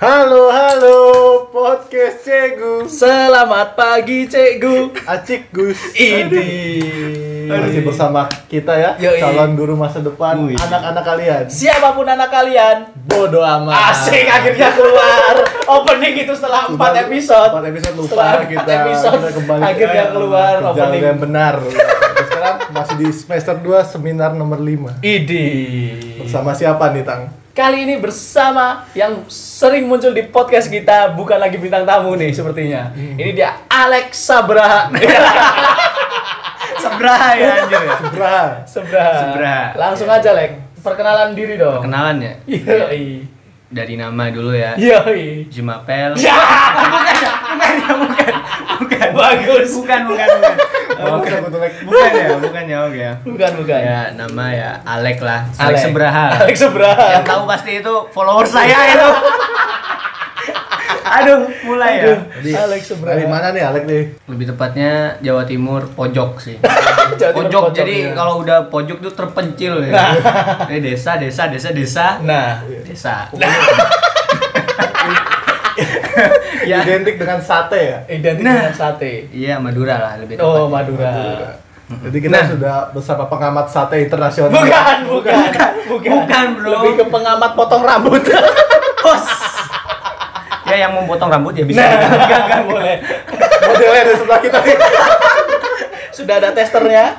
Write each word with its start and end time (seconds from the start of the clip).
Halo, 0.00 0.48
halo, 0.48 0.96
podcast 1.52 2.24
Cegu. 2.24 2.88
Selamat 2.88 3.76
pagi 3.76 4.24
Cikgu. 4.24 4.96
Acik 5.04 5.52
Gus. 5.52 5.76
Idi. 5.92 6.80
Masih 7.44 7.82
bersama 7.82 8.24
kita 8.46 8.72
ya, 8.72 8.96
Yoi. 8.96 9.18
calon 9.18 9.52
guru 9.52 9.74
masa 9.74 10.00
depan 10.00 10.40
anak-anak 10.48 11.04
kalian. 11.04 11.44
Siapa 11.46 11.92
pun 11.92 12.06
anak 12.06 12.30
kalian, 12.30 12.96
Bodoh 13.02 13.42
amat. 13.42 13.90
asik 13.92 14.24
akhirnya 14.24 14.72
keluar 14.72 15.34
opening 15.76 16.14
itu 16.16 16.32
setelah 16.32 16.64
Sudah 16.64 16.94
4 16.94 17.04
episode. 17.04 17.50
Empat 17.50 17.66
episode 17.66 17.94
lupa 17.94 18.08
Setelah 18.08 18.30
empat 18.32 18.48
kita. 18.48 18.72
episode, 18.72 19.18
kita 19.18 19.30
kembali 19.36 19.62
akhirnya 19.66 20.04
ke- 20.06 20.12
keluar 20.14 20.54
opening. 20.64 21.02
yang 21.02 21.18
benar. 21.20 21.54
Sekarang 22.22 22.56
masih 22.72 22.94
di 22.96 23.08
semester 23.10 23.54
2 23.58 23.84
seminar 23.84 24.30
nomor 24.32 24.56
5. 24.56 24.96
Idi. 25.02 25.48
Bersama 26.16 26.54
siapa 26.54 26.88
nih, 26.88 27.04
Tang? 27.04 27.22
Kali 27.50 27.82
ini 27.82 27.98
bersama 27.98 28.86
yang 28.94 29.26
sering 29.26 29.90
muncul 29.90 30.14
di 30.14 30.22
podcast 30.30 30.70
kita 30.70 31.10
bukan 31.18 31.34
lagi 31.34 31.58
bintang 31.58 31.82
tamu 31.82 32.14
nih 32.14 32.30
sepertinya. 32.30 32.94
Ini 32.94 33.34
dia 33.34 33.66
Alex 33.66 34.22
Sabra. 34.22 34.86
Seberapa 36.84 37.28
ya 37.34 37.66
anjir 37.66 37.80
ya? 37.82 37.94
Sebra. 37.98 38.36
Sebra. 38.70 39.06
Sebra. 39.18 39.56
Langsung 39.74 40.06
aja, 40.06 40.30
Lek. 40.30 40.62
Perkenalan 40.78 41.34
diri 41.34 41.58
dong. 41.58 41.82
Kenalan 41.82 42.22
ya? 42.22 42.32
Yoi. 42.46 43.26
Dari 43.70 43.94
nama 43.94 44.26
dulu 44.34 44.50
ya. 44.50 44.74
Yoi. 44.74 45.46
Jumapel. 45.46 46.18
Ya. 46.18 46.34
bukan 46.90 47.14
ya, 47.14 47.32
bukan 47.38 47.74
bukan. 48.02 48.32
Bukan. 48.82 49.08
Bagus. 49.14 49.70
Bukan, 49.78 50.00
bukan, 50.10 50.26
bukan. 50.26 50.54
Oh, 50.98 51.22
bukan. 51.22 51.38
Bukan 51.86 52.10
ya, 52.10 52.28
bukan 52.34 52.64
ya, 52.66 52.78
oke 52.90 52.98
ya. 52.98 53.12
Bukan, 53.22 53.50
bukan. 53.62 53.78
Ya, 53.78 54.00
nama 54.18 54.44
ya 54.50 54.70
Alek 54.82 55.22
lah. 55.22 55.46
Alek. 55.54 55.78
Alek 55.78 55.80
Sebraha. 55.86 56.26
Alex 56.42 56.56
Sebra. 56.58 56.90
Yang 57.14 57.24
tahu 57.30 57.42
pasti 57.46 57.72
itu 57.78 57.94
follower 58.10 58.46
saya 58.50 58.78
itu. 58.90 59.10
Aduh, 61.10 61.42
mulai 61.64 61.92
ya. 61.98 62.14
Jadi, 62.38 62.50
Alex 62.54 62.82
Sebra. 62.86 63.10
Dari 63.10 63.26
mana 63.26 63.50
nih, 63.50 63.62
Alek 63.62 63.84
nih? 63.84 64.02
Lebih 64.24 64.46
tepatnya 64.48 64.90
Jawa 65.18 65.42
Timur 65.42 65.90
pojok 65.90 66.38
sih. 66.38 66.54
Jawa 67.20 67.32
Pojok, 67.34 67.50
pojok, 67.66 67.74
jadi 67.74 67.96
ya. 68.06 68.14
kalau 68.14 68.38
udah 68.40 68.70
pojok 68.70 68.98
tuh 69.00 69.10
terpencil 69.10 69.82
ya. 69.84 70.14
Ini 70.64 70.78
desa, 70.80 71.18
desa, 71.18 71.46
desa, 71.46 71.68
desa, 71.70 72.06
Nah, 72.22 72.62
desa. 72.80 73.26
ya 76.62 76.78
Identik 76.80 77.16
dengan 77.16 77.40
sate 77.40 77.80
ya? 77.80 77.98
identik 78.06 78.44
Nah. 78.44 78.54
dengan 78.62 78.74
sate. 78.76 79.26
Iya, 79.30 79.58
Madura 79.58 79.96
lah 79.96 80.12
lebih 80.16 80.38
Oh, 80.38 80.68
tepatnya. 80.68 80.70
Madura. 80.70 81.12
Jadi 81.90 82.18
kita 82.20 82.30
Nah. 82.32 82.46
sudah 82.46 82.76
bersama 82.92 83.26
pengamat 83.26 83.66
sate 83.66 83.98
internasional. 83.98 84.54
Bukan, 84.54 84.96
bukan, 85.10 85.34
bukan, 85.88 86.10
Bukan, 86.12 86.46
bro. 86.54 86.70
Lebih 86.76 86.92
ke 86.96 87.04
pengamat 87.08 87.50
potong 87.52 87.82
rambut. 87.82 88.22
Ya 90.70 90.86
yang 90.86 90.92
mau 90.94 91.04
potong 91.04 91.30
rambut 91.30 91.54
ya 91.58 91.66
bisa. 91.66 91.82
Nah, 91.82 91.90
enggak, 92.14 92.40
enggak 92.46 92.62
boleh. 92.70 92.96
Modelnya 93.66 94.00
ada 94.06 94.12
sebelah 94.14 94.40
kita 94.40 94.58
nih. 94.62 94.76
Sudah 96.14 96.34
ada 96.38 96.48
testernya. 96.54 97.18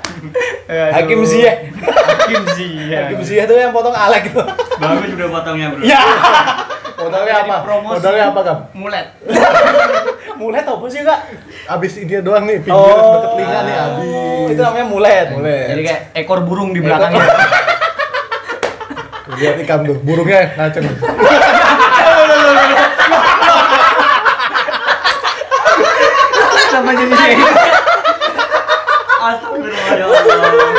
Aduh. 0.71 0.93
Hakim 0.95 1.21
Ziyeh. 1.27 1.55
Hakim 1.83 2.43
Ziyeh. 2.55 2.99
Hakim 3.11 3.19
Ziyeh 3.27 3.43
tuh 3.43 3.59
yang 3.59 3.75
potong 3.75 3.91
Alek 3.91 4.31
itu. 4.31 4.39
Bagus 4.79 5.11
udah 5.19 5.29
potongnya, 5.35 5.67
Bro. 5.75 5.83
Ya. 5.83 5.99
Modalnya 7.01 7.33
apa? 7.41 7.55
promosi. 7.65 7.95
Modalnya 7.97 8.23
apa, 8.29 8.39
Kam? 8.45 8.57
Mulet. 8.77 9.07
Mulet 10.37 10.65
apa 10.65 10.85
sih, 10.85 11.01
Kak? 11.01 11.19
Abis 11.65 11.91
ini 11.97 12.21
doang 12.21 12.45
nih, 12.45 12.61
pinggir 12.61 12.77
deket 12.77 13.29
telinga 13.33 13.59
nih 13.65 13.75
abis. 13.75 14.13
Oh, 14.13 14.45
Itu 14.53 14.61
namanya 14.61 14.85
mulet. 14.85 15.27
Mulet. 15.33 15.65
Jadi 15.73 15.81
kayak 15.81 16.01
ekor 16.13 16.39
burung 16.45 16.69
di 16.77 16.79
belakangnya. 16.85 17.25
Lihat 19.41 19.55
ikan 19.65 19.79
tuh, 19.81 19.97
burungnya 20.05 20.53
ngaceng. 20.53 20.85
Sama 26.91 27.07
jadi 27.07 27.13
kayak 27.15 27.35
gitu. 27.39 27.53
Astagfirullah 29.21 29.85
Allah. 29.95 30.71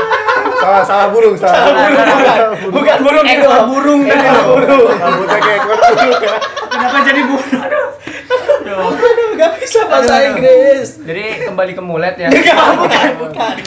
Salah, 0.60 0.82
salah 0.84 1.06
burung, 1.09 1.34
salah 1.41 1.72
burung. 1.72 1.88
Bukan, 1.88 2.69
bukan 2.69 2.97
burung 3.00 3.25
itu. 3.25 3.48
Ekor 3.48 3.62
burung. 3.64 4.03
Ekor 4.04 4.36
burung. 4.44 4.92
Rambutnya 4.92 5.38
kayak 5.41 5.59
ekor 5.64 5.78
burung 5.81 6.20
ya. 6.20 6.36
Kenapa 6.69 6.97
jadi 7.09 7.22
burung? 7.25 7.60
Aduh. 7.64 7.88
Gak 9.41 9.53
bisa 9.56 9.81
bahasa. 9.88 10.14
Inggris. 10.28 11.00
Jadi 11.00 11.25
kembali 11.48 11.72
ke 11.72 11.82
mulet 11.82 12.15
ya. 12.20 12.28
Enggak, 12.28 12.60
bukan, 12.76 13.09
bukan. 13.16 13.65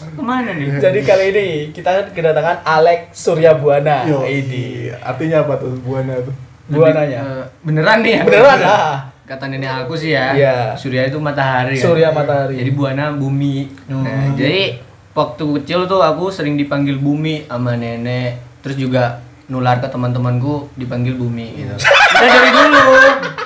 Ke 0.00 0.22
mana 0.24 0.50
nih? 0.56 0.80
Jadi 0.80 0.98
kali 1.04 1.24
ini 1.28 1.46
kita 1.76 2.08
kedatangan 2.08 2.64
Alex 2.64 3.12
Surya 3.12 3.52
Buana. 3.52 4.08
Yo, 4.08 4.24
Ini 4.24 4.96
artinya 5.04 5.44
apa 5.44 5.60
tuh 5.60 5.76
buana 5.84 6.24
tuh? 6.24 6.32
Buananya. 6.72 7.20
Eh, 7.20 7.44
beneran 7.60 8.00
nih 8.00 8.12
ya? 8.16 8.22
Beneran 8.24 8.58
lah. 8.64 9.13
Kata 9.24 9.48
nenek 9.48 9.88
aku 9.88 9.96
sih 9.96 10.12
ya. 10.12 10.36
Iya. 10.36 10.56
Surya 10.76 11.08
itu 11.08 11.16
matahari. 11.16 11.80
kan? 11.80 11.84
Surya 11.88 12.12
matahari. 12.12 12.60
Jadi 12.60 12.70
buana 12.76 13.08
bumi. 13.16 13.72
Hmm. 13.88 14.04
Nah, 14.04 14.36
jadi 14.36 14.84
waktu 15.16 15.44
kecil 15.60 15.88
tuh 15.88 16.04
aku 16.04 16.28
sering 16.28 16.60
dipanggil 16.60 17.00
bumi 17.00 17.48
sama 17.48 17.72
nenek. 17.72 18.36
Terus 18.60 18.76
juga 18.76 19.24
nular 19.48 19.80
ke 19.80 19.88
teman-temanku 19.88 20.68
dipanggil 20.76 21.16
bumi 21.16 21.56
gitu. 21.56 21.72
Udah 21.72 22.28
dari 22.28 22.50
dulu. 22.52 22.82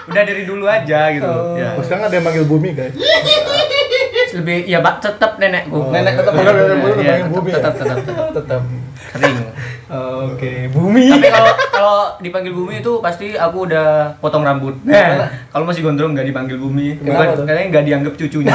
Udah 0.08 0.22
dari 0.26 0.42
dulu 0.46 0.64
aja 0.66 1.00
gitu. 1.14 1.30
Oh. 1.30 1.54
Ya. 1.54 1.78
Oh, 1.78 1.82
sekarang 1.86 2.10
ada 2.10 2.14
yang 2.18 2.26
manggil 2.26 2.46
bumi 2.46 2.74
guys. 2.74 2.94
Lebih 4.38 4.68
ya 4.68 4.78
Pak 4.82 4.94
tetap 5.02 5.38
nenekku. 5.38 5.78
Oh. 5.78 5.90
Nenek 5.94 6.14
tetap 6.18 6.32
Bener, 6.36 6.52
bener, 6.54 6.76
bener, 6.78 6.96
Iya, 7.00 7.12
manggil 7.22 7.30
bumi 7.32 7.50
ya? 7.50 7.56
tetap, 7.62 7.74
tetap, 7.78 7.96
tetap, 8.02 8.26
Tetap. 8.34 8.60
Sering. 9.14 9.34
Oke, 9.88 10.68
bumi. 10.68 11.08
Tapi 11.08 11.28
kalau 11.28 11.52
kalau 11.70 11.96
dipanggil 12.20 12.52
bumi 12.52 12.78
itu 12.78 13.00
pasti 13.00 13.32
aku 13.32 13.64
udah 13.64 14.12
potong 14.20 14.44
rambut. 14.44 14.76
Nah, 14.84 15.24
kalau 15.48 15.64
masih 15.64 15.80
gondrong 15.80 16.12
nggak 16.12 16.28
dipanggil 16.28 16.56
bumi. 16.56 17.00
Bukan, 17.00 17.26
tuh? 17.34 17.44
Katanya 17.44 17.66
nggak 17.70 17.84
dianggap 17.84 18.12
cucunya. 18.14 18.52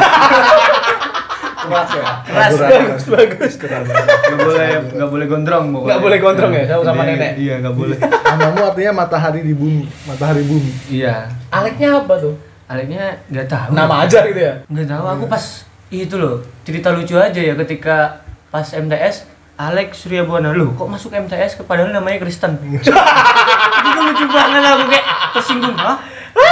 Keras 1.63 1.89
ya. 1.89 2.05
Keras. 2.27 2.51
bagus, 2.59 3.03
bagus. 3.07 3.53
Nggak 3.55 4.37
boleh 4.37 4.69
nggak 4.93 5.09
boleh 5.09 5.25
gondrong 5.25 5.65
pokoknya. 5.71 5.87
Nggak 5.89 6.01
boleh 6.01 6.17
gondrong 6.19 6.51
ya, 6.51 6.63
sama- 6.67 6.85
sama 6.85 7.01
Iya, 7.01 7.09
nenek? 7.09 7.31
Iya 7.39 7.53
nggak 7.63 7.75
boleh. 7.75 7.97
Namamu 8.03 8.61
artinya 8.63 8.91
matahari 8.93 9.41
di 9.41 9.55
bumi, 9.55 9.85
matahari 10.03 10.43
bumi. 10.43 10.71
iya. 10.91 11.31
Aleknya 11.49 11.97
apa 11.97 12.13
tuh? 12.19 12.35
Aleknya 12.67 13.15
nggak 13.25 13.47
tahu. 13.47 13.69
Nama 13.73 13.95
aja 14.03 14.19
gitu 14.23 14.37
ya. 14.37 14.53
Nggak 14.67 14.87
tahu. 14.87 15.05
Aku 15.07 15.23
pas 15.25 15.43
itu 15.87 16.15
loh 16.17 16.41
cerita 16.61 16.89
lucu 16.89 17.15
aja 17.15 17.37
ya 17.37 17.53
ketika 17.55 18.21
pas 18.49 18.65
MTS 18.67 19.32
Alex 19.63 20.03
Surya 20.03 20.27
Buana 20.27 20.51
lu 20.51 20.75
kok 20.75 20.91
masuk 20.91 21.15
MTS 21.15 21.55
ke- 21.55 21.63
padahal 21.63 21.87
namanya 21.89 22.19
Kristen. 22.19 22.59
itu 23.87 23.99
lucu 24.01 24.25
banget 24.27 24.59
aku 24.61 24.83
kayak 24.91 25.05
tersinggung. 25.31 25.71
Hah? 25.73 25.95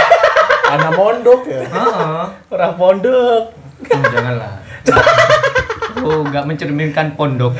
Anak 0.72 0.95
mondok 0.95 1.44
ya. 1.44 1.59
Heeh. 1.61 2.23
Orang 2.47 2.73
pondok. 2.79 3.44
Oh, 3.83 4.03
janganlah. 4.07 4.53
Oh, 6.01 6.25
nggak 6.25 6.49
mencerminkan 6.49 7.13
pondok. 7.13 7.53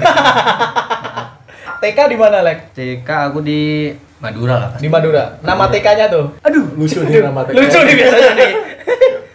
TK 1.78 2.00
di 2.10 2.18
mana, 2.18 2.42
Lek? 2.42 2.74
TK 2.74 3.06
aku 3.06 3.46
di 3.46 3.94
Madura 4.18 4.58
lah 4.58 4.70
Di 4.82 4.90
Madura. 4.90 5.38
Nama 5.46 5.70
TK-nya 5.70 6.10
tuh. 6.10 6.26
Aduh, 6.42 6.74
Lucu 6.74 7.06
nih 7.06 7.22
nama 7.22 7.46
TK. 7.46 7.54
Lucu 7.54 7.80
nih 7.86 7.94
biasanya 7.94 8.32
nih. 8.34 8.52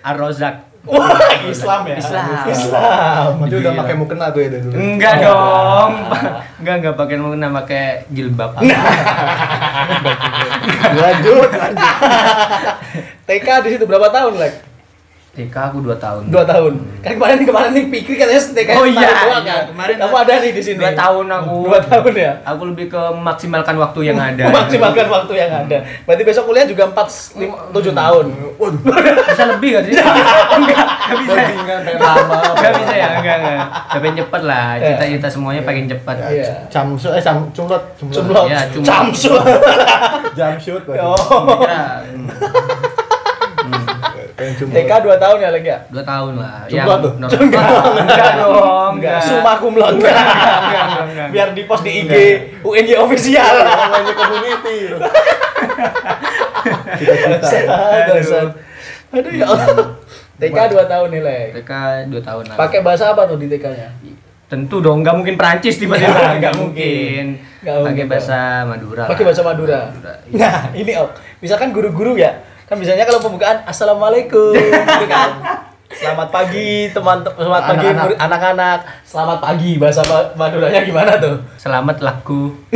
Ar-Rozak. 0.02 0.54
Wah, 0.86 1.18
Islam 1.50 1.80
ya. 1.90 1.96
Islam. 1.98 2.46
Islam. 2.46 3.30
Berarti 3.42 3.56
udah 3.58 3.72
pakai 3.74 3.94
mukena 3.98 4.26
tuh 4.30 4.40
ya 4.42 4.48
dari 4.54 4.62
dulu. 4.62 4.74
Enggak 4.78 5.14
dong. 5.22 5.92
Enggak 6.62 6.74
enggak 6.78 6.94
pakai 6.94 7.16
mukena 7.18 7.46
pakai 7.50 7.84
jilbab. 8.14 8.50
Lanjut, 10.96 11.50
lanjut. 11.50 11.86
TK 13.26 13.48
di 13.66 13.68
situ 13.74 13.84
berapa 13.84 14.08
tahun, 14.10 14.38
Lek? 14.38 14.65
TK 15.36 15.52
aku 15.52 15.84
2 15.84 16.00
tahun. 16.00 16.22
Dua 16.32 16.44
tahun. 16.48 16.72
Kan 17.04 17.12
kemarin 17.20 17.44
kemarin 17.44 17.70
nih 17.76 17.84
pikir 17.92 18.16
katanya 18.16 18.40
TK 18.40 18.68
Oh 18.72 18.88
iya, 18.88 19.08
doang 19.12 19.44
iya. 19.44 19.52
kan. 19.52 19.62
Kemarin 19.68 19.94
kamu 20.00 20.14
ada 20.16 20.32
nih 20.40 20.50
di 20.56 20.62
sini. 20.64 20.80
Dua 20.80 20.92
tahun 20.96 21.26
aku. 21.28 21.56
Dua 21.68 21.80
tahun 21.84 22.12
ya. 22.16 22.32
Aku 22.48 22.62
lebih 22.72 22.86
ke 22.88 23.00
memaksimalkan 23.12 23.76
waktu 23.76 24.00
yang 24.08 24.16
ada. 24.16 24.44
Maksimalkan 24.48 25.06
waktu 25.12 25.32
yang 25.36 25.52
ada. 25.52 25.78
Berarti 26.08 26.22
besok 26.24 26.48
kuliah 26.48 26.64
juga 26.64 26.88
4 26.88 27.36
7 27.36 28.00
tahun. 28.00 28.26
Waduh, 28.56 28.80
Bisa 29.28 29.44
lebih 29.52 29.68
gak 29.76 29.84
sih? 29.84 29.92
enggak, 30.56 30.86
enggak 31.12 31.18
bisa. 31.20 31.36
pengen 31.36 31.98
lama. 32.00 32.38
Enggak 32.56 32.72
bisa 32.80 32.94
ya, 32.96 33.08
enggak 33.20 33.36
enggak. 33.36 33.66
Pengen 33.92 34.14
cepet 34.24 34.42
lah. 34.48 34.68
Iya. 34.80 34.88
Cita-cita 34.96 35.28
semuanya 35.28 35.62
pengen 35.68 35.84
cepet. 35.84 36.16
Iya. 36.16 36.48
Camsu, 36.72 37.08
eh 37.12 37.20
cam, 37.20 37.44
cumlot, 37.52 37.84
Cumlot. 38.00 38.48
Iya, 38.48 38.60
cumlot. 38.72 38.88
Jam 40.32 40.56
shoot. 40.56 40.80
Oh. 40.96 41.16
Kira, 41.60 42.00
hmm, 42.08 42.24
pengen 43.60 43.84
cumlot. 43.84 44.16
TK 44.36 44.92
2 45.00 45.16
tahun 45.16 45.36
ya, 45.40 45.48
Lek 45.48 45.64
ya? 45.64 45.78
dua 45.88 46.04
tahun 46.04 46.36
lah. 46.36 46.68
Cumlot 46.68 46.98
tuh? 47.00 47.12
normal. 47.16 47.40
Enggak 48.04 48.30
dong, 48.36 48.92
Enggak. 49.00 49.20
enggak. 49.24 49.92
Enggak, 49.96 50.84
enggak. 51.08 51.28
Biar 51.32 51.48
di 51.56 51.62
post 51.64 51.82
di 51.82 51.92
IG 51.98 52.12
UNJ 52.60 52.90
official. 53.00 53.54
Namanya 53.64 54.12
community. 54.12 54.76
Cita-cita. 56.96 57.76
Aduh. 58.12 58.48
Aduh 59.14 59.32
ya 59.32 59.46
Allah. 59.46 59.66
TK 60.36 60.58
2 60.68 60.84
tahun 60.84 61.08
nih, 61.08 61.22
Lek. 61.24 61.46
TK 61.56 61.72
2 62.12 62.20
tahun 62.20 62.42
lah. 62.44 62.56
Pakai 62.58 62.80
bahasa 62.84 63.04
apa 63.10 63.24
tuh 63.24 63.40
di 63.40 63.48
TK-nya? 63.48 63.90
tentu 64.46 64.78
dong 64.78 65.02
nggak 65.02 65.18
mungkin 65.18 65.34
Perancis 65.34 65.74
tiba-tiba 65.74 66.38
Nggak, 66.38 66.54
mungkin 66.54 67.42
pakai 67.58 67.82
mungkin, 67.82 68.06
bahasa 68.06 68.62
Madura 68.62 69.10
Pakai 69.10 69.24
bahasa 69.26 69.42
Madura. 69.42 69.80
iya. 70.30 70.38
Nah, 70.38 70.62
ini 70.70 70.92
Om. 70.94 71.10
Misalkan 71.42 71.74
guru-guru 71.74 72.14
ya. 72.14 72.30
Kan 72.66 72.76
biasanya 72.76 73.04
kalau 73.04 73.20
pembukaan 73.20 73.62
Assalamualaikum 73.62 74.50
gitu 74.90 75.06
kan. 75.06 75.30
Selamat 75.88 76.28
pagi 76.28 76.90
teman 76.90 77.22
selamat 77.24 77.62
pagi 77.64 77.86
Anak-anak. 77.86 78.04
murid- 78.04 78.20
anak-anak. 78.20 78.78
Selamat 79.02 79.38
pagi 79.38 79.70
bahasa 79.76 80.02
Ma- 80.04 80.30
Maduranya 80.36 80.82
gimana 80.82 81.12
tuh? 81.16 81.38
selamat 81.56 81.96
laku 82.00 82.50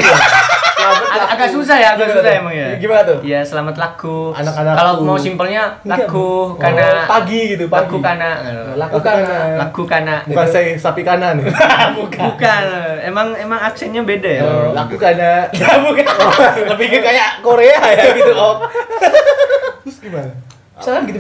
Selamat 0.81 1.04
Ag- 1.04 1.19
laku. 1.19 1.28
agak 1.28 1.48
susah 1.50 1.76
ya 1.76 1.88
agak 1.90 2.06
Gimana 2.06 2.14
susah 2.16 2.31
tuh? 2.31 2.40
emang 2.40 2.54
ya 2.54 2.69
Gimana 2.78 3.02
tuh? 3.04 3.19
Iya 3.20 3.40
selamat 3.42 3.76
laku 3.76 4.16
Anak-anakku. 4.32 4.78
kalau 4.78 4.92
mau 5.02 5.19
simpelnya 5.19 5.62
laku 5.84 6.31
Enggak. 6.48 6.62
karena 6.62 6.86
Oh, 6.88 7.08
pagi 7.10 7.40
gitu, 7.50 7.64
pagi. 7.66 7.82
laku 7.82 7.96
karena 8.00 8.31
Lakukan. 8.72 9.16
laku 9.58 9.82
karena 9.84 10.14
Bukan 10.25 10.46
saya 10.48 10.70
sapi 10.72 11.02
kanan 11.02 11.34
nih. 11.36 11.50
bukan. 11.98 12.20
bukan 12.25 12.62
emang 13.02 13.28
emang 13.36 13.58
aksennya 13.60 14.02
beda 14.02 14.31
ya 14.31 14.43
Oh, 14.43 14.70
Laku 14.72 14.94
karena 14.96 15.50
Ya 15.52 15.76
bukan. 15.76 16.06
Lebih 16.69 16.86
ke 16.88 16.98
kayak 17.02 17.43
Korea 17.43 17.75
ya 17.90 18.04
gitu, 18.14 18.32
Om. 18.32 18.56
Terus 19.82 19.97
gimana? 19.99 20.32
Misalkan 20.77 21.03
gitu, 21.06 21.19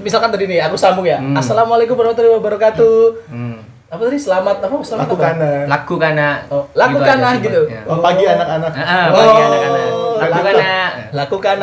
misalkan 0.00 0.30
tadi 0.30 0.44
nih 0.46 0.58
aku 0.62 0.74
sambung 0.74 1.04
ya. 1.04 1.20
Hmm. 1.20 1.36
Assalamualaikum 1.36 1.92
warahmatullahi 1.94 2.32
wabarakatuh. 2.34 2.98
Hmm. 3.28 3.60
Apa 3.86 4.08
tadi? 4.08 4.16
Selamat 4.16 4.56
apa? 4.58 4.72
Selamat 4.80 5.04
Laku 5.04 5.14
apa? 5.14 5.22
karena. 5.22 5.50
laku 5.68 5.94
karena 5.98 6.28
Oh, 6.48 6.64
laku 6.72 6.96
Gitu 6.96 7.44
gitu. 7.44 7.60
simpelnya. 7.68 7.80
Oh, 7.84 7.98
pagi 8.00 8.24
anak-anak. 8.24 8.70
Ah, 8.72 8.80
ah, 8.80 9.06
pagi 9.10 9.28
Oh, 9.28 9.36
anak-anak. 9.42 9.84
Laku 10.16 10.32
laku. 10.32 10.44
karena 10.48 10.72
Lakukan 11.12 11.56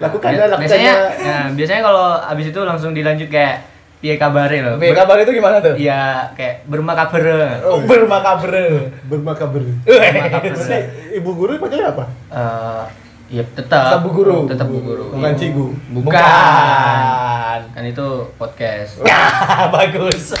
Lakukan 0.00 0.30
Bia- 0.32 0.40
lakukan. 0.40 0.60
biasanya 0.64 0.92
nah, 1.20 1.44
biasanya 1.52 1.82
kalau 1.82 2.06
abis 2.24 2.46
itu 2.46 2.60
langsung 2.64 2.90
dilanjut 2.96 3.28
kayak 3.28 3.56
piye 3.98 4.14
kabare 4.16 4.58
loh. 4.62 4.74
Kabar 4.80 5.18
itu 5.18 5.32
gimana 5.34 5.60
tuh? 5.60 5.74
Iya, 5.76 6.32
kayak 6.32 6.64
berma 6.64 6.96
kabar. 6.96 7.20
Oh, 7.66 7.82
bermakabre. 7.82 8.94
Bermakaber. 9.04 9.62
Bermakaber. 9.82 10.54
Si 10.56 10.76
ibu 11.12 11.36
guru 11.36 11.58
panggilnya 11.58 11.92
apa? 11.92 12.04
Eh, 12.30 12.82
iya 13.28 13.44
tetap. 13.46 13.82
Tetap 13.88 14.00
Bu 14.02 14.10
Guru. 14.12 14.38
Tetap 14.44 14.66
Bu 14.66 14.80
Guru. 14.80 15.04
Bukan 15.12 15.30
Iya. 15.30 15.38
Cigu. 15.38 15.66
Bukan. 15.92 17.58
Kan 17.68 17.84
itu 17.84 18.08
podcast. 18.34 19.00
Ya, 19.02 19.22
bagus. 19.74 20.32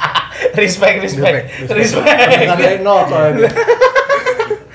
respect, 0.60 0.96
respect, 1.00 1.50
Respect, 1.64 1.70
respect. 1.70 2.06
Bukan 2.44 2.58
dari 2.58 2.78
nol 2.80 3.00
soalnya. 3.06 3.48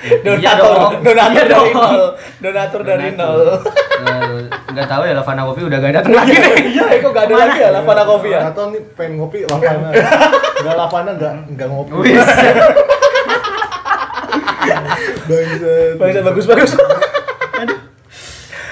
Iya 0.00 0.16
Donatur, 0.24 0.74
dong. 0.74 0.92
donatur 1.04 1.28
Iya 1.30 1.44
dari 1.46 1.70
nol. 1.70 1.96
Donatur 2.40 2.82
dari 2.82 3.08
nol. 3.14 3.40
Eh, 4.00 4.42
Nggak 4.72 4.86
tahu 4.88 5.02
ya 5.04 5.12
Lavana 5.12 5.42
Kopi 5.44 5.60
udah 5.60 5.76
gak 5.78 5.92
datang 5.92 6.14
lagi 6.16 6.34
nih. 6.34 6.54
Iya, 6.72 6.84
kok 6.98 7.12
gak 7.12 7.24
ada 7.28 7.34
lagi 7.36 7.58
ya 7.60 7.68
Lavana 7.70 8.02
Coffee 8.02 8.32
ya? 8.32 8.40
Atau 8.48 8.72
nih 8.72 8.80
pengen 8.96 9.20
ngopi 9.20 9.44
Lavana. 9.44 9.92
Enggak 9.92 10.74
Lavana 10.74 11.10
enggak 11.14 11.32
enggak 11.46 11.68
ngopi. 11.68 11.92
Wis. 12.00 12.26
Bangsat. 16.00 16.22
Bagus, 16.24 16.46
bagus, 16.48 16.72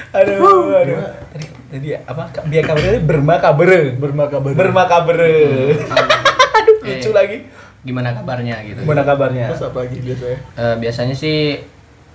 Aduh, 0.09 0.73
aduh. 0.75 1.01
Tadi, 1.29 1.45
tadi 1.69 1.87
ya, 1.93 1.99
apa? 2.03 2.33
Biar 2.45 2.65
kabarnya 2.65 3.01
bermakabre. 3.01 3.81
Bermakaber. 3.95 4.51
Bermakabre. 4.53 5.37
Aduh, 6.59 6.77
lucu 6.81 7.11
Eh. 7.11 7.15
lagi. 7.15 7.39
Gimana 7.81 8.11
kabarnya 8.13 8.57
gitu? 8.65 8.81
Gimana 8.83 9.03
kabarnya? 9.03 9.53
Terus 9.53 9.65
apa 9.65 9.79
lagi 9.81 9.99
biasanya? 9.99 10.39
Eh, 10.55 10.75
biasanya 10.79 11.15
sih 11.15 11.39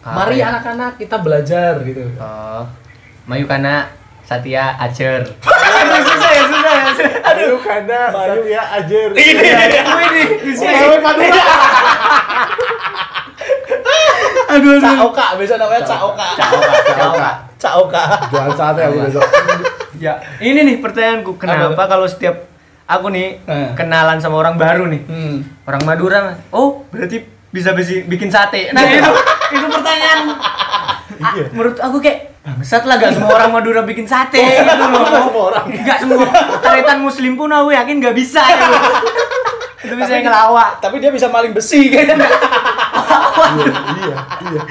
apa 0.02 0.18
Mari 0.20 0.36
ya? 0.36 0.52
anak-anak 0.52 0.92
kita 0.98 1.16
belajar 1.18 1.74
gitu. 1.82 2.04
Oh, 2.18 2.68
Mayu 3.24 3.46
Kana 3.46 3.88
Satya 4.22 4.76
Acer. 4.76 5.24
Aduh, 5.24 6.02
susah 6.04 6.32
ya, 6.32 6.44
susah 6.44 6.74
ya. 6.74 6.86
Aduh, 7.24 7.56
karena 7.62 8.00
Bayu. 8.10 8.44
Satya 8.44 8.62
Ajer. 8.74 9.10
Ini, 9.14 9.48
ini, 10.44 10.66
Oh, 10.68 11.00
Madura. 11.00 11.44
Aduh, 14.50 14.76
Caoka, 14.78 15.26
biasa 15.36 15.56
namanya 15.56 15.82
Caoka. 15.82 16.28
Caoka, 16.36 16.74
Caoka. 16.94 17.32
Caoka. 17.64 18.04
Jualan 18.28 18.52
sate 18.52 18.82
aku 18.84 18.98
besok. 19.02 19.24
Ya, 19.96 20.14
ini 20.38 20.60
nih 20.62 20.78
pertanyaanku, 20.78 21.38
kenapa 21.38 21.72
Apa? 21.72 21.84
kalau 21.88 22.04
setiap 22.04 22.44
aku 22.84 23.08
nih 23.08 23.40
Eh. 23.42 23.72
kenalan 23.74 24.20
sama 24.20 24.36
orang 24.38 24.56
baru 24.56 24.84
nih, 24.86 25.02
Hmm. 25.02 25.36
orang 25.64 25.82
Madura, 25.84 26.20
oh 26.50 26.84
berarti 26.90 27.24
bisa 27.50 27.72
bisi- 27.72 28.04
bikin 28.04 28.28
sate. 28.28 28.70
Nah 28.70 28.84
itu 28.84 29.12
itu 29.54 29.66
pertanyaan. 29.66 30.20
Ah, 31.16 31.32
Iya. 31.32 31.46
menurut 31.50 31.78
aku 31.78 31.98
kayak 31.98 32.36
bangsat 32.44 32.84
lah 32.84 32.98
gak 32.98 33.16
semua 33.16 33.32
orang 33.34 33.54
Madura 33.54 33.82
bikin 33.82 34.04
sate 34.04 34.36
gitu 34.36 34.84
loh. 34.84 35.00
Nggak 35.00 35.24
semua 35.24 35.44
orang. 35.48 35.66
Gak 35.80 35.98
semua 35.98 36.26
taritan 36.60 37.00
muslim 37.00 37.34
pun 37.34 37.48
aku 37.48 37.72
yakin 37.72 37.96
gak 37.98 38.12
bisa 38.14 38.44
ya. 38.44 38.68
itu 39.80 39.94
bisa 39.94 40.12
yang 40.12 40.26
ngelawak. 40.26 40.80
Tapi 40.80 40.96
dia 40.98 41.08
bisa 41.10 41.28
maling 41.28 41.52
besi 41.52 41.88
kayaknya. 41.88 42.28
Iya, 43.54 43.66
iya, 44.00 44.18
iya. 44.50 44.62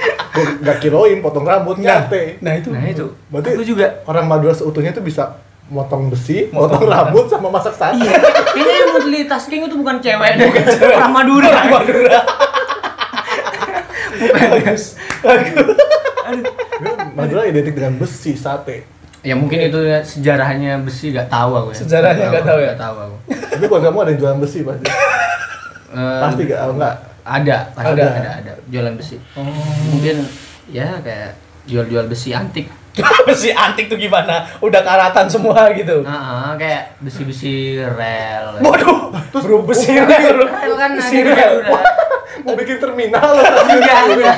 Nggak 0.64 0.76
kiloin 0.81 1.19
potong 1.20 1.44
rambut 1.44 1.76
nyate. 1.79 2.40
Nah, 2.40 2.56
itu. 2.56 2.73
Nah 2.73 2.84
itu. 2.88 3.06
Berarti 3.29 3.49
aku 3.55 3.64
juga 3.64 4.00
orang 4.08 4.25
Madura 4.26 4.55
seutuhnya 4.56 4.90
itu 4.90 5.02
bisa 5.05 5.38
motong 5.73 6.12
besi, 6.12 6.52
motong 6.52 6.84
rambut 6.84 7.32
sama 7.32 7.49
masak 7.49 7.73
sate. 7.73 7.96
Iya, 8.00 8.12
kayaknya 8.52 8.75
yang 8.76 8.90
multitasking 8.93 9.62
itu 9.69 9.76
bukan 9.79 9.96
cewek 10.05 10.31
deh, 10.37 10.49
orang 11.00 11.12
Madura. 11.12 11.49
Orang 11.49 11.70
Madura. 11.73 12.19
Bagus. 14.37 14.82
Bagus. 15.25 15.67
Madura 17.17 17.43
identik 17.49 17.75
dengan 17.76 17.96
besi, 17.96 18.37
sate. 18.37 18.85
Ya 19.23 19.38
mungkin 19.38 19.55
itu 19.62 19.78
ya 19.87 20.02
sejarahnya 20.02 20.82
besi 20.82 21.14
gak 21.14 21.31
tahu 21.31 21.55
aku 21.55 21.69
ya. 21.70 21.78
Sejarahnya 21.78 22.25
nggak 22.35 22.43
tahu 22.43 22.58
ya? 22.58 22.75
Gak 22.75 22.82
tahu 22.82 22.96
aku. 22.99 23.17
Tapi 23.55 23.64
kalau 23.70 23.82
kamu 23.87 23.99
ada 24.02 24.11
yang 24.11 24.19
jualan 24.19 24.38
besi 24.43 24.58
pasti. 24.67 24.85
Eh, 25.93 26.20
Pasti 26.26 26.43
gak? 26.50 26.58
Enggak. 26.75 26.96
Ada, 27.23 27.71
pasti 27.71 27.93
Ada. 27.95 28.05
ada. 28.19 28.31
ada, 28.43 28.53
jualan 28.67 28.95
besi. 28.99 29.17
Mungkin 29.95 30.17
ya 30.71 30.99
kayak 30.99 31.39
jual-jual 31.71 32.11
besi 32.11 32.35
antik. 32.35 32.67
besi 33.29 33.49
antik 33.55 33.89
tuh 33.89 33.97
gimana? 33.97 34.45
Udah 34.61 34.83
karatan 34.85 35.27
semua 35.31 35.71
gitu. 35.73 36.05
Nah, 36.05 36.59
kayak 36.61 36.99
besi-besi 37.01 37.81
rel. 37.81 38.61
Waduh, 38.61 39.15
bro 39.33 39.65
besi 39.65 39.97
rel. 39.97 40.45
Rel 40.45 40.75
kan 40.77 40.91
besi 40.99 41.17
ada 41.23 41.33
rel. 41.33 41.55
udah. 41.63 41.83
Mau 42.43 42.57
bikin 42.59 42.81
terminal 42.81 43.39
Enggak, 43.39 44.03
enggak. 44.13 44.37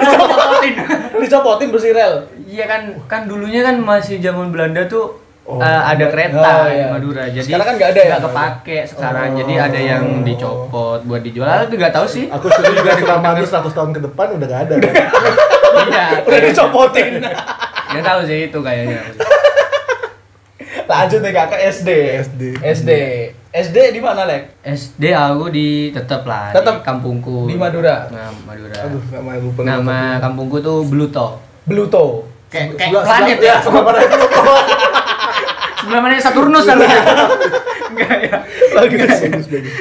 Dicopotin. 0.00 0.74
Dicopotin 1.20 1.68
besi 1.70 1.90
rel. 1.92 2.14
Iya 2.48 2.64
kan, 2.66 2.82
kan 3.06 3.20
dulunya 3.28 3.60
kan 3.62 3.78
masih 3.78 4.18
zaman 4.18 4.48
Belanda 4.50 4.86
tuh 4.88 5.23
Oh. 5.44 5.60
eh, 5.60 5.82
ada 5.84 6.08
kereta 6.08 6.40
Oh, 6.40 6.64
di 6.64 6.72
iya. 6.72 6.86
Madura. 6.88 7.24
Jadi 7.26 7.44
Sekarang 7.44 7.66
kan 7.66 7.74
nggak 7.76 7.90
ada 7.90 8.00
ya? 8.00 8.08
nggak 8.08 8.22
kepake 8.24 8.78
sekarang. 8.86 9.28
Oh. 9.28 9.36
Jadi 9.38 9.54
ada 9.58 9.76
yang 9.78 10.04
dicopot 10.22 11.00
buat 11.04 11.20
dijual. 11.20 11.48
Tapi 11.62 11.76
nggak 11.76 11.92
tahu 11.92 12.06
sih. 12.06 12.24
Aku 12.26 12.48
sudah 12.48 12.72
juga 12.72 12.90
Suramadu 12.94 13.42
100 13.42 13.68
tahun 13.70 13.90
ke 13.92 14.00
depan 14.02 14.26
udah 14.32 14.46
gak 14.46 14.60
ada. 14.62 14.74
kan? 14.78 14.94
Iya. 15.84 16.06
Udah 16.26 16.38
dicopotin. 16.40 17.12
Nggak 17.86 18.04
tahu 18.04 18.20
sih 18.24 18.38
itu 18.46 18.58
kayaknya. 18.58 19.00
Lanjut 20.86 21.20
nih 21.20 21.32
Kak 21.32 21.46
ke 21.46 21.56
SD. 21.66 21.90
SD. 22.22 22.42
SD. 22.58 22.90
SD 23.54 23.76
di 23.92 24.00
mana, 24.00 24.24
Lek? 24.24 24.60
SD 24.60 25.12
aku 25.12 25.46
di 25.46 25.88
tetep 25.88 26.24
lah 26.24 26.50
Tetep 26.50 26.80
di 26.80 26.84
kampungku. 26.84 27.46
di 27.46 27.54
Madura? 27.54 28.08
Nah, 28.08 28.32
Madura. 28.42 28.76
Aduh, 28.82 29.02
nama 29.08 29.30
lupa. 29.36 29.60
Nama 29.62 29.98
kampungku 30.18 30.56
tuh 30.58 30.82
Bluto. 30.82 31.38
Bluto. 31.62 32.26
Kayak 32.48 32.74
planet 32.80 33.38
ya. 33.38 33.56
Sebelah 33.60 33.82
mana 33.82 33.98
itu? 34.04 34.16
Mana 35.88 36.20
Saturnus 36.20 36.64
kan? 36.64 36.78
Enggak 37.94 38.16
ya. 38.26 38.36
Bagus. 38.74 39.06
Bagus, 39.06 39.46
bagus. 39.46 39.74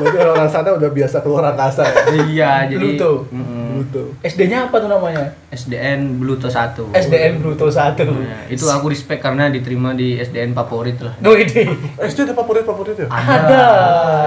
Berarti 0.00 0.18
orang 0.24 0.48
sana 0.48 0.72
udah 0.72 0.90
biasa 0.90 1.20
keluar 1.20 1.44
angkasa 1.52 1.84
ya. 1.84 2.24
Iya, 2.24 2.52
jadi 2.72 2.96
Bluto. 2.96 3.28
Mm-mm. 3.28 3.64
Bluto. 3.76 4.02
SD-nya 4.24 4.72
apa 4.72 4.80
tuh 4.80 4.88
namanya? 4.88 5.36
SDN 5.52 6.16
Bluto 6.16 6.48
1. 6.48 6.96
SDN 6.96 7.44
Bluto 7.44 7.68
1. 7.68 8.00
Nah, 8.00 8.48
itu 8.48 8.64
aku 8.64 8.88
respect 8.88 9.20
karena 9.20 9.52
diterima 9.52 9.92
di 9.92 10.16
SDN 10.16 10.56
favorit 10.56 10.96
lah. 11.04 11.12
Duh 11.20 11.36
ini. 11.36 11.68
SD 12.00 12.32
ada 12.32 12.34
favorit 12.36 12.64
favorit 12.64 12.96
ya? 12.96 13.08
Ada. 13.12 13.64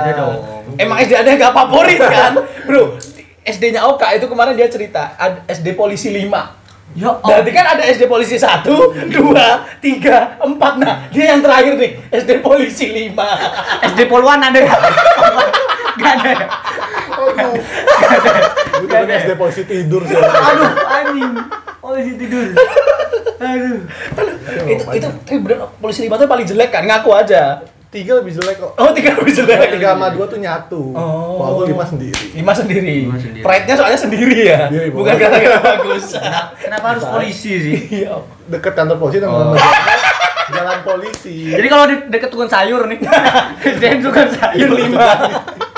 Ada 0.05 0.11
dong. 0.13 0.35
Emang 0.77 0.97
SD 1.01 1.13
ada 1.17 1.29
yang 1.33 1.41
gak 1.41 1.55
favorit 1.57 1.99
kan? 2.01 2.33
Bro, 2.69 3.01
SD-nya 3.45 3.81
Oka 3.89 4.13
itu 4.13 4.29
kemarin 4.29 4.53
dia 4.53 4.69
cerita 4.69 5.17
SD 5.49 5.73
polisi 5.73 6.13
5. 6.13 6.64
Ya 6.95 7.11
Berarti 7.19 7.51
kan 7.51 7.65
ada 7.75 7.83
SD 7.91 8.07
polisi 8.07 8.39
1, 8.39 8.63
2, 8.63 9.11
3, 9.11 10.47
4. 10.47 10.79
Nah, 10.79 11.11
dia 11.11 11.35
yang 11.35 11.43
terakhir 11.43 11.75
nih, 11.75 11.91
SD 12.07 12.39
polisi 12.39 13.11
5. 13.11 13.11
SD 13.91 13.99
Poluan 14.07 14.39
ada 14.47 14.55
nggak? 14.55 14.81
Gak 15.99 16.11
ada. 16.23 16.29
ya? 16.31 16.47
Aduh. 17.15 17.59
Gue 18.79 18.87
tadi 18.87 19.11
SD 19.27 19.31
polisi 19.35 19.61
tidur 19.67 20.07
sih. 20.07 20.15
Aduh, 20.15 20.71
anjing. 20.87 21.33
Oh, 21.83 21.91
masih 21.91 22.15
tidur. 22.15 22.47
Aduh. 23.43 23.79
itu 24.65 24.83
itu 24.95 25.07
eh, 25.35 25.39
bener 25.43 25.57
polisi 25.83 26.07
5 26.07 26.15
tuh 26.15 26.27
paling 26.31 26.47
jelek 26.47 26.71
kan? 26.71 26.87
Ngaku 26.87 27.11
aja. 27.11 27.59
Tiga 27.87 28.11
lebih 28.15 28.31
jelek 28.31 28.57
kok. 28.57 28.71
Oh, 28.75 28.91
tiga 28.91 29.15
lebih 29.15 29.31
jelek. 29.31 29.71
Tiga 29.71 29.95
sama 29.95 30.11
dua 30.11 30.25
tuh 30.25 30.35
nyatu. 30.35 30.91
Oh. 30.91 31.37
Kalau 31.37 31.51
aku 31.55 31.63
lima 31.65 31.85
sendiri. 31.85 32.23
Lima 32.33 32.51
sendiri. 32.51 32.95
Lima 33.03 33.15
sendiri. 33.15 33.41
Pride-nya 33.41 33.75
soalnya 33.75 33.95
sendiri 33.97 34.37
ya. 34.43 34.59
Sendiri, 34.67 34.87
Bukan 34.91 35.09
Bang. 35.09 35.21
gara-gara 35.21 35.57
bagus. 35.71 36.05
Kenapa 36.57 36.85
harus 36.91 37.03
polisi 37.05 37.51
sih? 37.55 37.77
Iya. 38.03 38.19
Deket 38.45 38.73
kantor 38.73 38.97
polisi 38.97 39.17
dan 39.17 39.31
Oh. 39.31 39.55
jalan 40.47 40.79
polisi. 40.83 41.49
Jadi 41.49 41.67
kalau 41.67 41.85
di 41.85 41.95
deket 42.07 42.29
tukang 42.29 42.45
sayur 42.45 42.85
nih, 42.85 42.99
SDN 43.73 43.97
tukang 43.99 44.29
sayur 44.29 44.69
lima. 44.71 45.07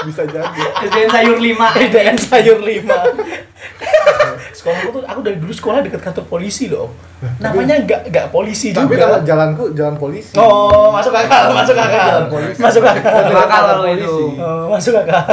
Bisa 0.07 0.23
jadi. 0.23 0.61
SDN 0.81 1.09
sayur 1.09 1.37
5 1.37 1.83
SDN 1.83 2.17
sayur 2.17 2.59
5 2.59 2.87
sekolahku 4.57 4.89
tuh 4.91 5.01
aku 5.03 5.19
dari 5.21 5.37
dulu 5.37 5.51
sekolah 5.51 5.79
dekat 5.79 6.01
kantor 6.01 6.25
polisi 6.27 6.65
loh 6.67 6.89
namanya 7.37 7.77
nggak 7.79 8.09
nggak 8.09 8.27
polisi 8.29 8.71
Tapi 8.71 8.95
kalau 8.95 9.17
juga 9.17 9.27
jalanku 9.27 9.63
jalan 9.73 9.95
polisi. 9.95 10.33
oh 10.33 10.89
masuk 10.89 11.13
akal 11.13 11.51
masuk 11.51 11.75
akal 11.75 12.07
Jalan 12.07 12.27
polisi. 12.27 12.59
masuk 12.59 12.83
akal 12.83 13.11
Masuk 13.13 13.37
akal 13.37 13.61
kalau 13.61 13.83
Polisi. 13.83 14.01
itu. 14.01 14.17
oh, 14.37 14.65
masuk 14.67 14.93
akal 14.95 15.23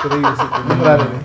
Serius 0.00 0.38
itu. 0.38 0.60
Beneran 0.64 0.98
ini. 1.02 1.18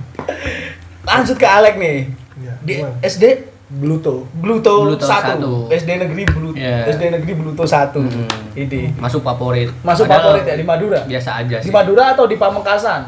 lanjut 1.01 1.35
ke 1.35 1.47
Alek 1.47 1.75
nih 1.77 1.97
Iya, 2.39 2.53
di 2.61 2.73
gimana? 2.77 2.95
SD 3.03 3.23
Bluto. 3.69 4.25
Bluto, 4.33 4.73
Bluto 4.81 5.05
satu. 5.05 5.69
SD 5.69 5.89
negeri 6.01 6.25
Bluto. 6.25 6.57
Iya. 6.57 6.89
SD 6.89 7.13
negeri 7.13 7.33
Bluto 7.37 7.63
satu. 7.69 8.01
Hmm. 8.01 8.57
ini. 8.57 8.89
Masuk 8.97 9.21
favorit. 9.21 9.69
Masuk 9.85 10.09
Padahal 10.09 10.41
favorit 10.41 10.49
ya 10.49 10.55
di 10.57 10.65
Madura. 10.65 10.99
biasa 11.05 11.29
aja 11.45 11.57
di 11.61 11.69
sih. 11.69 11.73
Madura 11.73 12.17
atau 12.17 12.25
di 12.25 12.33
Pamekasan? 12.33 13.01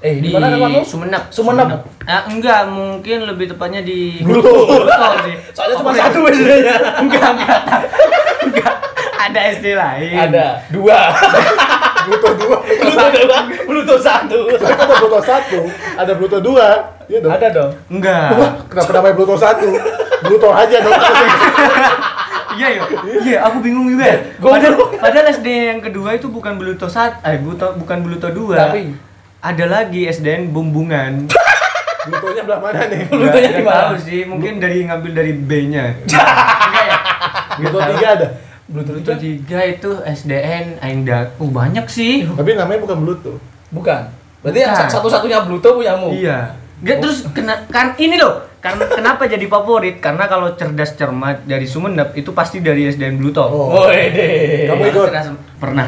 Eh 0.00 0.16
di, 0.20 0.28
di 0.28 0.32
mana 0.32 0.56
kamu 0.56 0.80
Sumenep. 0.88 1.22
Sumenep. 1.28 1.68
Ah, 2.08 2.24
enggak 2.32 2.64
mungkin 2.64 3.28
lebih 3.28 3.52
tepatnya 3.52 3.84
di 3.84 4.24
Bluto. 4.24 4.48
Bluto 4.48 4.88
sih. 5.28 5.36
Soalnya 5.56 5.76
cuma 5.84 5.92
satu 5.92 6.18
SD-nya 6.32 6.76
enggak 7.04 7.28
enggak. 7.36 7.60
Enggak. 8.48 8.74
Ada 9.20 9.40
SD 9.60 9.66
lain. 9.76 10.16
Ada. 10.16 10.46
Dua. 10.72 10.96
Bluto 12.06 12.28
dua. 12.38 12.56
Bluto 12.62 13.06
dua. 13.12 13.38
Bluto 13.68 13.94
satu. 14.00 14.38
Ada 14.48 14.94
Bluto 14.96 15.20
satu, 15.20 15.60
ada 15.98 16.12
Bluto 16.16 16.38
dua. 16.40 16.68
Iya 17.06 17.18
dong. 17.22 17.32
ada 17.34 17.48
dong. 17.50 17.70
Enggak. 17.90 18.28
Wah, 18.34 18.52
kenapa 18.66 18.90
namanya 18.96 19.14
Bluto 19.14 19.36
satu? 19.38 19.68
Bluto 20.26 20.48
aja 20.50 20.76
dong. 20.80 20.94
iya 22.52 22.68
iya 22.72 22.82
iya 23.22 23.38
aku 23.42 23.60
bingung 23.60 23.86
juga 23.86 24.06
Gua 24.36 24.50
padahal, 24.52 24.74
bingung. 24.74 24.90
padahal 24.96 25.26
SD 25.30 25.48
yang 25.68 25.80
kedua 25.80 26.08
itu 26.12 26.26
bukan 26.26 26.56
Bluto 26.56 26.86
sat 26.86 27.20
eh 27.20 27.36
Bluto 27.36 27.76
bukan 27.76 27.98
Bluto 28.00 28.28
dua 28.30 28.70
Tapi? 28.70 28.96
ada 29.38 29.64
lagi 29.66 30.06
SDN 30.06 30.50
Bumbungan 30.50 31.28
Blutonya 32.06 32.42
belah 32.42 32.60
mana 32.60 32.86
nih? 32.86 33.02
Blutonya 33.12 33.50
di 33.52 33.60
mana? 33.60 33.76
tahu 33.84 33.96
sih 34.00 34.20
mungkin 34.24 34.56
dari 34.56 34.82
ngambil 34.82 35.12
dari 35.12 35.32
B-nya 35.34 35.84
enggak 36.00 36.28
ya 36.88 36.96
Bluto 37.56 37.78
tiga 37.86 38.06
ada. 38.10 38.28
Bluto 38.66 38.90
Bluto 38.94 39.12
tiga 39.16 39.58
itu 39.62 39.90
SDN 40.02 40.76
Aing 40.78 41.02
Dak. 41.02 41.38
Oh, 41.38 41.46
banyak 41.46 41.86
sih. 41.86 42.26
Tapi 42.26 42.52
namanya 42.52 42.80
bukan 42.80 42.98
Bluto. 42.98 43.32
bukan 43.68 44.10
berarti 44.40 44.58
yang 44.60 44.74
satu-satunya 44.86 45.38
Bluto 45.42 45.74
punyamu 45.74 46.10
Iya. 46.12 46.54
Nggak, 46.76 46.96
terus 47.00 47.24
kena, 47.30 47.64
kan 47.66 47.96
ini 47.96 48.16
loh. 48.16 48.44
Karena 48.66 48.84
kenapa 48.90 49.30
jadi 49.30 49.46
favorit? 49.46 50.02
Karena 50.02 50.26
kalau 50.26 50.50
cerdas 50.58 50.98
cermat 50.98 51.46
dari 51.46 51.70
Sumenep 51.70 52.18
itu 52.18 52.34
pasti 52.34 52.58
dari 52.58 52.90
SDN 52.90 53.14
Bluto. 53.14 53.46
Oh. 53.46 53.86
Woi 53.86 54.10
deh 54.10 54.66
Kamu 54.66 54.82
ikut? 54.90 55.06
Cerdas- 55.06 55.38
pernah. 55.62 55.86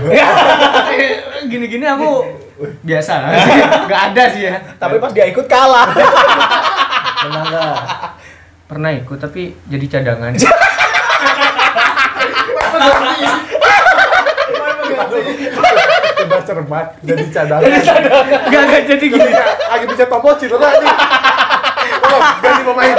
Gini-gini 1.51 1.83
aku 1.83 2.23
biasa 2.87 3.13
lah. 3.19 3.31
Nggak 3.91 4.03
ada 4.15 4.23
sih 4.31 4.47
ya. 4.47 4.63
tapi 4.79 5.03
pas 5.03 5.11
dia 5.11 5.27
ikut 5.27 5.47
kalah 5.51 5.91
Menang 7.27 7.47
nggak? 7.51 7.75
Pernah 8.71 8.91
ikut 8.95 9.19
tapi 9.19 9.59
jadi 9.67 9.87
cadangan. 9.91 10.33
Udah 16.19 16.43
cermat, 16.45 16.87
jadi 17.01 17.25
cadangan. 17.27 17.71
Nggak 18.47 18.63
nggak 18.63 18.83
jadi 18.87 19.05
gini. 19.09 19.31
Lagi 19.67 19.87
bisa 19.89 20.05
tombol 20.07 20.35
cedera 20.37 20.69
nih. 20.79 20.95
Tolong, 22.09 22.25
ganti 22.41 22.63
pemain. 22.65 22.97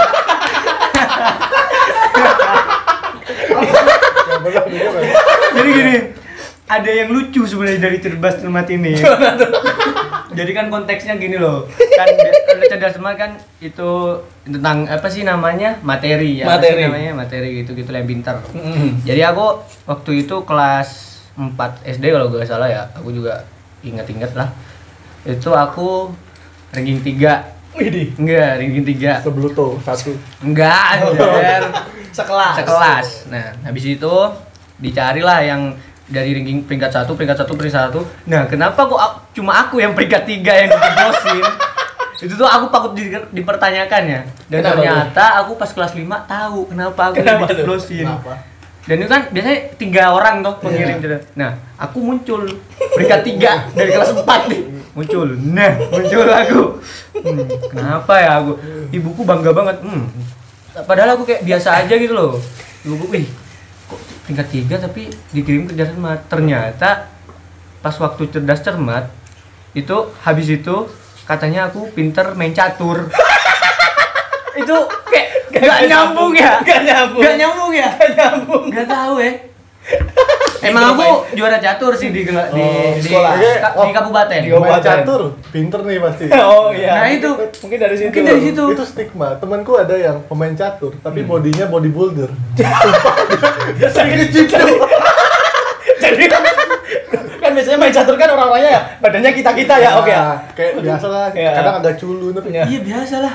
Jadi 5.50 5.70
gini, 5.74 5.96
ada 6.70 6.92
yang 6.94 7.10
lucu 7.10 7.42
sebenarnya 7.50 7.82
dari 7.90 7.98
cerdas 7.98 8.38
cermat 8.38 8.70
ini. 8.70 8.94
Jadi 10.30 10.52
kan 10.54 10.70
konteksnya 10.70 11.18
gini 11.18 11.42
loh, 11.42 11.66
kan 11.98 12.08
cerdas 12.70 12.94
cermat 12.96 13.18
kan 13.18 13.42
itu 13.60 14.22
tentang 14.46 14.86
apa 14.86 15.10
sih 15.10 15.26
namanya 15.26 15.82
materi 15.82 16.40
ya, 16.40 16.46
apa 16.46 16.62
sih 16.62 16.70
Materi. 16.70 16.82
namanya 16.86 17.12
materi 17.18 17.50
gitu 17.66 17.74
gitu 17.74 17.90
yang 17.90 18.06
pintar. 18.06 18.38
Mm. 18.54 19.04
Jadi 19.04 19.22
aku 19.26 19.66
waktu 19.90 20.24
itu 20.24 20.46
kelas 20.46 21.20
4 21.34 21.58
SD 21.82 22.14
kalau 22.14 22.30
gak 22.30 22.46
salah 22.46 22.70
ya, 22.70 22.88
aku 22.94 23.10
juga 23.10 23.44
ingat-ingat 23.82 24.38
lah. 24.38 24.54
Itu 25.26 25.58
aku 25.58 26.14
ranking 26.72 27.02
3 27.02 27.59
Widih 27.80 28.08
Enggak, 28.16 28.52
ranking 28.58 28.86
3 28.86 29.24
Sebluto 29.24 29.68
satu. 29.82 30.12
Enggak, 30.40 30.84
anjir. 31.00 31.64
sekelas 32.10 32.54
sekelas. 32.58 33.08
Nah, 33.28 33.56
habis 33.64 33.86
itu 33.88 34.14
dicarilah 34.76 35.40
yang 35.42 35.62
dari 36.06 36.34
ranking 36.34 36.66
peringkat 36.66 36.92
satu, 36.92 37.14
peringkat 37.14 37.38
satu, 37.38 37.54
peringkat 37.54 37.76
satu. 37.88 38.00
Nah, 38.26 38.44
kenapa 38.46 38.82
kok 38.82 38.98
aku- 38.98 39.22
cuma 39.34 39.56
aku 39.60 39.78
yang 39.78 39.94
peringkat 39.94 40.26
tiga 40.26 40.54
yang 40.56 40.68
dicoblosin? 40.68 41.44
itu 42.20 42.36
tuh 42.36 42.44
aku 42.44 42.68
takut 42.68 42.92
di, 42.94 43.08
dipertanyakan 43.32 44.02
ya. 44.04 44.22
Dan 44.46 44.60
Kenapa 44.60 44.76
ternyata 44.76 45.24
aku 45.40 45.52
pas 45.56 45.70
kelas 45.70 45.94
5 45.94 46.04
tahu 46.26 46.60
kenapa 46.68 47.02
aku 47.08 47.16
Kenapa. 47.16 47.46
Kenapa? 47.48 48.34
Dan 48.84 48.96
itu 48.98 49.08
kan 49.08 49.22
biasanya 49.30 49.60
tiga 49.78 50.04
orang 50.10 50.42
tuh 50.42 50.58
pengirim 50.60 50.98
Iya. 50.98 51.00
cerita. 51.00 51.20
Nah, 51.34 51.52
aku 51.78 51.98
muncul 52.02 52.42
peringkat 52.90 53.22
tiga 53.24 53.52
dari 53.72 53.90
kelas 53.90 54.12
4 54.12 54.26
nih. 54.50 54.62
Muncul. 54.98 55.30
Nah, 55.54 55.74
muncul 55.90 56.26
aku. 56.26 56.62
Hmm, 57.20 57.46
kenapa 57.70 58.14
ya 58.18 58.32
aku? 58.42 58.58
Ibuku 58.90 59.22
bangga 59.26 59.52
banget. 59.54 59.78
Hmm. 59.86 60.10
Padahal 60.86 61.18
aku 61.18 61.30
kayak 61.30 61.46
biasa 61.46 61.86
aja 61.86 61.94
gitu 61.94 62.14
loh. 62.14 62.40
Ibuku, 62.86 63.06
wih, 63.12 63.26
kok 63.90 64.00
peringkat 64.26 64.48
tiga 64.50 64.76
tapi 64.82 65.12
dikirim 65.34 65.70
ke 65.70 65.74
cerdas 65.78 65.94
cermat. 65.94 66.20
Ternyata 66.26 66.90
pas 67.80 67.96
waktu 67.96 68.24
cerdas 68.34 68.60
cermat 68.66 69.06
itu 69.78 69.96
habis 70.26 70.50
itu 70.50 70.90
katanya 71.30 71.70
aku 71.70 71.94
pinter 71.94 72.34
main 72.34 72.54
catur. 72.56 73.06
itu 74.60 74.78
kayak 75.08 75.28
gak 75.56 75.82
nyambung 75.88 76.34
ya 76.36 76.60
Gak 76.62 76.82
nyambung 76.84 77.24
Gak 77.24 77.36
nyambung 77.40 77.72
ya? 77.72 77.90
Gak 77.96 78.12
nyambung 78.18 78.64
Gak 78.72 78.88
tahu 78.88 79.16
ya. 79.24 79.34
Emang 80.60 80.84
aku 80.92 81.08
juara 81.34 81.58
catur 81.58 81.96
sih 81.96 82.10
di 82.10 82.22
di, 82.22 82.32
Oh, 82.32 82.92
di, 82.94 83.02
sekolah. 83.02 83.32
di 83.38 83.92
kabupaten. 83.92 84.40
Di 84.40 84.50
kabupaten. 84.50 84.84
catur, 84.84 85.22
pinter 85.50 85.80
nih 85.82 86.00
pasti. 86.00 86.26
Oh 86.50 86.70
iya 86.70 86.92
Nah, 86.96 87.08
itu. 87.08 87.30
Mungkin 87.64 87.78
dari 87.78 87.96
situ 87.96 88.08
Mungkin 88.10 88.24
dari 88.26 88.42
situ. 88.44 88.64
Itu 88.72 88.84
stigma. 88.84 89.38
Temanku 89.38 89.76
ada 89.76 89.96
yang 89.96 90.20
pemain 90.26 90.52
catur, 90.52 90.96
tapi 91.00 91.24
bodinya 91.24 91.66
bodybuilder. 91.66 92.30
Dia 93.78 93.88
sering 93.88 94.18
ngejim 94.18 94.46
Jadi 96.00 96.26
kan 96.28 96.42
kan 97.40 97.52
biasanya 97.52 97.78
main 97.78 97.94
catur 97.94 98.16
kan 98.16 98.30
orang-orangnya 98.30 98.72
ya 98.72 98.82
badannya 99.00 99.32
kita-kita 99.32 99.74
ya 99.78 99.90
oke 99.96 100.08
ya 100.08 100.36
Kayak 100.54 100.72
biasa 100.80 101.08
lah, 101.08 101.28
Iya. 101.32 101.52
kadang 101.54 101.76
agak 101.80 101.96
culun 101.98 102.32
tapi. 102.32 102.48
Iya. 102.52 102.64
Iya 102.66 102.80
biasa 102.84 103.16
lah. 103.20 103.34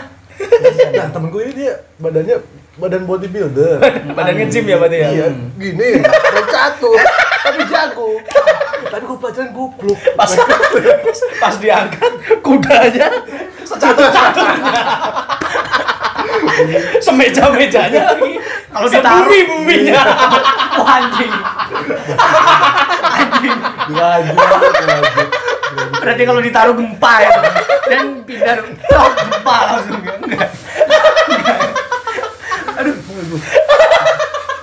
Nah, 0.93 1.07
temenku 1.09 1.39
ini 1.41 1.53
dia 1.55 1.73
badannya 1.97 2.37
badan 2.75 3.07
bodybuilder. 3.07 3.79
badan 4.19 4.35
ngejim 4.37 4.65
ya 4.65 4.77
berarti 4.77 4.97
ya 4.97 5.09
Iya, 5.11 5.27
gini, 5.55 5.89
catur, 6.49 6.99
tapi 7.41 7.63
jago. 7.65 8.19
Tapi 8.85 9.03
gue 9.03 9.19
pelajaran 9.19 9.51
goblok. 9.51 9.99
pas 10.15 10.31
pas 11.41 11.55
diangkat 11.57 12.13
kudanya 12.41 13.09
secatur-caturnya 13.65 14.83
semeja-mejanya 17.01 18.03
lagi 18.09 18.33
Kalau 18.69 18.87
ditaruh- 18.87 19.27
sebumi 19.27 19.41
buminya 19.45 20.03
Wah 20.75 20.99
anjing. 21.01 21.33
anjing. 23.01 23.59
Berarti 25.95 26.23
kalau 26.23 26.41
ditaruh 26.41 26.75
gempa 26.75 27.13
ya. 27.21 27.31
Dan 27.85 28.07
pindah 28.23 28.57
oh, 28.93 29.11
gempa 29.13 29.57
langsung 29.71 29.99
enggak. 30.03 30.51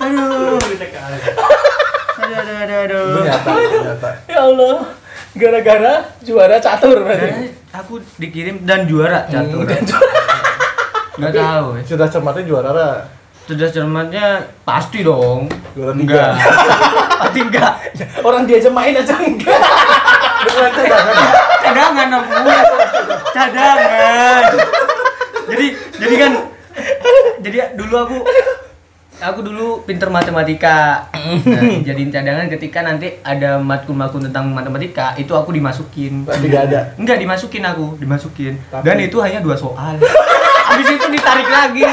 Aduh. 0.02 0.58
Aduh. 0.58 0.58
Aduh, 2.22 2.36
aduh, 2.38 2.56
aduh, 2.62 2.78
aduh. 2.86 3.04
Itu 3.06 3.20
nyata, 3.26 3.52
itu 3.58 3.78
nyata. 3.82 4.10
ya 4.30 4.38
Allah 4.46 4.76
gara-gara 5.32 5.94
juara 6.20 6.56
catur 6.60 7.08
berarti 7.08 7.56
aku 7.72 8.04
dikirim 8.20 8.62
dan 8.68 8.84
juara 8.84 9.24
catur. 9.26 9.64
Dan 9.64 9.82
juara. 9.84 10.12
Enggak 11.16 11.32
tahu 11.36 11.66
ya. 11.76 11.82
Cerdas 11.88 12.10
cermatnya 12.12 12.44
juara 12.44 12.70
lah. 12.72 12.96
Cerdas 13.48 13.72
cermatnya 13.72 14.48
pasti 14.64 15.04
dong. 15.04 15.48
Juara 15.76 15.92
Enggak. 15.96 16.32
tiga. 16.36 17.20
pasti 17.20 17.40
enggak. 17.44 17.72
orang 18.24 18.42
dia 18.48 18.56
aja 18.60 18.70
main 18.72 18.94
aja 18.96 19.14
enggak 19.16 19.60
cadangan. 20.42 21.16
Cadangan 21.62 22.08
aku. 22.12 22.32
Cadangan. 23.32 24.42
Jadi 25.48 25.66
jadi 25.96 26.14
kan 26.16 26.32
jadi 27.42 27.56
dulu 27.76 27.94
aku 27.98 28.16
aku 29.22 29.40
dulu 29.40 29.86
pinter 29.86 30.10
matematika. 30.10 31.06
Nah, 31.14 31.62
jadiin 31.80 32.10
cadangan 32.10 32.50
ketika 32.50 32.82
nanti 32.82 33.22
ada 33.22 33.56
matkul-matkul 33.56 34.18
tentang 34.20 34.50
matematika 34.50 35.14
itu 35.14 35.30
aku 35.32 35.54
dimasukin. 35.54 36.26
Tapi 36.26 36.50
gak 36.50 36.68
ada. 36.68 36.80
Enggak 36.98 37.22
dimasukin 37.22 37.62
aku, 37.62 37.96
dimasukin. 37.96 38.58
Tapi- 38.68 38.82
Dan 38.82 38.98
itu 38.98 39.16
hanya 39.22 39.38
dua 39.38 39.54
soal. 39.54 39.96
Habis 40.66 40.88
itu 40.90 41.06
ditarik 41.08 41.46
lagi. 41.46 41.86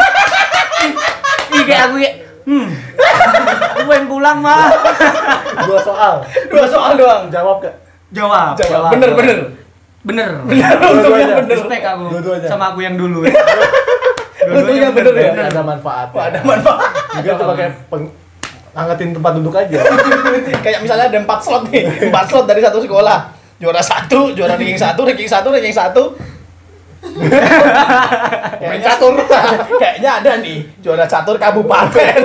Ih, 1.49 1.63
kayak 1.63 1.81
aku 1.87 1.95
kayak 1.97 2.13
hmm. 2.45 2.67
Aku 3.69 3.81
pengen 3.85 4.05
pulang, 4.07 4.37
mah. 4.41 4.69
Dua 5.65 5.79
soal. 5.79 6.13
dua 6.49 6.65
soal 6.65 6.91
doang 6.95 7.29
Jawab 7.29 7.61
gak? 7.61 7.75
Jawab. 8.09 8.57
Jawab. 8.57 8.89
bener 8.91 9.11
bener 9.13 9.37
bener. 9.99 10.29
Dua-duanya. 10.47 11.45
Respect 11.45 11.83
aku 11.85 12.03
Dua-duanya. 12.09 12.47
sama 12.49 12.73
aku 12.73 12.81
yang 12.81 12.97
dulu. 12.97 13.21
Untungnya 14.49 14.89
bener 14.89 15.13
ya. 15.13 15.31
Ada 15.47 15.61
manfaat. 15.61 16.07
Wah, 16.11 16.23
ada 16.29 16.39
manfaat. 16.41 16.91
Juga 17.21 17.33
tuh 17.37 17.47
pakai 17.53 17.67
peng- 17.89 18.11
angkatin 18.73 19.09
tempat 19.13 19.31
duduk 19.37 19.53
aja. 19.55 19.79
Kayak 20.65 20.79
misalnya 20.85 21.05
ada 21.09 21.19
empat 21.19 21.39
slot 21.41 21.63
nih, 21.73 21.83
empat 22.09 22.25
slot 22.29 22.45
dari 22.47 22.61
satu 22.63 22.79
sekolah. 22.79 23.19
Juara 23.59 23.83
satu, 23.83 24.31
juara 24.31 24.55
ranking 24.55 24.79
satu, 24.79 25.03
ranking 25.03 25.27
satu, 25.27 25.47
ranking 25.51 25.75
satu. 25.75 26.03
Kayaknya 28.59 28.79
catur. 28.95 29.13
Kayaknya 29.81 30.09
ada 30.23 30.31
nih 30.39 30.57
juara 30.79 31.05
catur 31.07 31.35
kabupaten. 31.35 32.23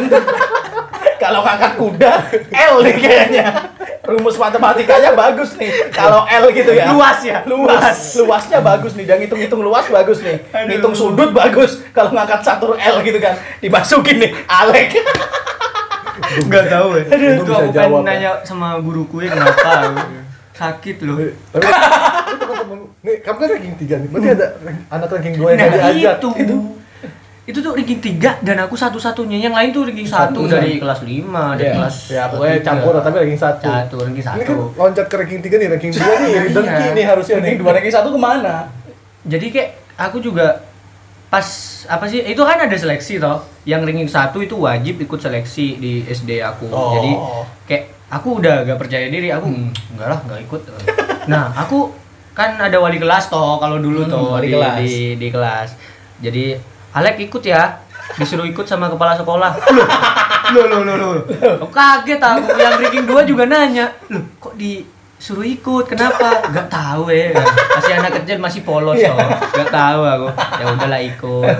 Kalau 1.19 1.40
ngangkat 1.40 1.73
kuda, 1.78 2.12
L 2.52 2.75
nih 2.85 2.95
kayaknya. 3.00 3.47
Rumus 4.04 4.37
matematikanya 4.37 5.12
bagus 5.12 5.56
nih. 5.56 5.88
Kalau 5.88 6.25
L 6.25 6.44
gitu 6.50 6.70
ya. 6.70 6.92
Luas 6.92 7.18
ya? 7.20 7.40
Luas. 7.44 7.96
Luasnya 8.14 8.61
bagus 8.61 8.92
nih. 8.92 9.04
Dan 9.04 9.16
hitung-hitung 9.18 9.61
luas 9.61 9.88
bagus 9.88 10.20
nih. 10.20 10.44
Hitung 10.68 10.92
sudut 10.92 11.32
bagus. 11.32 11.80
Kalau 11.90 12.12
ngangkat 12.12 12.40
catur 12.40 12.76
L 12.76 12.96
gitu 13.00 13.16
kan, 13.16 13.32
dimasukin 13.58 14.20
nih 14.20 14.30
Alek. 14.44 14.92
Enggak 16.37 16.64
tahu 16.68 16.88
ya. 16.94 17.04
Aduh, 17.06 17.32
Itu 17.34 17.50
aku 17.50 17.68
jawab, 17.70 17.75
pengen 17.75 18.04
nanya 18.04 18.30
sama 18.42 18.76
guruku 18.78 19.20
ya 19.20 19.32
kenapa. 19.32 19.73
Sakit 20.52 20.96
loh. 21.02 21.16
Tapi 21.50 21.64
ini 21.64 22.37
teman-teman, 22.40 22.78
nih 23.02 23.16
kamu 23.18 23.37
kan 23.37 23.49
ranking 23.50 23.75
3 23.75 23.90
nih. 23.99 24.08
Berarti 24.08 24.28
ada 24.30 24.46
rank- 24.61 24.84
anak 24.87 25.08
ranking 25.11 25.34
2 25.34 25.42
yang 25.42 25.58
Nah, 25.58 25.68
diajak. 25.75 26.14
itu. 26.14 26.28
Itu 26.38 26.54
tuh 27.47 27.73
ranking 27.73 28.01
3 28.01 28.41
dan 28.41 28.57
aku 28.59 28.73
satu-satunya. 28.75 29.37
Yang 29.39 29.55
lain 29.55 29.69
tuh 29.71 29.83
ranking 29.85 30.07
1 30.07 30.33
Satu, 30.33 30.41
dari 30.47 30.79
kelas 30.79 31.01
5, 31.03 31.53
dari 31.53 31.67
Iya. 31.67 31.75
kelas 31.77 31.97
Ya 32.09 32.23
pokoknya 32.27 32.55
tiga. 32.55 32.67
campur 32.67 32.93
tapi 32.99 33.17
ranking 33.19 33.37
1. 33.39 33.61
Satu, 33.61 33.97
ranking 34.01 34.25
Ini 34.25 34.41
kan 34.41 34.57
1. 34.57 34.73
loncat 34.75 35.07
ke 35.07 35.17
ranking 35.19 35.41
3 35.41 35.57
nih, 35.59 35.69
ranking 35.69 35.93
2 35.93 36.01
nih, 36.17 36.31
Iya. 36.31 36.41
dengki 36.51 36.87
nih 36.91 37.05
harusnya 37.05 37.35
nih. 37.35 37.43
Ranking 37.45 37.61
dua, 37.61 37.71
ranking 37.73 37.93
satu 37.93 38.09
ke 38.09 38.19
mana? 38.19 38.55
Jadi 39.23 39.47
kayak 39.51 39.69
aku 39.99 40.17
juga 40.19 40.47
pas 41.27 41.47
apa 41.87 42.07
sih 42.07 42.23
itu 42.23 42.39
kan 42.39 42.57
ada 42.57 42.73
seleksi 42.75 43.19
toh 43.19 43.39
yang 43.65 43.83
ranking 43.83 44.07
satu 44.07 44.39
itu 44.39 44.55
wajib 44.55 44.97
ikut 44.97 45.19
seleksi 45.19 45.77
di 45.77 45.93
SD 46.07 46.39
aku 46.39 46.71
Oh. 46.71 46.95
jadi 46.95 47.11
kayak 47.67 47.85
aku 48.09 48.39
udah 48.39 48.63
gak 48.63 48.79
percaya 48.79 49.07
diri 49.09 49.29
aku 49.29 49.43
"Hmm, 49.45 49.67
enggak 49.91 50.09
lah 50.09 50.21
nggak 50.23 50.41
ikut 50.47 50.61
nah 51.27 51.51
aku 51.53 51.91
kan 52.33 52.55
ada 52.57 52.79
wali 52.79 52.97
kelas 52.97 53.27
toh 53.27 53.59
kalau 53.59 53.79
dulu 53.79 54.07
Hmm, 54.07 54.13
toh 54.13 54.25
wali 54.33 54.47
di, 54.47 54.53
kelas. 54.53 54.79
di 54.79 54.93
di 55.17 55.29
kelas 55.29 55.69
jadi 56.21 56.45
Alek 56.95 57.19
ikut 57.21 57.43
ya 57.43 57.83
disuruh 58.15 58.45
ikut 58.45 58.63
sama 58.63 58.87
kepala 58.87 59.13
sekolah 59.13 59.51
loh 59.73 59.87
loh 60.53 60.81
loh 60.81 60.95
loh 60.95 61.11
loh 61.17 61.69
kaget 61.69 62.21
aku 62.21 62.53
yang 62.55 62.77
ranking 62.77 63.05
2 63.05 63.25
juga 63.25 63.45
nanya 63.45 63.91
loh 64.07 64.23
kok 64.39 64.55
disuruh 64.55 65.43
ikut 65.43 65.85
kenapa 65.85 66.47
nggak 66.47 66.69
tahu 66.69 67.09
ya 67.09 67.33
masih 67.73 67.93
anak 67.97 68.13
kecil 68.15 68.37
masih 68.39 68.61
polos 68.61 68.95
Iya. 68.95 69.11
toh 69.11 69.19
nggak 69.51 69.69
tahu 69.69 70.01
aku 70.05 70.27
ya 70.31 70.65
udahlah 70.71 71.01
ikut 71.03 71.57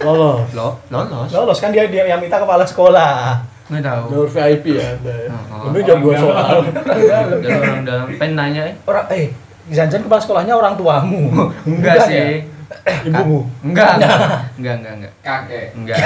Lolos. 0.00 0.48
lo 0.54 0.80
lolos 0.88 1.28
Lolos 1.28 1.58
kan 1.58 1.68
dia, 1.68 1.84
dia 1.84 2.06
yang 2.06 2.16
minta 2.16 2.38
kepala 2.38 2.64
sekolah. 2.64 3.36
nggak 3.68 3.82
tahu 3.82 4.04
Jalur 4.08 4.28
VIP 4.30 4.64
ya. 4.72 4.96
ya. 4.96 5.28
Oh, 5.52 5.68
Lebih 5.68 5.82
jam 5.84 5.98
2 6.00 6.16
soal. 6.16 6.64
orang 6.64 7.84
dalam 7.84 8.06
pengen 8.10 8.32
nanya 8.34 8.62
eh 8.64 8.74
Orang 8.82 9.04
eh 9.10 9.28
Janjan 9.68 10.00
kepala 10.00 10.16
sekolahnya 10.18 10.50
orang 10.52 10.72
tuamu. 10.74 11.28
enggak 11.62 11.96
ya? 11.98 12.06
sih 12.06 12.30
Ibumu. 13.02 13.40
enggak 13.62 13.98
enggak 13.98 14.14
enggak 14.56 14.74
enggak 14.78 14.92
enggak 14.94 15.12
kakek 15.20 15.66
enggak 15.74 15.96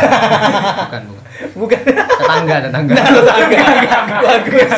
bukan 0.81 1.03
bukan 1.05 1.21
Bukan. 1.55 1.81
tetangga 2.15 2.57
tetangga 2.63 2.95
bagus. 4.23 4.73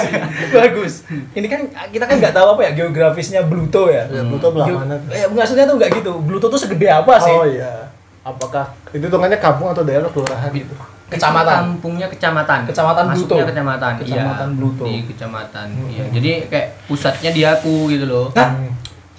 bagus. 0.51 0.95
Ini 1.33 1.47
kan 1.47 1.61
kita 1.93 2.05
kan 2.05 2.17
nggak 2.17 2.33
tahu 2.33 2.47
apa 2.57 2.63
ya 2.65 2.71
geografisnya 2.75 3.45
Bluto 3.45 3.93
ya. 3.93 4.09
Ya, 4.09 4.25
Pluto 4.25 4.51
belah 4.51 4.67
mana? 4.73 4.97
Eh, 5.09 5.29
maksudnya 5.29 5.69
tuh 5.69 5.77
nggak 5.77 5.91
gitu. 5.95 6.17
Bluto 6.19 6.49
tuh 6.49 6.57
segede 6.57 6.89
apa 6.89 7.21
sih? 7.21 7.29
Oh 7.31 7.45
iya. 7.45 7.93
Apakah 8.23 8.73
itu 8.91 9.05
hitungannya 9.05 9.37
kampung 9.37 9.69
atau 9.69 9.85
daerah 9.85 10.09
kelurahan 10.09 10.49
gitu? 10.51 10.73
Kecamatan. 11.07 11.79
kampungnya 11.79 12.11
kecamatan 12.11 12.67
Kecamatan 12.67 13.05
masuknya 13.07 13.31
Bluto. 13.39 13.51
kecamatan 13.55 13.93
Kecamatan 13.95 14.49
iya, 14.49 14.57
Bluto. 14.59 14.83
di 14.83 14.97
kecamatan 15.07 15.67
iya 15.87 16.05
jadi 16.11 16.31
kayak 16.51 16.69
pusatnya 16.91 17.31
di 17.31 17.43
aku 17.47 17.87
gitu 17.87 18.11
loh 18.11 18.27
Hah? 18.35 18.59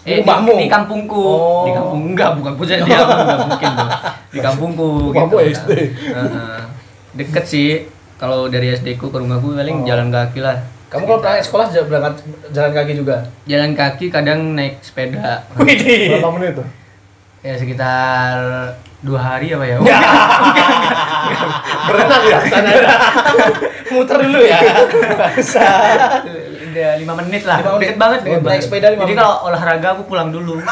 Eh 0.08 0.14
di, 0.14 0.22
Rumahmu? 0.22 0.54
di 0.56 0.68
kampungku 0.68 1.20
Oh. 1.20 1.64
di 1.64 1.72
kampung 1.74 2.02
enggak 2.08 2.30
bukan 2.34 2.54
pusat 2.56 2.80
di 2.80 2.92
aku 2.96 3.12
enggak 3.14 3.40
mungkin 3.44 3.70
dong 3.74 3.92
di 4.28 4.40
kampungku 4.40 4.88
Rumahmu 5.12 5.36
gitu 5.38 5.54
SD. 5.54 5.72
Heeh. 6.08 6.60
deket 7.14 7.46
sih 7.46 7.70
kalau 8.16 8.48
dari 8.48 8.72
SD 8.72 8.96
ku 8.96 9.08
ke 9.08 9.18
rumahku 9.18 9.52
paling 9.54 9.78
Oh. 9.78 9.86
jalan 9.86 10.08
kaki 10.08 10.40
lah 10.40 10.58
Kamu 10.88 11.04
kalau 11.04 11.20
berangkat 11.20 11.44
sekolah 11.44 11.68
berangkat 11.84 12.14
jalan 12.50 12.72
kaki 12.74 12.92
juga? 12.96 13.28
jalan 13.44 13.72
kaki 13.74 14.08
kadang 14.08 14.56
naik 14.56 14.80
sepeda. 14.80 15.44
Berapa 15.52 16.32
menit 16.32 16.56
tuh? 16.56 16.68
ya 17.40 17.54
sekitar 17.54 18.34
dua 19.00 19.20
hari 19.20 19.52
apa 19.52 19.64
ya 19.64 19.76
Berenang 21.88 22.24
ya 22.24 22.40
sana. 22.44 22.70
Muter 23.88 24.18
dulu 24.20 24.40
ya. 24.42 24.58
Udah 26.68 26.90
lima 26.98 27.14
menit 27.18 27.44
lah 27.44 27.58
Lima 27.60 27.72
menit. 27.78 27.96
banget 27.96 28.20
deket 28.24 28.40
Naik 28.42 28.60
sepeda 28.60 28.88
lima 28.90 29.02
jadi 29.04 29.14
kalau 29.16 29.34
olahraga 29.46 29.88
aku 29.94 30.02
pulang 30.06 30.30
dulu 30.30 30.58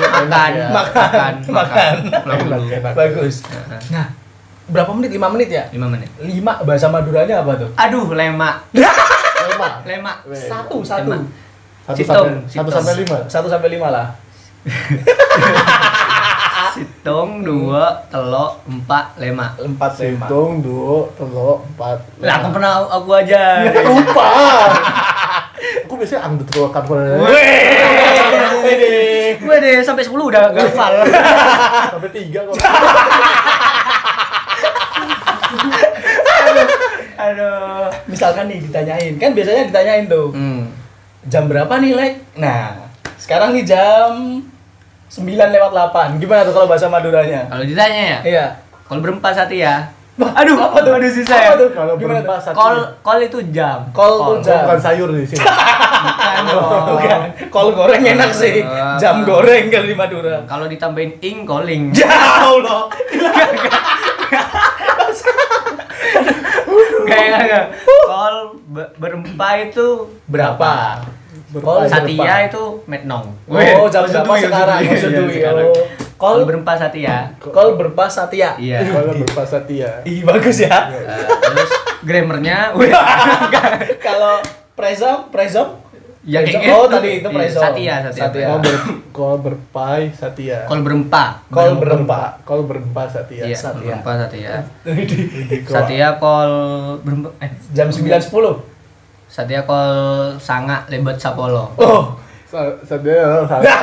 makan 0.00 0.50
ya. 0.52 0.68
makan 0.70 1.32
Makan. 1.46 1.94
pulang 2.22 2.40
dulu. 2.60 2.66
Bagus. 2.92 3.34
Nah, 3.90 4.06
berapa 4.66 4.90
menit? 4.92 5.10
5 5.10 5.34
menit 5.34 5.48
ya? 5.50 5.64
lima 5.70 5.86
menit 5.88 6.08
5 6.16 6.62
bahasa 6.62 6.86
Maduranya 6.86 7.40
apa 7.40 7.52
tuh? 7.56 7.68
aduh 7.74 8.06
lema 8.10 8.62
Lima. 8.70 9.68
lema 9.82 10.12
Satu, 10.30 10.78
satu. 10.80 11.10
Lema. 11.10 11.26
Satu 11.82 11.98
sampai 11.98 12.30
satu 12.46 12.70
sampai 12.70 12.94
lima. 12.94 13.16
Satu 13.26 13.46
sampai 13.50 13.68
lima 13.68 13.88
lah. 13.90 14.06
situng 16.80 17.44
dua 17.44 18.08
telok 18.08 18.64
empat 18.64 19.20
lema 19.20 19.52
Empat 19.60 20.00
lima. 20.00 20.24
Hitung 20.24 20.64
dua, 20.64 21.12
telur, 21.12 21.60
empat. 21.76 22.00
lah 22.24 22.34
aku 22.40 22.48
pernah 22.56 22.72
aku 22.88 23.10
aja 23.20 23.68
Lupa. 23.84 24.28
Aku 25.84 25.92
biasanya 26.00 26.24
angdut 26.24 26.48
kalau 26.48 26.72
kampung 26.72 26.96
gue 29.40 29.56
deh 29.60 29.78
sampai 29.84 30.04
10 30.04 30.14
udah 30.14 30.52
gak 30.52 30.72
hafal 30.72 30.92
sampai 31.90 32.10
tiga 32.14 32.40
kok. 32.46 32.56
aduh 37.20 37.92
Misalkan 38.10 38.48
nih 38.50 38.58
ditanyain, 38.64 39.14
kan 39.20 39.30
biasanya 39.36 39.70
ditanyain 39.70 40.10
tuh, 40.10 40.34
hmm. 40.34 40.66
jam 41.30 41.46
berapa 41.46 41.70
nih, 41.78 41.92
Lek? 41.94 42.14
Nah, 42.42 42.90
sekarang 43.20 43.54
nih 43.54 43.62
jam 43.62 44.42
9 45.10 45.26
lewat 45.26 45.70
8. 45.70 46.16
Gimana 46.16 46.40
tuh 46.42 46.54
kalau 46.54 46.66
bahasa 46.66 46.86
Maduranya? 46.86 47.46
kalau 47.46 47.64
ditanya 47.64 48.02
ya 48.08 48.18
Iya. 48.22 48.46
kalau 48.84 49.00
berempat 49.00 49.34
satu 49.34 49.52
ya 49.52 49.90
aduh 50.20 50.52
apa 50.54 50.78
tuh? 50.80 50.92
aduh 50.92 51.08
susah 51.08 51.32
ya 51.34 51.48
Apa 51.48 51.56
tuh? 51.58 51.70
Kalau 51.72 51.92
Gimana 51.94 52.20
berempat 52.20 52.38
satu. 52.42 52.54
call 52.54 52.76
call 53.00 53.20
itu 53.22 53.38
jam 53.50 53.88
Call 53.90 54.12
tuh 54.14 54.36
jam. 54.40 54.62
Bukan 54.62 54.78
sayur 54.78 55.08
di 55.10 55.24
sini. 55.24 55.40
bukan. 56.86 57.20
Kol 57.54 57.68
goreng 57.72 58.02
enak 58.06 58.30
sih. 58.30 58.60
Jam 58.96 59.24
goreng 59.24 59.66
kalau 59.66 59.86
di 59.86 59.96
Madura. 59.96 60.44
kalau 60.44 60.66
ditambahin 60.66 61.16
ing 61.18 61.42
calling 61.42 61.88
Jauh 61.90 62.58
loh. 62.60 62.86
kayak 67.02 67.38
enggak 67.40 67.64
call 68.06 68.36
be- 68.62 68.92
berempat 68.96 69.56
itu 69.68 70.14
Berapa? 70.26 71.00
Satia 71.84 72.14
berapa? 72.16 72.46
itu 72.46 72.62
metnong 72.84 73.24
Oh, 73.46 73.86
jam 73.86 74.02
berapa 74.04 74.22
Dwi, 74.28 74.42
sekarang? 74.42 74.78
iya. 74.80 74.94
Call 75.42 75.58
Call 76.16 76.38
berempat 76.44 76.76
Satia 76.78 77.16
Call 77.40 77.70
berpas 77.74 78.10
Satya. 78.10 78.50
iya 78.54 78.78
Kalau 78.92 79.16
berpas 79.16 79.48
Satia. 79.48 79.90
Ih, 80.04 80.20
bagus 80.20 80.60
ya. 80.60 80.92
Eh, 80.92 81.26
terus 81.26 81.70
grammarnya 82.02 82.76
Kalau 84.00 84.38
Prezom, 84.72 85.28
Prezom? 85.28 85.68
Ya, 86.20 86.44
kayak 86.44 86.68
Oh, 86.68 86.84
gitu. 86.84 86.92
tadi 86.94 87.10
itu 87.16 87.24
Iya, 87.24 87.32
Prezom. 87.34 87.62
Satia, 87.62 87.94
Satia. 88.02 88.22
Satia. 88.22 88.44
Kalau 88.44 88.60
ber 88.60 88.74
kalau 89.10 89.36
berpai 89.38 90.00
Satia. 90.12 90.58
call 90.64 90.80
berempat 90.80 91.32
Call 91.48 91.70
berempat. 91.74 92.30
Kalau 92.44 92.62
berempat 92.62 93.08
Satia. 93.10 93.42
iya 93.42 93.56
Satia. 93.56 93.96
berempat 93.96 94.16
Satia 94.22 94.52
Widih. 94.84 95.24
Widih, 95.26 95.58
kok. 95.64 95.72
Satia 95.74 96.08
call 96.14 96.52
berempat 97.00 97.32
eh 97.40 97.50
Jam 97.72 97.88
9.10. 97.88 98.69
Satia 99.30 99.62
call 99.62 99.94
sanga 100.36 100.82
lebat 100.86 101.14
sapolo 101.16 101.70
Oh. 101.76 102.18
Sa- 102.44 102.74
Satia. 102.82 103.46
Satia. 103.46 103.74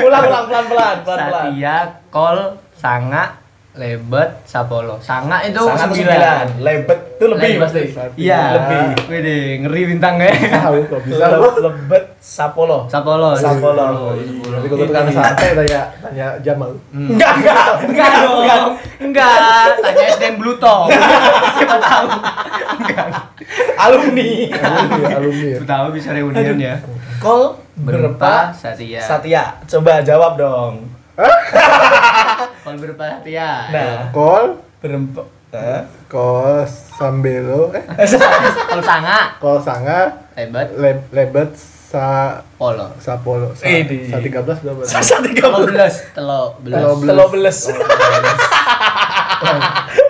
ulang 0.00 0.22
ulang 0.22 0.44
pelan-pelan, 0.46 0.96
pelan-pelan. 1.02 1.42
Satia 1.50 1.76
call 2.08 2.38
sanga 2.72 3.24
lebat 3.72 4.42
sapolo 4.42 4.98
sanga 4.98 5.42
itu 5.42 5.54
Sangat 5.56 5.86
sembilan 5.88 6.10
sembilan. 6.10 6.46
Lebet 6.60 6.98
itu 7.12 7.24
lebih 7.24 7.50
Lebet. 7.52 7.62
pasti. 7.62 7.82
Iya 8.16 8.40
Lebih. 8.52 8.82
Wih 9.06 9.20
ngeri 9.60 9.82
bintangnya 9.86 10.30
Tahu 10.56 10.78
kok 10.86 11.00
bisa. 11.02 11.24
Le- 11.28 11.58
Lebet 11.60 12.04
Sapolo. 12.16 12.78
sapolo 12.86 13.30
Sapolo. 13.32 13.86
sepuluh. 14.10 14.58
Tapi 14.58 14.66
kalau 14.68 14.84
tukang 14.84 15.08
sate 15.08 15.46
tanya 15.52 15.80
tanya 15.98 16.26
Jamal. 16.40 16.70
Enggak, 16.94 17.34
enggak, 17.36 17.66
Enggak 17.84 18.10
dong. 18.20 18.70
Enggak. 19.00 19.34
Tanya 19.80 20.04
SDM 20.10 20.34
Bluto. 20.36 20.76
Siapa 21.54 21.76
tahu. 21.78 22.06
Enggak. 22.76 23.06
Alumni. 23.78 24.50
Alumni, 24.52 25.02
alumni. 25.16 25.88
Bisa 25.90 26.10
reunian 26.14 26.58
ya. 26.58 26.74
Call 27.18 27.58
Berempa 27.80 28.52
Satya. 28.52 29.00
Satya. 29.00 29.56
Coba 29.64 30.04
jawab 30.04 30.36
dong. 30.36 30.84
Kalau 31.16 32.76
berempa 32.82 33.04
Satya. 33.20 33.50
Nah, 33.72 33.96
Kol, 34.12 34.60
berempat. 34.84 35.26
Hah? 35.50 35.82
kol 36.06 36.62
sambelo, 36.94 37.74
eh, 37.74 37.82
Kalau 38.70 38.84
sanga 38.86 39.34
kol 39.42 39.58
sanga, 39.58 40.30
hebat 40.38 40.70
le, 40.78 41.02
lebet, 41.10 41.58
sa, 41.58 42.38
polo. 42.54 42.94
sa 43.02 43.18
polo, 43.18 43.50
sa, 43.58 43.66
Ini. 43.66 44.14
sa 44.14 44.22
13 44.22 44.62
berapa? 44.62 44.80
Sasa 44.86 45.18
tiga 45.26 45.50
belas, 45.50 46.06
telo 46.14 46.54
belas. 46.62 46.78
Telo 46.78 46.94
belas. 47.02 47.04
Telo 47.10 47.24
beles. 47.34 47.58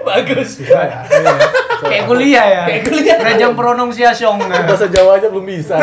Bagus. 0.05 0.61
Bisa 0.61 0.81
ya? 0.85 1.01
Iya. 1.81 1.89
Kayak 1.89 2.05
kuliah 2.05 2.45
ya. 2.45 2.63
Kayak 2.69 2.83
kuliah. 2.85 3.17
Rajang 3.19 3.53
pronunciation. 3.55 4.35
Bahasa 4.39 4.87
Jawa 4.87 5.11
aja 5.17 5.27
belum 5.29 5.45
bisa. 5.45 5.75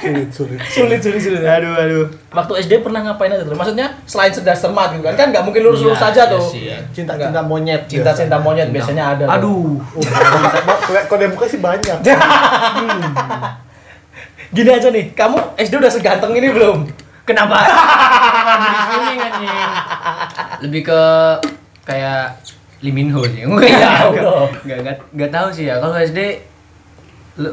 sulit, 0.00 0.28
sulit. 0.32 0.58
Sulit, 0.66 1.00
sulit, 1.00 1.20
sulit. 1.20 1.40
Aduh, 1.44 1.72
aduh. 1.76 2.04
Waktu 2.32 2.52
SD 2.64 2.72
pernah 2.80 3.00
ngapain 3.04 3.30
aja 3.30 3.44
tuh? 3.44 3.54
Maksudnya 3.54 3.86
selain 4.04 4.30
cerdas 4.30 4.58
cermat 4.58 4.90
gitu 4.92 5.02
kan? 5.04 5.14
Kan 5.14 5.26
nggak 5.30 5.42
mungkin 5.44 5.60
lurus-lurus 5.62 5.96
Iya, 5.96 6.04
saja 6.10 6.22
iya 6.26 6.32
tuh. 6.32 6.42
Cinta-cinta 6.90 7.40
monyet. 7.40 7.82
Cinta-cinta 7.86 8.36
monyet 8.38 8.66
Cinta. 8.66 8.76
biasanya 8.80 9.04
ada. 9.14 9.24
Aduh. 9.38 9.78
Kode 11.06 11.26
muka 11.30 11.46
sih 11.46 11.58
banyak. 11.58 11.98
Gini 14.50 14.66
aja 14.66 14.90
nih, 14.90 15.14
kamu 15.14 15.54
SD 15.54 15.78
udah 15.78 15.86
seganteng 15.86 16.34
ini 16.34 16.50
belum? 16.50 16.82
Kenapa? 17.22 17.62
Lebih 20.66 20.82
ke 20.82 21.00
kayak 21.86 22.34
Lee 22.80 22.92
Min 22.92 23.12
Ho 23.12 23.20
sih. 23.22 23.44
Ya 23.68 24.08
Allah. 24.08 24.48
Enggak 24.64 24.78
enggak 24.80 24.96
enggak 25.12 25.30
tahu 25.30 25.48
sih 25.52 25.64
ya. 25.66 25.76
Kalau 25.78 25.96
SD 25.96 26.20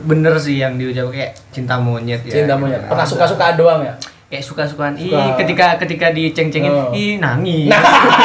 bener 0.04 0.36
sih 0.36 0.60
yang 0.60 0.76
diucap 0.76 1.08
kayak 1.10 1.32
cinta 1.52 1.76
monyet 1.78 2.20
ya. 2.24 2.44
Cinta 2.44 2.56
monyet. 2.56 2.84
Pernah 2.86 3.08
suka-sukaan 3.08 3.56
doang 3.56 3.84
ya? 3.84 3.94
Kayak 4.28 4.44
suka-sukaan. 4.44 5.00
Ih, 5.00 5.08
Suka. 5.08 5.40
ketika 5.40 5.66
ketika 5.80 6.08
diceng-cengin, 6.12 6.68
Oh. 6.68 6.92
ih 6.92 7.16
nangis. 7.16 7.72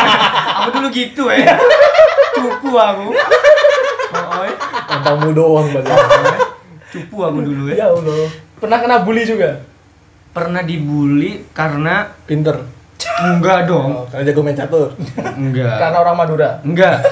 aku 0.59 0.69
dulu 0.75 0.89
gitu 0.91 1.31
ya. 1.31 1.55
Cupu 2.35 2.75
aku. 2.75 3.15
Oh. 4.13 4.47
Tampangmu 4.89 5.31
doang 5.33 5.67
banyak. 5.71 5.95
cupu 6.91 7.17
aku 7.23 7.39
dulu 7.41 7.71
ya. 7.71 7.83
Ya 7.83 7.87
Allah. 7.89 8.27
Pernah 8.59 8.79
kena 8.79 8.97
bully 9.03 9.23
juga? 9.23 9.63
Pernah 10.33 10.63
dibully 10.63 11.47
karena 11.53 12.11
Pinter. 12.27 12.67
Enggak 13.23 13.59
dong. 13.67 13.91
Oh, 13.93 14.05
karena 14.11 14.25
jago 14.31 14.41
main 14.43 14.57
catur. 14.57 14.89
Enggak. 15.19 15.77
Karena 15.79 15.99
orang 16.03 16.17
Madura. 16.17 16.51
Enggak. 16.63 17.03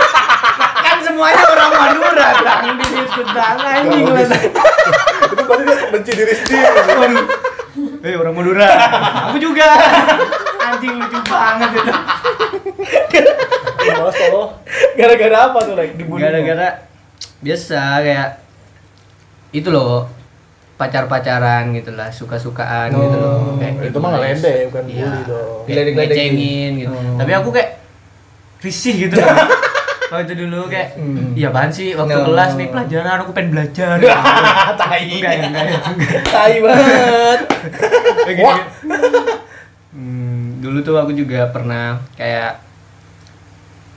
kan 0.84 0.96
semuanya 1.04 1.42
orang 1.44 1.70
Madura, 1.72 2.28
Bang. 2.44 2.62
Disebut 2.80 3.28
Bang 3.32 3.56
anjing. 3.60 4.04
Itu 4.04 5.42
berarti 5.44 5.62
dia 5.64 5.76
benci 5.92 6.12
diri 6.14 6.34
sendiri. 6.34 7.12
Eh, 8.00 8.14
orang 8.16 8.34
Madura. 8.34 8.68
Aku 9.32 9.38
juga. 9.38 9.68
Anjing 10.60 10.94
lucu 10.96 11.18
banget 11.28 11.70
itu. 11.74 11.92
Tolong. 13.90 14.50
Gara-gara 14.96 15.36
apa 15.50 15.58
tuh, 15.64 15.74
like? 15.74 15.94
Dibully. 15.96 16.20
Gara-gara 16.22 16.68
biasa 17.40 18.04
kayak 18.04 18.30
itu 19.56 19.68
loh 19.72 20.19
pacar-pacaran 20.80 21.70
gitu 21.72 21.92
lah, 21.92 22.08
suka-sukaan 22.08 22.88
gitu 22.88 23.12
loh. 23.14 23.36
Oh, 23.46 23.54
Kayak 23.54 23.84
itu 23.84 23.98
mah 23.98 24.08
dibully. 24.08 24.24
ngeledek, 24.24 24.58
bukan 24.66 24.84
Iya. 24.86 24.96
bully 25.04 25.20
dong. 25.22 25.44
Kayak 25.44 25.68
Geledek-geledekin. 25.68 26.16
ngecengin 26.32 26.70
gitu. 26.78 26.94
Oh. 26.96 27.16
Tapi 27.20 27.32
aku 27.34 27.48
kayak 27.52 27.70
risih 28.58 28.94
gitu 28.98 29.14
loh. 29.16 29.28
Waktu 30.10 30.34
dulu 30.34 30.66
kayak, 30.66 30.98
Hmm. 30.98 31.38
iya 31.38 31.48
apaan 31.48 31.70
sih 31.70 31.94
waktu 31.94 32.10
No. 32.12 32.26
kelas 32.26 32.58
nih 32.58 32.66
pelajaran 32.66 33.22
aku 33.22 33.30
pengen 33.30 33.54
belajar. 33.54 33.94
tai. 34.80 35.06
enggak 35.06 35.32
ya, 35.32 35.46
enggak 35.46 35.64
ya. 35.64 35.78
enggak. 35.86 36.22
Tai 36.26 36.56
banget. 36.66 37.40
Kayak 38.18 38.34
gitu. 38.34 38.54
Hmm, 39.90 40.58
dulu 40.58 40.82
tuh 40.82 40.96
aku 40.96 41.12
juga 41.12 41.46
pernah 41.48 41.98
kayak 42.14 42.58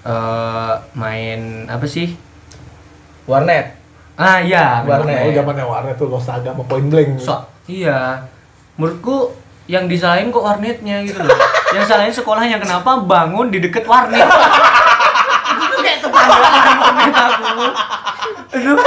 eh 0.03 0.73
main 0.93 1.41
apa 1.65 1.85
sih? 1.85 2.13
Warnet. 3.23 3.73
Ah 4.13 4.37
iya, 4.37 4.85
Warnet. 4.85 5.25
Oh, 5.25 5.33
zamannya 5.33 5.65
warnet 5.65 5.95
tuh 5.97 6.05
Los 6.05 6.29
Saga 6.29 6.53
sama 6.53 6.61
Point 6.69 6.85
Blank. 6.93 7.17
So, 7.17 7.33
iya. 7.65 8.29
Menurutku 8.77 9.33
yang 9.65 9.89
disalahin 9.89 10.29
kok 10.29 10.45
warnetnya 10.45 11.01
gitu 11.01 11.17
loh. 11.17 11.33
yang 11.75 11.85
salahin 11.89 12.13
sekolahnya 12.13 12.61
kenapa 12.61 13.01
bangun 13.01 13.49
di 13.49 13.57
deket 13.57 13.89
warnet. 13.89 14.21
itu 15.65 15.77
kayak 15.81 15.97
tetanggaan 16.05 16.77
warnet 16.77 17.15
aku. 17.17 17.65
Aduh, 18.53 18.77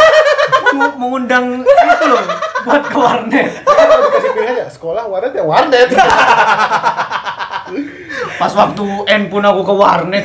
mengundang 0.94 1.66
itu 1.66 2.06
loh 2.06 2.22
buat 2.66 2.84
ke 2.86 2.98
warnet. 2.98 3.50
Kalau 3.66 3.96
dikasih 4.10 4.30
pilihan 4.34 4.54
ya 4.62 4.66
sekolah 4.70 5.02
warnet 5.10 5.32
ya 5.34 5.44
warnet. 5.46 5.88
Pas 8.36 8.52
waktu 8.54 8.86
N 9.10 9.22
pun 9.26 9.42
aku 9.42 9.62
ke 9.66 9.74
warnet. 9.74 10.24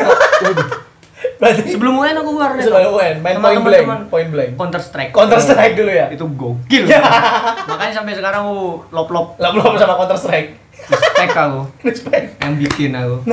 Berarti 1.41 1.73
Sebelum 1.73 1.97
UN 1.97 2.15
aku 2.15 2.30
ke 2.30 2.38
warnet. 2.38 2.63
Sebelum 2.63 2.93
UN, 2.93 3.15
main 3.17 3.34
Sama 3.34 3.45
point 3.49 3.63
blank, 3.65 3.86
point 4.08 4.30
blank. 4.30 4.51
Counter 4.54 4.77
Strike. 4.77 5.10
Counter 5.10 5.41
Strike 5.41 5.73
dulu 5.73 5.89
ya. 5.89 6.06
Itu 6.08 6.30
gokil. 6.30 6.86
Makanya 7.71 7.93
sampai 7.95 8.13
sekarang 8.13 8.45
aku 8.45 8.60
lop-lop 8.93 9.41
belum 9.41 9.73
sama 9.75 9.97
Counter 9.97 10.15
Strike. 10.15 10.49
respect 10.82 11.34
aku 11.34 11.62
Respect. 11.82 12.25
yang 12.38 12.54
bikin 12.58 12.93
aku. 12.93 13.15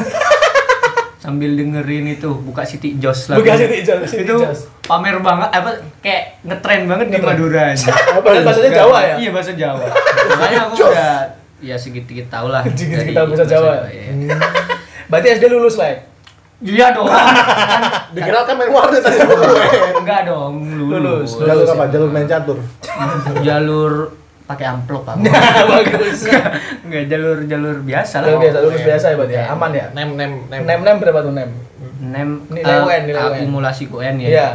Sambil 1.19 1.51
dengerin 1.53 2.09
itu 2.09 2.31
buka 2.31 2.63
City 2.63 2.97
Joss 2.97 3.29
lah. 3.29 3.37
Bukan 3.37 3.57
City 3.59 3.83
Joss, 3.83 4.07
City 4.07 4.23
itu 4.23 4.37
Joss. 4.39 4.71
pamer 4.81 5.19
banget 5.19 5.51
apa 5.51 5.71
kayak 5.99 6.41
ngetren 6.41 6.87
banget 6.87 7.07
di. 7.11 7.19
Madura. 7.19 7.75
Apa 8.15 8.25
Dan 8.25 8.33
itu? 8.35 8.47
bahasanya 8.47 8.71
Jawa 8.73 8.99
ya? 9.03 9.15
Iya 9.19 9.31
bahasa 9.35 9.53
Jawa. 9.53 9.85
Makanya 10.31 10.59
aku 10.65 10.75
udah 10.79 11.13
ya 11.59 11.75
sedikit-sedikit 11.75 12.27
tahu 12.31 12.49
lah. 12.49 12.63
Tahu 12.65 13.27
bahasa 13.29 13.45
Jawa. 13.45 13.73
iya. 13.91 14.09
Berarti 15.11 15.27
SD 15.35 15.45
lulus 15.51 15.75
lah. 15.75 15.89
ya? 15.91 15.97
Iya 16.59 16.91
dong. 16.91 17.07
Dikira 18.19 18.43
kan 18.43 18.55
main 18.59 18.71
warnet 18.75 18.99
tadi 18.99 19.15
gue. 19.15 19.39
Enggak 20.03 20.27
dong, 20.27 20.59
Lulus, 20.75 21.39
lulus. 21.39 21.47
Jalur 21.47 21.67
apa? 21.71 21.85
ya. 21.87 21.91
Jalur 21.95 22.11
main 22.11 22.27
catur. 22.27 22.59
Jalur 23.47 23.93
pakai 24.43 24.67
amplop 24.67 25.07
aku. 25.07 25.23
Bagus. 25.71 26.27
Enggak 26.83 27.05
jalur 27.07 27.39
jalur 27.47 27.77
biasa 27.87 28.27
lah. 28.27 28.35
Lulus 28.35 28.43
biasa, 28.43 28.59
lulus 28.67 28.83
biasa 28.83 29.07
ya 29.07 29.17
berarti 29.17 29.37
ya. 29.39 29.45
Aman 29.55 29.71
ya. 29.71 29.87
Nem 29.95 30.09
nem 30.19 30.31
nem. 30.51 30.61
Nem 30.67 30.79
nem 30.83 30.97
berapa 30.99 31.21
tuh 31.23 31.31
nem? 31.31 31.51
Nem 31.99 32.29
Nilai 32.51 32.75
eh, 32.75 32.87
UN, 32.87 33.03
nilai 33.07 33.23
UN. 33.23 33.35
akumulasi 33.39 33.85
UN 33.87 34.17
ya. 34.19 34.29
Iya. 34.29 34.49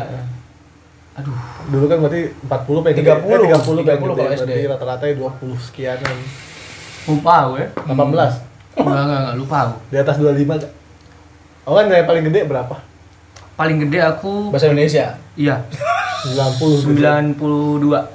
Aduh, 1.13 1.35
Dulu 1.71 1.85
kan 1.87 1.97
berarti 2.01 2.21
40 2.51 2.83
pengen 2.83 2.97
30, 2.99 3.23
30 3.23 3.63
30 3.63 3.79
30 3.79 3.87
pengen 3.87 4.11
kalau. 4.11 4.37
SD. 4.43 4.51
Rata-rata 4.67 5.03
20 5.07 5.67
sekianan. 5.71 6.17
lupa 7.03 7.33
aku 7.47 7.53
ya. 7.63 7.67
18. 7.87 7.95
Enggak, 7.95 8.35
enggak, 8.75 9.19
enggak 9.23 9.35
lupa 9.39 9.57
aku. 9.63 9.75
Di 9.87 9.97
atas 10.01 10.15
25 10.19 10.59
gak? 10.59 10.71
Oh 11.63 11.79
kan 11.79 11.87
yang 11.87 12.07
paling 12.07 12.23
gede 12.27 12.43
berapa? 12.43 12.75
Paling 13.55 13.77
gede 13.87 13.99
aku 14.03 14.51
Bahasa 14.51 14.67
Indonesia. 14.67 15.15
iya 15.39 15.63
90 16.23 16.87
gitu. 16.87 17.03
92. 17.03 17.35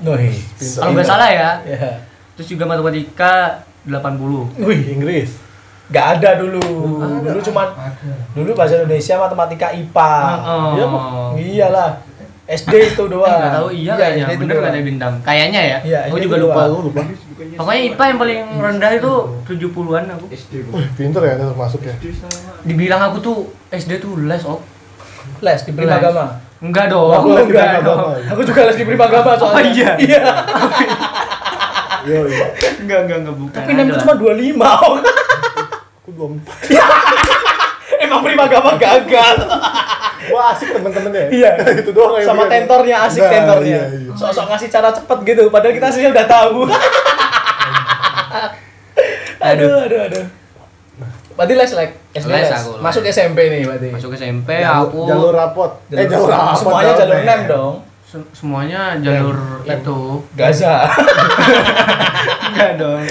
Wih. 0.01 0.37
Pintar. 0.57 0.81
Kalau 0.81 0.93
nggak 0.97 1.09
salah 1.09 1.29
ya. 1.29 1.51
Ya. 1.69 1.93
Terus 2.39 2.49
juga 2.49 2.65
matematika 2.65 3.61
80. 3.85 4.65
Wih, 4.65 4.81
Inggris. 4.97 5.37
Gak 5.89 6.21
ada 6.21 6.41
dulu. 6.41 6.61
Dulu 7.25 7.41
cuman 7.41 7.69
dulu 8.37 8.53
bahasa 8.53 8.81
Indonesia, 8.81 9.17
matematika, 9.17 9.73
IPA. 9.73 10.13
Oh. 10.45 10.73
Iya. 10.77 10.87
Iyalah. 11.69 11.91
SD 12.49 12.97
itu 12.97 13.05
doang. 13.13 13.29
Enggak 13.29 13.55
tahu 13.61 13.69
iya 13.77 13.93
kayaknya. 13.93 14.25
SD 14.25 14.33
itu 14.33 14.41
Bener 14.41 14.57
doang. 14.57 14.65
kata 14.73 14.81
Bintang. 14.81 15.13
Kayaknya 15.21 15.61
ya. 15.61 15.79
Iya, 15.85 15.99
aku 16.09 16.17
SD 16.17 16.25
juga 16.25 16.37
itu 16.37 16.45
lupa. 16.49 16.63
Lu 16.65 16.79
lupa. 16.89 17.01
Pokoknya 17.39 17.81
IPA 17.93 18.05
yang 18.09 18.19
paling 18.19 18.41
rendah 18.57 18.91
itu 18.97 19.13
70-an 19.45 20.05
aku. 20.17 20.25
Wih, 20.73 20.87
pinter 20.97 21.23
ya 21.29 21.35
termasuk 21.37 21.81
ya. 21.85 21.95
Dibilang 22.65 23.01
aku 23.05 23.17
tuh 23.21 23.37
SD 23.69 24.01
tuh 24.01 24.17
les, 24.25 24.43
oh. 24.49 24.65
Les 25.45 25.61
di 25.61 25.71
Prima. 25.77 26.01
Agama. 26.01 26.41
Enggak 26.65 26.89
dong. 26.89 27.13
Aku 27.13 27.29
enggak 27.37 27.85
dong. 27.85 28.17
Aku 28.33 28.41
juga 28.43 28.61
les 28.73 28.77
di 28.81 28.85
Prima 28.89 29.05
Agama 29.07 29.37
soalnya. 29.37 29.61
Oh, 29.61 29.63
iya? 29.69 29.91
Iya. 30.01 30.23
Iya. 32.09 32.19
Enggak, 32.81 32.99
enggak, 33.05 33.19
enggak 33.21 33.37
bukan. 33.37 33.57
Tapi 33.61 33.71
nem 33.77 33.87
Ada 33.93 34.01
cuma 34.01 34.13
lah. 34.17 34.25
25. 34.25 34.57
Om. 34.89 34.95
Aku 36.01 36.11
24. 36.17 38.01
Emang 38.09 38.21
Prima 38.25 38.43
Agama 38.49 38.71
gagal. 38.81 39.37
Wah, 40.29 40.53
asik 40.53 40.69
temen-temennya. 40.71 41.25
Iya. 41.37 41.51
Itu 41.81 41.91
doang 41.91 42.17
yang 42.17 42.27
Sama 42.27 42.45
tentornya 42.47 42.97
asik 43.05 43.21
Nah, 43.21 43.31
tentornya. 43.31 43.81
iya, 43.83 43.83
iya. 43.99 44.13
Sok-sok 44.13 44.47
ngasih 44.49 44.69
cara 44.69 44.89
cepet 44.91 45.19
gitu, 45.25 45.43
padahal 45.49 45.73
kita 45.73 45.87
aslinya 45.89 46.11
udah 46.13 46.27
tahu. 46.27 46.59
aduh, 49.41 49.77
aduh, 49.81 50.01
aduh. 50.05 50.25
Berarti 51.33 51.55
les 51.55 51.73
like 51.73 51.95
SD 52.13 52.27
Les 52.27 52.43
les. 52.43 52.51
aku, 52.51 52.71
les. 52.73 52.83
Masuk 52.83 53.03
SMP 53.07 53.39
nih 53.47 53.63
berarti. 53.63 53.89
Masuk 53.95 54.11
SMP 54.13 54.59
Jalur, 54.59 54.83
aku 54.85 54.99
jalur 55.07 55.33
rapot. 55.33 55.71
Eh, 55.89 56.03
jalur 56.05 56.27
rapot. 56.27 56.59
Semuanya 56.59 56.93
jalur 56.97 57.19
nem 57.23 57.41
dong. 57.47 57.75
se- 58.03 58.31
semuanya 58.33 58.81
jalur 58.99 59.37
Lem. 59.63 59.79
itu. 59.79 60.01
Gaza. 60.35 60.91
Enggak 62.49 62.73
dong. 62.75 63.05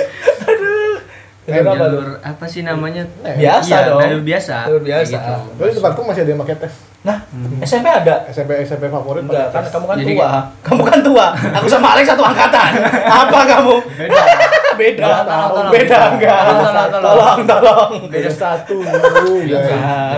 Jalur 1.48 1.64
apa 1.66 1.86
tuh? 1.88 2.00
jalur 2.04 2.08
apa 2.20 2.46
sih 2.46 2.62
namanya? 2.62 3.04
Biasa 3.24 3.72
Iya, 3.72 3.88
dong. 3.88 4.00
jalur 4.04 4.22
biasa. 4.22 4.56
Jalur 4.68 4.84
biasa. 4.84 5.00
Kayak 5.00 5.16
gitu. 5.16 5.34
Tapi 5.56 5.68
di 5.68 5.76
tempatku 5.80 6.02
masih 6.04 6.22
ada 6.22 6.32
yang 6.36 6.42
pakai 6.44 6.56
tes. 6.60 6.74
Nah, 6.98 7.18
SMP 7.64 7.88
ada. 7.88 8.16
SMP 8.28 8.52
SMP 8.68 8.92
favorit 8.92 9.24
Enggak, 9.24 9.48
kan 9.56 9.64
kamu 9.64 9.86
kan 9.88 9.96
Jadi 9.96 10.12
tua. 10.12 10.30
Kamu 10.60 10.82
kan 10.84 11.00
tua. 11.00 11.26
Aku 11.56 11.68
sama 11.72 11.88
Alex 11.96 12.06
satu 12.06 12.20
angkatan. 12.20 12.72
Apa 13.24 13.40
kamu? 13.48 13.76
Beda. 13.96 14.24
Beda. 14.78 15.06
Tolong, 15.24 15.50
tolong. 15.50 15.72
Beda 15.74 16.00
enggak? 16.12 16.38
Tolong, 16.38 16.62
tolong, 16.62 16.90
tolong. 16.92 17.16
Tolong, 17.16 17.40
tolong. 17.48 17.90
Beda 18.12 18.30
satu. 18.30 18.78
Beda 18.84 19.60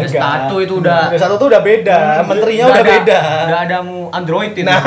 satu 0.09 0.55
itu 0.59 0.73
udah 0.81 1.01
Beda 1.13 1.21
satu 1.21 1.35
tuh 1.37 1.47
udah 1.47 1.61
beda. 1.61 1.99
Menterinya 2.25 2.65
udah 2.73 2.83
beda. 2.83 3.19
Nggak 3.47 3.61
ada 3.69 3.77
mu 3.85 4.09
Android 4.09 4.51
itu. 4.57 4.65
Nah. 4.65 4.81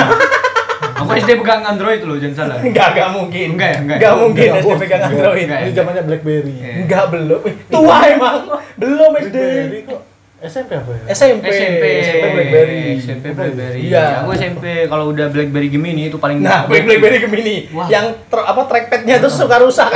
Aku 0.95 1.11
SD 1.11 1.31
pegang 1.37 1.63
Android 1.63 2.01
loh, 2.01 2.17
jangan 2.17 2.37
salah. 2.39 2.57
Enggak, 2.59 2.93
enggak 2.93 3.09
mungkin. 3.11 3.47
Enggak 3.53 3.69
ya, 3.69 3.79
enggak. 3.79 3.97
Enggak 3.99 4.15
mungkin 4.19 4.43
Enggak, 4.45 4.59
SD 4.59 4.69
bos. 4.69 4.79
pegang. 4.79 5.01
Android. 5.03 5.45
Enggak. 5.45 5.61
Ini 5.61 5.73
zamannya 5.73 6.03
BlackBerry. 6.05 6.53
Iya. 6.55 6.73
Enggak 6.79 7.05
belum. 7.09 7.41
Tua 7.67 7.97
emang. 8.07 8.37
Belum 8.75 9.11
SD. 9.15 9.37
BlackBerry 9.37 9.81
kok 9.85 10.01
SMP 10.43 10.71
apa 10.75 10.91
ya? 10.91 11.03
SMP. 11.09 11.45
SMP, 11.49 11.83
SMP 12.03 12.25
BlackBerry. 12.29 12.81
SMP 12.99 13.27
BlackBerry. 13.31 13.81
Iya. 13.87 14.05
Aku 14.21 14.31
SMP 14.35 14.65
kalau 14.87 15.05
udah 15.09 15.27
BlackBerry 15.29 15.69
Gemini 15.69 16.03
itu 16.07 16.19
paling 16.19 16.39
Nah, 16.39 16.67
BlackBerry 16.67 17.19
Gemini 17.21 17.71
Wah. 17.71 17.87
yang 17.87 18.11
ter- 18.27 18.43
apa 18.43 18.67
trackpadnya 18.67 19.23
tuh 19.23 19.31
suka 19.31 19.57
rusak. 19.59 19.87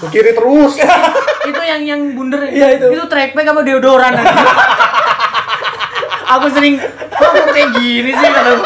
Ke 0.00 0.06
kiri 0.08 0.32
terus. 0.32 0.74
itu 1.50 1.62
yang 1.62 1.82
yang 1.84 2.00
bundar 2.12 2.42
Iya, 2.44 2.74
itu. 2.74 2.86
itu 2.90 3.04
trackpad 3.06 3.42
sama 3.44 3.62
deodoran 3.62 4.12
aku 6.30 6.46
sering 6.48 6.78
kok 7.10 7.30
kayak 7.48 7.74
gini 7.74 8.10
sih 8.12 8.30
kalau 8.30 8.62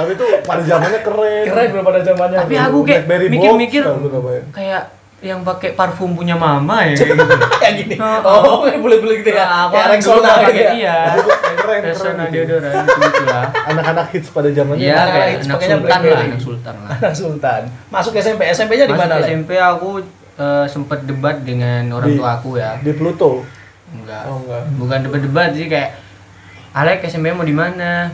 Tapi 0.00 0.10
itu 0.16 0.24
pada 0.42 0.62
zamannya 0.64 1.00
keren. 1.04 1.44
Keren 1.44 1.66
belum 1.70 1.84
pada 1.84 2.00
zamannya. 2.00 2.38
Tapi 2.40 2.54
aku 2.56 2.78
kayak 2.82 3.02
mikir-mikir 3.28 3.82
kayak 4.50 4.82
yang 5.20 5.44
pakai 5.44 5.76
parfum 5.76 6.16
punya 6.16 6.32
mama 6.32 6.80
ya 6.88 6.96
kayak 6.96 7.12
gitu. 7.20 7.36
kayak 7.60 7.74
gini. 7.76 7.94
Oh. 8.00 8.64
Oh, 8.64 8.64
boleh-boleh 8.64 9.20
gitu 9.20 9.36
ya. 9.36 9.68
Aku 9.68 9.76
Kayak 9.76 9.84
kan 9.84 9.98
dulu 10.00 10.16
Rexona 10.16 10.24
nggak 10.24 10.40
gitu 10.40 10.48
pakai 10.48 10.64
ya. 10.64 10.72
iya. 10.72 10.98
Keren, 11.60 11.80
Rexona 11.84 12.12
keren. 12.16 12.32
deodoran 12.32 12.72
gitu 12.88 13.24
lah. 13.28 13.46
Anak-anak 13.68 14.06
hits 14.16 14.28
pada 14.32 14.48
zamannya. 14.48 14.80
Iya, 14.80 14.96
kayak 15.04 15.28
itu 15.28 15.44
anak 15.44 15.60
pakainya 15.60 15.76
sultan 15.76 16.00
lah, 16.00 16.20
anak 16.24 16.40
sultan 16.40 16.74
lah. 16.80 16.90
Anak 16.96 17.12
Sultan. 17.12 17.60
Masuk 17.92 18.12
SMP. 18.16 18.40
SMP-nya 18.48 18.86
di 18.88 18.96
mana? 18.96 19.12
SMP 19.20 19.50
aku 19.60 19.90
eh, 20.40 20.66
sempet 20.72 21.04
debat 21.04 21.36
dengan 21.44 21.84
orang 21.92 22.16
tua 22.16 22.28
aku 22.40 22.56
ya. 22.56 22.80
Di 22.80 22.92
Pluto. 22.96 23.44
Enggak. 23.92 24.24
Oh, 24.24 24.40
enggak. 24.40 24.62
Bukan 24.72 24.98
debat-debat 25.04 25.52
sih 25.52 25.68
kayak 25.68 26.00
Alek 26.72 27.04
SMP 27.04 27.28
mau 27.28 27.44
di 27.44 27.52
mana? 27.52 28.08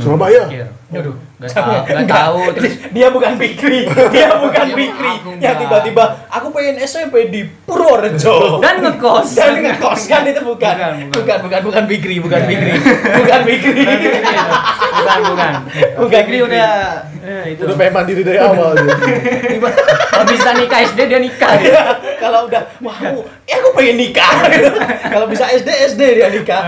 Surabaya. 0.00 0.42
Mikir. 0.48 0.66
Waduh. 0.90 1.14
Gak 1.40 1.56
tahu, 1.56 1.72
gak 1.88 2.04
tahu 2.04 2.40
terus 2.52 2.72
Dia 2.92 3.08
bukan 3.08 3.32
Bikri. 3.40 3.88
Dia 3.88 4.28
bukan 4.36 4.66
Bikri. 4.76 5.12
Yang 5.44 5.56
tiba-tiba 5.64 6.04
aku 6.28 6.46
pengen 6.52 6.76
SMP 6.82 7.30
di 7.30 7.46
Purworejo. 7.46 8.36
dan 8.64 8.82
ngekos. 8.82 9.38
Dan 9.38 9.62
ngekos 9.62 10.00
kan 10.10 10.26
itu 10.26 10.40
bukan. 10.42 10.74
Bukan, 10.76 10.92
Bukan, 11.14 11.14
bukan. 11.14 11.38
bukan, 11.46 11.60
bukan 11.64 11.82
Bikri, 11.86 12.16
bukan 12.18 12.40
Bikri. 12.44 12.72
Bukan 13.20 13.40
Bikri. 13.46 13.84
bukan, 14.90 15.18
bukan. 15.32 15.52
Bukan 16.00 16.20
Fikri 16.20 16.38
udah 16.44 16.68
eh, 17.24 17.44
itu. 17.56 17.62
Udah 17.64 17.76
pengen 17.78 17.92
mandiri 17.94 18.22
dari 18.26 18.38
awal 18.40 18.74
dia. 18.76 18.96
Bisa 20.28 20.50
nikah 20.56 20.80
SD 20.84 20.98
dia 21.08 21.20
nikah. 21.20 21.52
Iya, 21.56 21.82
Kalau 22.20 22.46
udah, 22.50 22.62
wah, 22.84 22.96
aku, 22.96 23.20
ya 23.48 23.56
aku 23.60 23.70
pengen 23.76 23.96
nikah. 23.96 24.34
Kalau 25.08 25.26
bisa 25.28 25.48
SD, 25.48 25.68
SD 25.96 26.02
dia 26.20 26.28
nikah. 26.28 26.62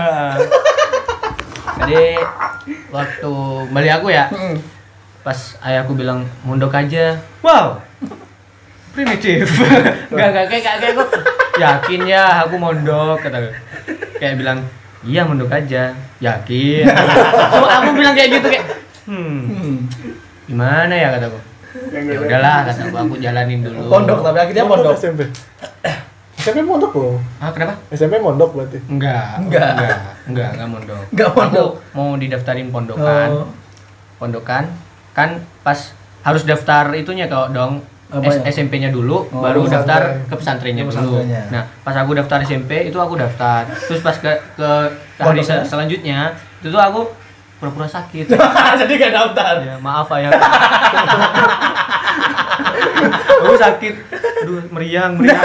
Jadi 1.83 2.15
waktu 2.93 3.33
balik 3.73 3.91
aku 3.97 4.07
ya, 4.07 4.29
Hmm. 4.29 4.61
pas 5.19 5.35
ayahku 5.59 5.97
bilang 5.97 6.21
mondok 6.43 6.71
aja. 6.71 7.17
Wow. 7.41 7.81
Primitif. 8.93 9.49
Gak 10.13 10.29
gak 10.29 10.45
kayak 10.47 10.77
kayak 10.77 10.93
kok. 10.93 11.09
Yakin 11.57 12.01
ya 12.05 12.45
aku 12.45 12.55
mondok 12.55 13.17
kata 13.19 13.41
gue. 13.41 13.53
Kayak 14.21 14.37
bilang, 14.37 14.59
"Iya 15.01 15.25
mondok 15.25 15.49
aja." 15.49 15.97
Yakin. 16.21 16.85
Cuma 17.49 17.67
aku 17.73 17.89
bilang 17.97 18.13
kayak 18.13 18.29
gitu 18.31 18.47
kayak, 18.47 18.65
"Hmm, 19.09 19.49
Hmm. 19.49 19.75
gimana 20.45 20.93
ya 20.93 21.09
kataku." 21.09 21.39
Ya 21.89 22.19
udahlah 22.21 22.69
kataku 22.69 22.93
aku 22.93 23.13
jalanin 23.17 23.65
dulu. 23.65 23.89
Pondok 23.89 24.21
tapi 24.21 24.37
akhirnya 24.39 24.69
pondok. 24.69 24.93
SMP. 24.93 25.25
SMP 26.43 26.59
mondok 26.61 26.91
loh. 26.93 27.15
Ah, 27.39 27.49
kenapa? 27.49 27.79
SMP 27.89 28.19
mondok 28.19 28.51
berarti. 28.53 28.75
Enggak. 28.85 29.39
Enggak. 29.39 29.71
Enggak, 29.71 29.99
enggak, 30.25 30.49
enggak 30.51 30.69
mondok. 30.69 31.03
Enggak 31.09 31.29
mondok. 31.31 31.69
Aku 31.73 31.95
mau 31.95 32.15
didaftarin 32.15 32.67
pondokan. 32.67 33.29
Oh. 33.31 33.47
Pondokan 34.17 34.63
kan 35.11 35.29
pas 35.61 35.79
harus 36.21 36.43
daftar 36.43 36.91
itunya 36.93 37.25
kok 37.25 37.51
dong 37.51 37.79
ya? 38.13 38.29
SMP-nya 38.45 38.89
dulu 38.89 39.25
Oh, 39.25 39.39
baru 39.39 39.63
pesantren. 39.63 39.87
daftar 39.87 40.03
ke 40.25 40.35
pesantrennya 40.35 40.83
dulu. 40.83 40.91
pesantrennya. 40.91 41.41
Nah, 41.49 41.63
pas 41.79 41.95
aku 41.95 42.11
daftar 42.13 42.37
SMP 42.41 42.71
itu 42.83 42.97
aku 42.97 43.15
daftar. 43.15 43.63
Terus 43.81 44.01
pas 44.01 44.13
ke 44.13 44.27
ke, 44.53 44.69
ke 45.13 45.21
hari 45.21 45.39
Pondoknya? 45.39 45.47
sel- 45.57 45.65
selanjutnya 45.65 46.19
itu 46.59 46.67
tuh 46.67 46.77
aku 46.77 47.01
pura-pura 47.57 47.87
sakit. 47.87 48.27
Jadi 48.79 48.93
gak 48.97 49.13
daftar. 49.13 49.53
ya, 49.61 49.75
maaf 49.77 50.11
ayah. 50.13 50.29
aku 53.39 53.55
sakit. 53.55 53.93
Aduh, 54.43 54.61
meriang, 54.69 55.15
meriang. 55.15 55.41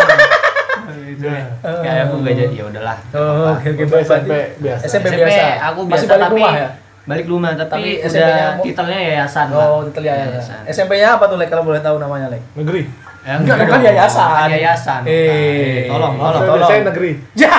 Gitu 1.00 1.24
ya. 1.24 1.44
Kayak 1.62 2.02
aku 2.04 2.14
gak 2.20 2.34
jadi 2.36 2.54
ya 2.54 2.64
udahlah. 2.66 2.96
Oh, 3.10 3.52
oke 3.52 3.66
oke 3.68 3.82
Berarti 3.84 4.04
SMP 4.04 4.32
biasa. 4.58 4.82
SMP 4.84 5.06
SMP 5.08 5.20
biasa. 5.22 5.44
aku 5.64 5.80
Masih 5.80 5.88
biasa 5.88 6.04
balik 6.08 6.24
tapi 6.24 6.34
rumah 6.36 6.54
ya? 6.54 6.68
balik 7.04 7.26
rumah 7.26 7.50
tapi, 7.54 7.64
Tapi 7.64 7.90
udah 8.04 8.36
titelnya 8.60 8.98
yayasan. 9.02 9.46
Oh, 9.50 9.80
detail 9.82 10.04
yayasan. 10.06 10.60
SMP-nya 10.66 11.16
apa 11.16 11.24
tuh, 11.24 11.36
Lek? 11.36 11.48
Kalau 11.48 11.62
boleh 11.62 11.80
tahu 11.80 11.96
namanya, 11.96 12.28
Lek? 12.28 12.42
Negeri. 12.52 12.84
Ya, 13.20 13.32
Enggak, 13.34 13.56
enggak 13.56 13.68
kan 13.70 13.80
yayasan. 13.82 14.28
Kan 14.30 14.50
yayasan. 14.50 15.00
Eh, 15.04 15.84
tolong, 15.86 16.14
tolong. 16.14 16.32
saya- 16.34 16.48
tolong. 16.50 16.68
Saya 16.68 16.80
negeri. 16.84 17.10
Ya. 17.34 17.52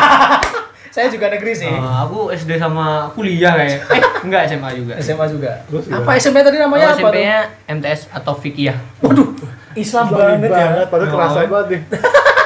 Saya 0.90 1.06
juga 1.08 1.30
negeri 1.30 1.54
sih. 1.56 1.66
Eh, 1.66 1.78
aku 2.00 2.30
SD 2.30 2.58
sama 2.58 3.10
kuliah 3.14 3.54
kayak. 3.54 3.78
Eh, 3.88 4.02
enggak 4.22 4.42
SMA 4.48 4.70
juga. 4.76 4.94
SMA 4.98 5.26
juga. 5.28 5.62
Terus? 5.64 5.86
Apa 5.88 6.12
SMP 6.16 6.42
tadi 6.42 6.58
namanya 6.58 6.86
apa 6.88 6.98
tuh? 7.00 7.06
SMP-nya 7.08 7.38
MTS 7.68 8.02
atau 8.12 8.34
Fikih. 8.36 8.74
Waduh, 9.00 9.30
Islam 9.74 10.06
Islami 10.06 10.18
banget 10.36 10.50
ya. 10.52 10.58
banget, 10.68 10.88
padahal 10.90 11.06
Oh. 11.06 11.14
kerasa 11.16 11.40
banget 11.44 11.68
nih. 11.70 11.82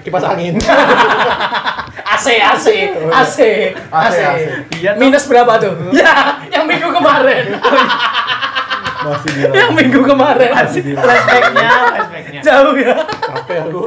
Kipas 0.00 0.24
angin. 0.24 0.54
AC, 2.14 2.26
AC, 2.36 2.66
AC, 3.10 3.38
AC. 3.90 4.16
AC. 4.16 4.18
Iya. 4.76 4.90
Minus 4.94 5.26
berapa 5.26 5.58
tuh? 5.58 5.74
Ya, 5.96 6.38
yang 6.52 6.64
minggu 6.64 6.88
kemarin. 6.90 7.58
Masih 9.04 9.30
di 9.30 9.40
yang 9.52 9.72
minggu 9.72 10.00
kemarin. 10.00 10.50
Masih 10.50 10.80
di 10.80 10.92
Flashback-nya, 10.94 11.70
flashback-nya. 11.90 12.40
Jauh 12.40 12.74
ya. 12.74 12.96
Capek 13.04 13.58
aku. 13.62 13.82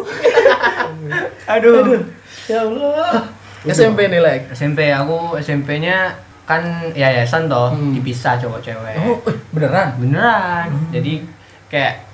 Aduh. 1.53 2.05
Ya 2.45 2.59
Allah. 2.61 3.25
SMP 3.65 4.07
nih, 4.07 4.21
Lek. 4.21 4.41
SMP 4.53 4.87
aku 4.87 5.35
SMP-nya 5.37 6.13
kan 6.43 6.63
yayasan 6.93 7.51
toh, 7.51 7.75
Hmm. 7.75 7.91
dipisah 7.91 8.39
cowok 8.39 8.59
cewek. 8.61 8.95
Oh, 8.97 9.19
eh, 9.25 9.35
beneran? 9.51 9.99
beneran 9.99 10.67
jadi 10.89 11.19
kayak 11.67 12.06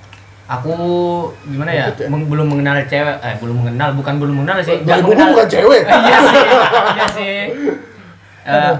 aku 0.56 0.74
gimana 1.46 1.70
ya 1.70 1.86
ya? 1.90 2.06
meng- 2.06 2.26
belum 2.26 2.48
mengenal 2.48 2.82
cewek 2.84 3.18
eh 3.18 3.36
belum 3.38 3.56
mengenal 3.60 3.90
bukan 3.94 4.14
belum 4.18 4.36
mengenal 4.38 4.56
sih 4.60 4.76
Dari 4.76 4.84
nggak 4.84 4.98
buku 5.00 5.12
mengenal- 5.12 5.32
bukan 5.32 5.48
cewek. 5.48 5.82
iya 6.00 6.18
sih 6.20 6.44
iya 6.90 7.06
sih 7.10 7.36
Eh, 8.44 8.74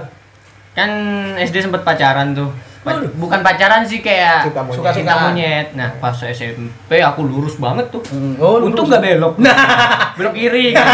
kan 0.72 0.90
SD 1.38 1.56
sempet 1.62 1.80
pacaran 1.80 2.32
tuh 2.32 2.52
Pa- 2.84 2.92
Waduh. 2.92 3.08
bukan 3.16 3.40
pacaran 3.40 3.80
sih 3.80 3.98
kayak 3.98 4.44
Cinta 4.44 4.60
monyet. 4.60 4.76
suka 4.76 4.90
cinta 4.92 5.14
monyet 5.18 5.66
nah 5.72 5.88
pas 5.96 6.12
SMP 6.12 6.68
aku 6.98 7.24
lurus 7.24 7.56
banget 7.56 7.88
tuh 7.88 8.04
Hmm, 8.04 8.36
Oh, 8.36 8.60
untung 8.60 8.84
lurus. 8.84 8.92
nggak 8.92 9.02
belok 9.08 9.34
nah 9.38 9.56
belok 10.20 10.34
kiri 10.34 10.70
kan. 10.70 10.84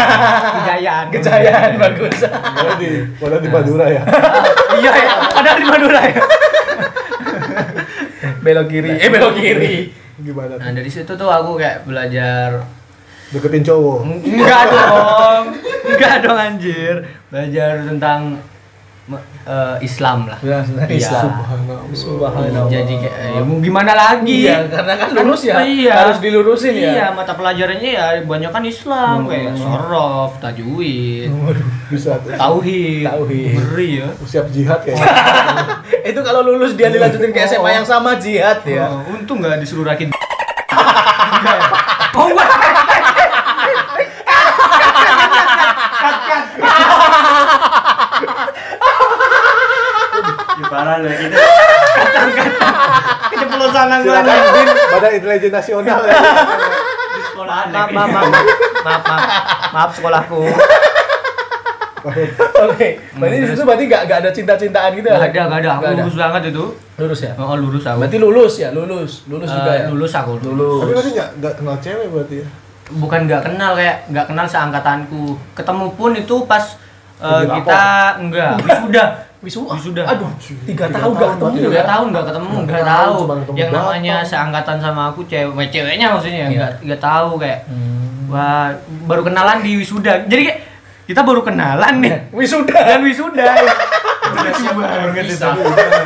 kejayaan 0.55 1.05
Kejayaan 1.09 1.71
bagus. 1.75 2.15
Padahal 2.23 2.75
di, 2.77 2.87
padahal 3.13 3.39
di 3.39 3.49
Madura 3.49 3.85
ya. 3.85 4.01
iya 4.73 4.91
ya 4.93 5.13
padahal 5.29 5.57
di 5.57 5.67
Madura 5.67 6.01
ya 6.01 6.15
Belok 8.39 8.67
kiri. 8.67 8.89
Eh, 8.95 9.09
belok 9.09 9.33
kiri. 9.35 9.75
Gimana? 10.21 10.61
nah 10.61 10.69
dari 10.69 10.89
situ 10.89 11.11
tuh 11.17 11.29
aku 11.29 11.57
kayak 11.57 11.85
belajar 11.89 12.61
Deketin 13.31 13.63
cowok. 13.63 14.27
Enggak 14.27 14.63
dong. 14.67 15.43
Enggak 15.87 16.15
dong 16.19 16.35
anjir. 16.35 16.95
Belajar 17.31 17.79
tentang 17.87 18.35
eh, 19.43 19.75
Islam 19.81 20.25
lah. 20.25 20.39
Ya, 20.39 20.61
tentang 20.61 20.87
Iya. 20.87 20.97
Islam. 20.97 21.25
Subhanallah. 21.27 21.79
Subhanallah. 21.91 22.65
Jadi 22.67 22.93
kayak 22.97 23.17
ya 23.31 23.41
mau 23.41 23.57
gimana 23.57 23.91
lagi? 23.91 24.37
Iya, 24.43 24.57
karena 24.67 24.93
kan 24.95 25.09
lurus 25.11 25.41
ya. 25.43 25.55
Iya. 25.59 25.93
Harus 25.95 26.17
dilurusin 26.19 26.73
ya. 26.73 26.91
Iya, 26.91 27.05
mata 27.11 27.33
pelajarannya 27.33 27.89
ya 27.89 28.05
banyak 28.21 28.49
kan 28.49 28.63
Islam 28.63 29.17
kayak 29.25 29.53
sorof, 29.55 30.31
tajwid, 30.37 31.29
Waduh. 31.29 31.67
Bisa 31.87 32.11
tuh. 32.19 32.31
tauhid. 32.31 33.03
Tauhid. 33.03 33.51
Ngeri 33.53 33.89
ya. 33.99 34.07
Siap 34.21 34.47
jihad 34.49 34.79
kayaknya. 34.81 35.09
Itu 36.09 36.19
kalau 36.21 36.41
lulus 36.41 36.73
dia 36.73 36.87
dilanjutin 36.87 37.29
ke 37.29 37.43
SMA 37.45 37.69
yang 37.73 37.83
sama 37.83 38.15
jihad 38.15 38.63
ya. 38.63 38.87
Oh, 38.87 39.11
untung 39.11 39.39
nggak 39.39 39.59
disuruh 39.59 39.83
rakit. 39.83 40.07
Ya? 41.41 41.57
Oh 42.13 42.29
parah 50.71 50.95
loh 50.97 51.11
ini. 51.11 51.35
Keceplosan 53.29 53.87
Silakan 54.01 54.37
Bin, 54.55 54.67
Badan 54.89 55.11
Intelijen 55.13 55.51
Nasional 55.51 55.99
ya. 56.01 56.15
sekolah 57.21 57.59
maaf, 57.67 57.89
maaf, 57.91 58.09
maaf, 58.09 58.31
maaf, 58.81 59.01
maaf, 59.03 59.23
maaf 59.69 59.89
sekolahku. 59.93 60.39
Oke, 62.01 62.87
berarti 63.13 63.37
di 63.37 63.47
situ 63.47 63.61
berarti 63.61 63.83
nggak 63.85 64.01
nggak 64.05 64.19
ada 64.19 64.31
cinta-cintaan 64.31 64.89
gitu 64.95 65.05
ya? 65.05 65.17
Gak 65.21 65.29
ada, 65.29 65.41
gak 65.45 65.59
ada. 65.59 65.69
Aku 65.69 65.81
Nggak 65.81 65.91
ada. 65.91 66.01
lulus 66.01 66.15
banget 66.17 66.41
itu. 66.49 66.65
Lulus 66.97 67.19
ya? 67.21 67.31
Oh, 67.35 67.53
lulus 67.55 67.83
aku. 67.83 67.97
Berarti 67.99 68.17
lulus 68.17 68.53
ya, 68.57 68.69
lulus, 68.71 69.11
lulus 69.27 69.47
Eh, 69.47 69.53
juga 69.53 69.71
ya. 69.71 69.85
Lulus 69.87 70.11
aku. 70.11 70.31
Tapi 70.35 70.45
Lulus. 70.47 70.81
berarti 70.87 71.09
nggak 71.11 71.29
nggak 71.37 71.53
kenal 71.55 71.75
cewek 71.77 72.07
berarti 72.09 72.35
ya? 72.37 72.47
Bukan 72.91 73.19
nggak 73.23 73.41
kenal 73.43 73.71
kayak 73.75 73.97
nggak 74.07 74.25
kenal 74.27 74.45
seangkatanku. 74.45 75.23
Ketemu 75.53 75.85
pun 75.93 76.11
itu 76.15 76.35
pas 76.45 76.65
eh, 77.19 77.41
rapor. 77.43 77.55
kita 77.59 77.81
enggak 78.17 78.51
wisuda. 78.59 79.05
Wisuda. 79.41 79.73
Wisuda. 79.73 80.03
Aduh, 80.05 80.29
tiga 80.37 80.85
Tiga 80.85 80.85
tahun 80.87 81.01
tahun 81.01 81.11
gak 81.17 81.29
ketemu 81.33 81.55
Tiga 81.57 81.73
ya? 81.73 81.83
tahun 81.83 82.05
nggak 82.07 82.25
ketemu, 82.25 82.45
Nggak 82.51 82.61
nggak 82.61 82.85
tahu, 82.85 83.15
ketemu 83.17 83.57
Yang 83.57 83.69
namanya 83.71 84.15
seangkatan 84.21 84.77
sama 84.77 85.01
aku 85.09 85.21
cewek, 85.25 85.67
ceweknya 85.67 86.07
maksudnya 86.09 86.37
Iya. 86.37 86.47
nggak 86.51 86.71
nggak 86.85 87.01
tahu 87.01 87.29
kayak 87.35 87.59
Hmm. 87.65 88.29
wah 88.29 88.69
baru 89.05 89.21
kenalan 89.23 89.57
di 89.59 89.71
wisuda. 89.75 90.13
Jadi 90.23 90.41
kayak 90.45 90.59
kita 91.03 91.21
baru 91.21 91.41
kenalan 91.41 91.93
nih 91.99 92.13
Wisuda. 92.37 92.79
dan 92.79 93.01
wisuda. 93.01 93.45
Lucu 94.31 94.63
banget 94.71 95.27
itu. 95.27 95.43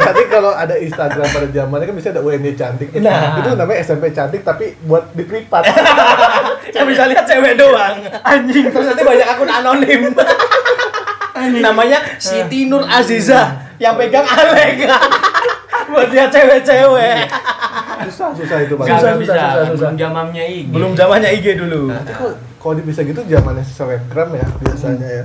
Tadi 0.02 0.22
kalau 0.26 0.50
ada 0.50 0.74
Instagram 0.74 1.28
pada 1.28 1.48
zamannya 1.48 1.86
kan 1.86 1.96
bisa 1.96 2.10
ada 2.10 2.22
UNY 2.24 2.56
cantik. 2.56 2.90
Nah. 2.98 3.38
Itu 3.38 3.54
namanya 3.54 3.80
SMP 3.80 4.10
cantik 4.10 4.42
tapi 4.42 4.74
buat 4.82 5.14
di 5.14 5.22
privat. 5.22 5.62
Saya 6.74 6.84
bisa 6.84 7.06
lihat 7.06 7.22
cewek 7.22 7.54
doang. 7.54 8.02
Anjing. 8.24 8.66
Terus 8.66 8.86
nanti 8.88 9.04
banyak 9.04 9.28
akun 9.28 9.46
anonim. 9.46 10.02
Namanya 11.36 12.00
Siti 12.16 12.66
Nur 12.66 12.84
Aziza 12.84 13.42
yang 13.76 13.96
pegang 13.96 14.24
Alek. 14.24 14.88
Buat 15.92 16.10
dia 16.10 16.26
cewek-cewek. 16.26 17.28
susah 18.06 18.32
susah 18.32 18.58
itu. 18.60 18.74
Nggak 18.74 18.88
Susah, 18.88 19.00
susah, 19.02 19.14
bisa, 19.16 19.34
susah, 19.34 19.52
susah. 19.66 19.76
belum 19.76 19.96
zamannya 19.96 20.44
IG. 20.46 20.66
Belum 20.70 20.92
zamannya 20.94 21.30
IG 21.32 21.46
dulu. 21.56 21.82
Tapi 21.90 22.12
kok 22.12 22.32
kalau 22.58 22.82
bisa 22.82 23.02
gitu 23.02 23.22
zamannya 23.22 23.64
selebgram 23.64 24.30
ya 24.32 24.48
biasanya 24.58 25.08
ya. 25.12 25.24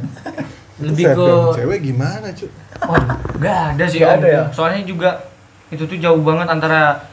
Lebih 0.78 1.04
Itu 1.06 1.14
selebgram 1.14 1.40
ke- 1.40 1.56
cewek 1.56 1.78
gimana 1.82 2.26
cuy? 2.30 2.50
Waduh, 2.80 3.16
nggak 3.36 3.58
ada 3.70 3.84
sih. 3.86 4.00
Om. 4.00 4.10
ada 4.10 4.26
ya? 4.26 4.42
Soalnya 4.50 4.82
juga 4.82 5.10
itu 5.68 5.84
tuh 5.84 5.96
jauh 5.96 6.20
banget 6.20 6.46
antara 6.46 7.04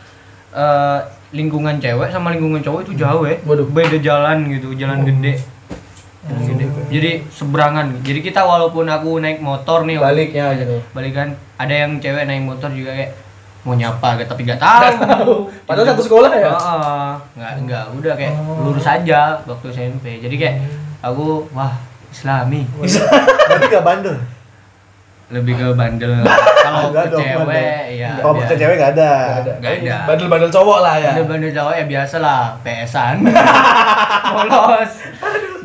eh, 0.49 0.99
lingkungan 1.29 1.75
cewek 1.77 2.09
sama 2.09 2.31
lingkungan 2.31 2.59
cowok 2.59 2.81
itu 2.83 2.93
jauh 2.97 3.23
ya. 3.23 3.35
Waduh. 3.41 3.67
Beda 3.67 3.97
jalan 3.97 4.37
gitu, 4.49 4.73
jalan 4.73 5.03
gede. 5.03 5.39
Gede. 6.27 6.65
Jadi 6.89 7.11
seberangan. 7.29 7.85
Jadi 7.99 8.19
kita 8.21 8.41
walaupun 8.41 8.85
aku 8.85 9.17
naik 9.17 9.39
motor 9.39 9.83
nih, 9.83 9.95
Baliknya 9.95 10.51
gitu. 10.53 10.83
balikan 10.91 11.31
ada 11.55 11.71
yang 11.71 11.97
cewek 11.97 12.23
naik 12.23 12.43
motor 12.43 12.67
juga 12.69 12.91
kayak 12.91 13.11
mau 13.63 13.73
nyapa 13.73 14.15
gitu, 14.15 14.27
tapi 14.29 14.41
nggak 14.43 14.57
tahu. 14.57 15.47
Padahal 15.63 15.87
satu 15.89 16.01
sekolah 16.01 16.31
ya? 16.31 16.47
Heeh. 16.49 17.07
nggak 17.33 17.51
nggak 17.61 17.83
udah 17.93 18.13
kayak 18.13 18.33
Oh. 18.37 18.63
lurus 18.63 18.83
aja 18.83 19.39
waktu 19.41 19.67
SMP. 19.69 20.19
Jadi 20.19 20.35
kayak 20.35 20.55
aku 21.01 21.47
wah 21.51 21.75
Islami 22.07 22.63
Berarti 23.47 23.65
gak 23.67 23.83
bandel. 23.83 24.15
lebih 25.27 25.53
ke 25.53 25.67
bandel. 25.73 26.23
Kalau 26.63 26.87
Nggak 26.87 27.03
ke 27.03 27.11
dong, 27.11 27.19
cewek 27.19 27.35
bandel. 27.41 27.99
ya. 27.99 28.11
Kalau 28.15 28.33
ke 28.41 28.55
cewek 28.55 28.75
gak 28.77 28.91
ada. 28.95 29.11
Nggak 29.11 29.35
ada. 29.35 29.51
Nggak 29.59 29.73
ada. 29.75 29.95
Bandel-bandel 30.07 30.49
cowok 30.49 30.79
lah 30.79 30.95
ya. 30.95 31.11
Bandel-bandel 31.11 31.51
cowok 31.51 31.73
ya 31.73 31.85
biasa 31.85 32.15
lah, 32.17 32.41
PS-an. 32.63 33.15
Polos. 34.31 34.91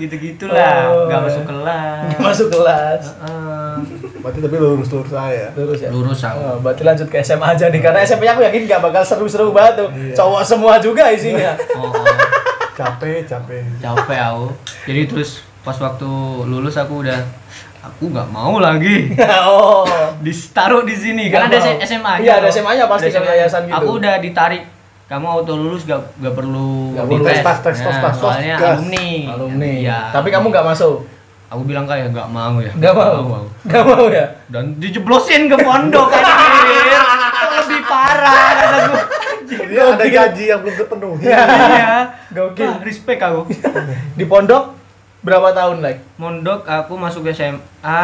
Gitu-gitulah, 0.03 0.79
Oh, 0.89 1.07
nggak 1.07 1.15
ya. 1.15 1.25
masuk 1.25 1.45
kelas. 1.45 2.11
Masuk 2.19 2.49
kelas. 2.51 3.03
Heeh. 3.17 3.75
Berarti 4.19 4.39
tapi 4.41 4.57
lurus-lurus 4.57 5.11
saya. 5.11 5.47
Lurus 5.53 5.79
ya. 5.79 5.89
Lurus 5.89 6.21
aku. 6.21 6.39
Oh, 6.39 6.57
berarti 6.59 6.83
lanjut 6.83 7.07
ke 7.07 7.19
SMA 7.21 7.47
aja 7.49 7.67
nih 7.67 7.81
karena 7.81 7.99
SMP-nya 8.01 8.33
aku 8.33 8.43
yakin 8.43 8.61
gak 8.65 8.81
bakal 8.81 9.03
seru-seru 9.03 9.51
banget 9.51 9.75
tuh. 9.79 9.89
Iya. 9.91 10.15
Cowok 10.15 10.43
semua 10.43 10.75
juga 10.77 11.07
isinya. 11.09 11.55
Oh, 11.73 11.87
oh. 11.93 12.07
Capek, 12.73 13.23
capek. 13.25 13.63
capek 13.79 14.19
aku. 14.21 14.47
Jadi 14.85 15.03
terus 15.07 15.31
pas 15.61 15.77
waktu 15.77 16.11
lulus 16.43 16.75
aku 16.75 17.03
udah 17.03 17.23
aku 17.81 18.09
nggak 18.09 18.29
mau 18.29 18.59
lagi 18.59 19.11
oh. 19.47 19.83
ditaruh 20.19 20.83
di 20.83 20.91
sini 20.93 21.31
Nggak 21.31 21.35
kan 21.37 21.49
ada 21.49 21.59
mau. 21.59 21.83
SMA 21.85 22.13
-nya 22.13 22.19
Iya, 22.21 22.33
ada 22.39 22.49
SMA-nya 22.49 22.85
pasti 22.87 23.09
Ada 23.09 23.15
SMA. 23.17 23.27
yayasan 23.29 23.63
gitu. 23.67 23.75
aku 23.77 23.91
udah 23.99 24.15
ditarik 24.19 24.63
kamu 25.13 25.27
auto 25.31 25.53
lulus 25.55 25.85
gak, 25.85 26.01
gak 26.17 26.33
perlu 26.33 26.97
di 26.97 27.05
perlu. 27.05 27.21
tes. 27.23 27.39
Tes, 27.39 27.59
tes, 27.61 27.77
tes, 27.77 27.85
Nah, 27.85 28.01
tes, 28.01 28.01
tes, 28.03 28.17
soalnya 28.17 28.57
gas. 28.57 28.81
alumni 28.81 29.09
Alumni. 29.29 29.73
Iya. 29.79 29.99
Tapi 30.11 30.29
kamu 30.29 30.47
nggak 30.49 30.67
masuk. 30.67 30.97
aku 31.47 31.63
bilang 31.63 31.85
kayak 31.85 32.09
nggak 32.09 32.29
mau 32.29 32.57
ya 32.59 32.73
Nggak 32.73 32.95
mau. 32.95 33.45
Nggak 33.63 33.85
mau 33.85 34.05
ya. 34.09 34.25
dan 34.49 34.73
dijeblosin 34.75 35.47
ke 35.47 35.57
pondok 35.59 36.09
Itu 36.09 37.45
lebih 37.55 37.81
parah 37.85 38.49
kataku 38.55 38.97
Jadi 39.45 39.75
ada 39.77 40.05
gaji 40.07 40.45
yang 40.47 40.61
belum 40.61 40.75
terpenuhi. 40.75 41.23
iya 41.23 41.45
Gokil. 42.31 42.65
Wah, 42.65 42.81
respect 42.81 43.21
aku 43.21 43.53
Di 44.13 44.25
pondok 44.25 44.73
berapa 45.21 45.53
tahun 45.53 45.79
like? 45.79 46.01
mondok 46.17 46.65
aku 46.65 46.97
masuk 46.97 47.29
SMA 47.29 48.01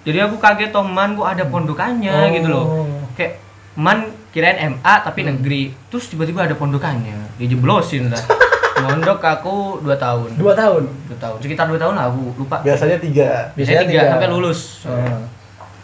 jadi 0.00 0.24
aku 0.24 0.34
kaget 0.36 0.72
toh 0.72 0.82
man 0.82 1.12
kok 1.12 1.28
ada 1.28 1.44
pondokannya 1.44 2.10
Oh. 2.10 2.32
gitu 2.32 2.48
loh 2.48 2.64
kayak 3.12 3.36
man 3.76 4.08
kirain 4.30 4.56
MA 4.70 4.94
tapi 5.00 5.20
negeri 5.22 5.62
terus 5.86 6.06
tiba-tiba 6.06 6.42
ada 6.42 6.54
pondokannya 6.54 7.34
dijeblosin 7.36 8.06
lah 8.06 8.22
mondok 8.80 9.20
aku 9.20 9.54
2 9.78 9.92
tahun 9.94 10.30
Dua 10.34 10.54
tahun. 10.54 10.88
2 11.06 11.16
tahun 11.16 11.36
sekitar 11.38 11.66
2 11.66 11.76
tahun 11.76 11.94
lah 11.94 12.06
aku 12.06 12.32
lupa 12.34 12.56
Biasanya 12.60 12.96
tiga. 12.96 13.52
biasanya 13.52 13.82
Biasanya 13.82 13.84
3 13.84 13.92
tiga. 13.92 14.10
sampai 14.10 14.28
lulus 14.28 14.60
Oh. 14.82 15.20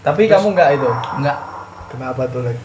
Tapi 0.01 0.23
kamu 0.25 0.47
nggak 0.51 0.69
itu. 0.75 0.91
enggak 1.17 1.39
Kenapa 1.87 2.23
tuh 2.27 2.41
like? 2.43 2.57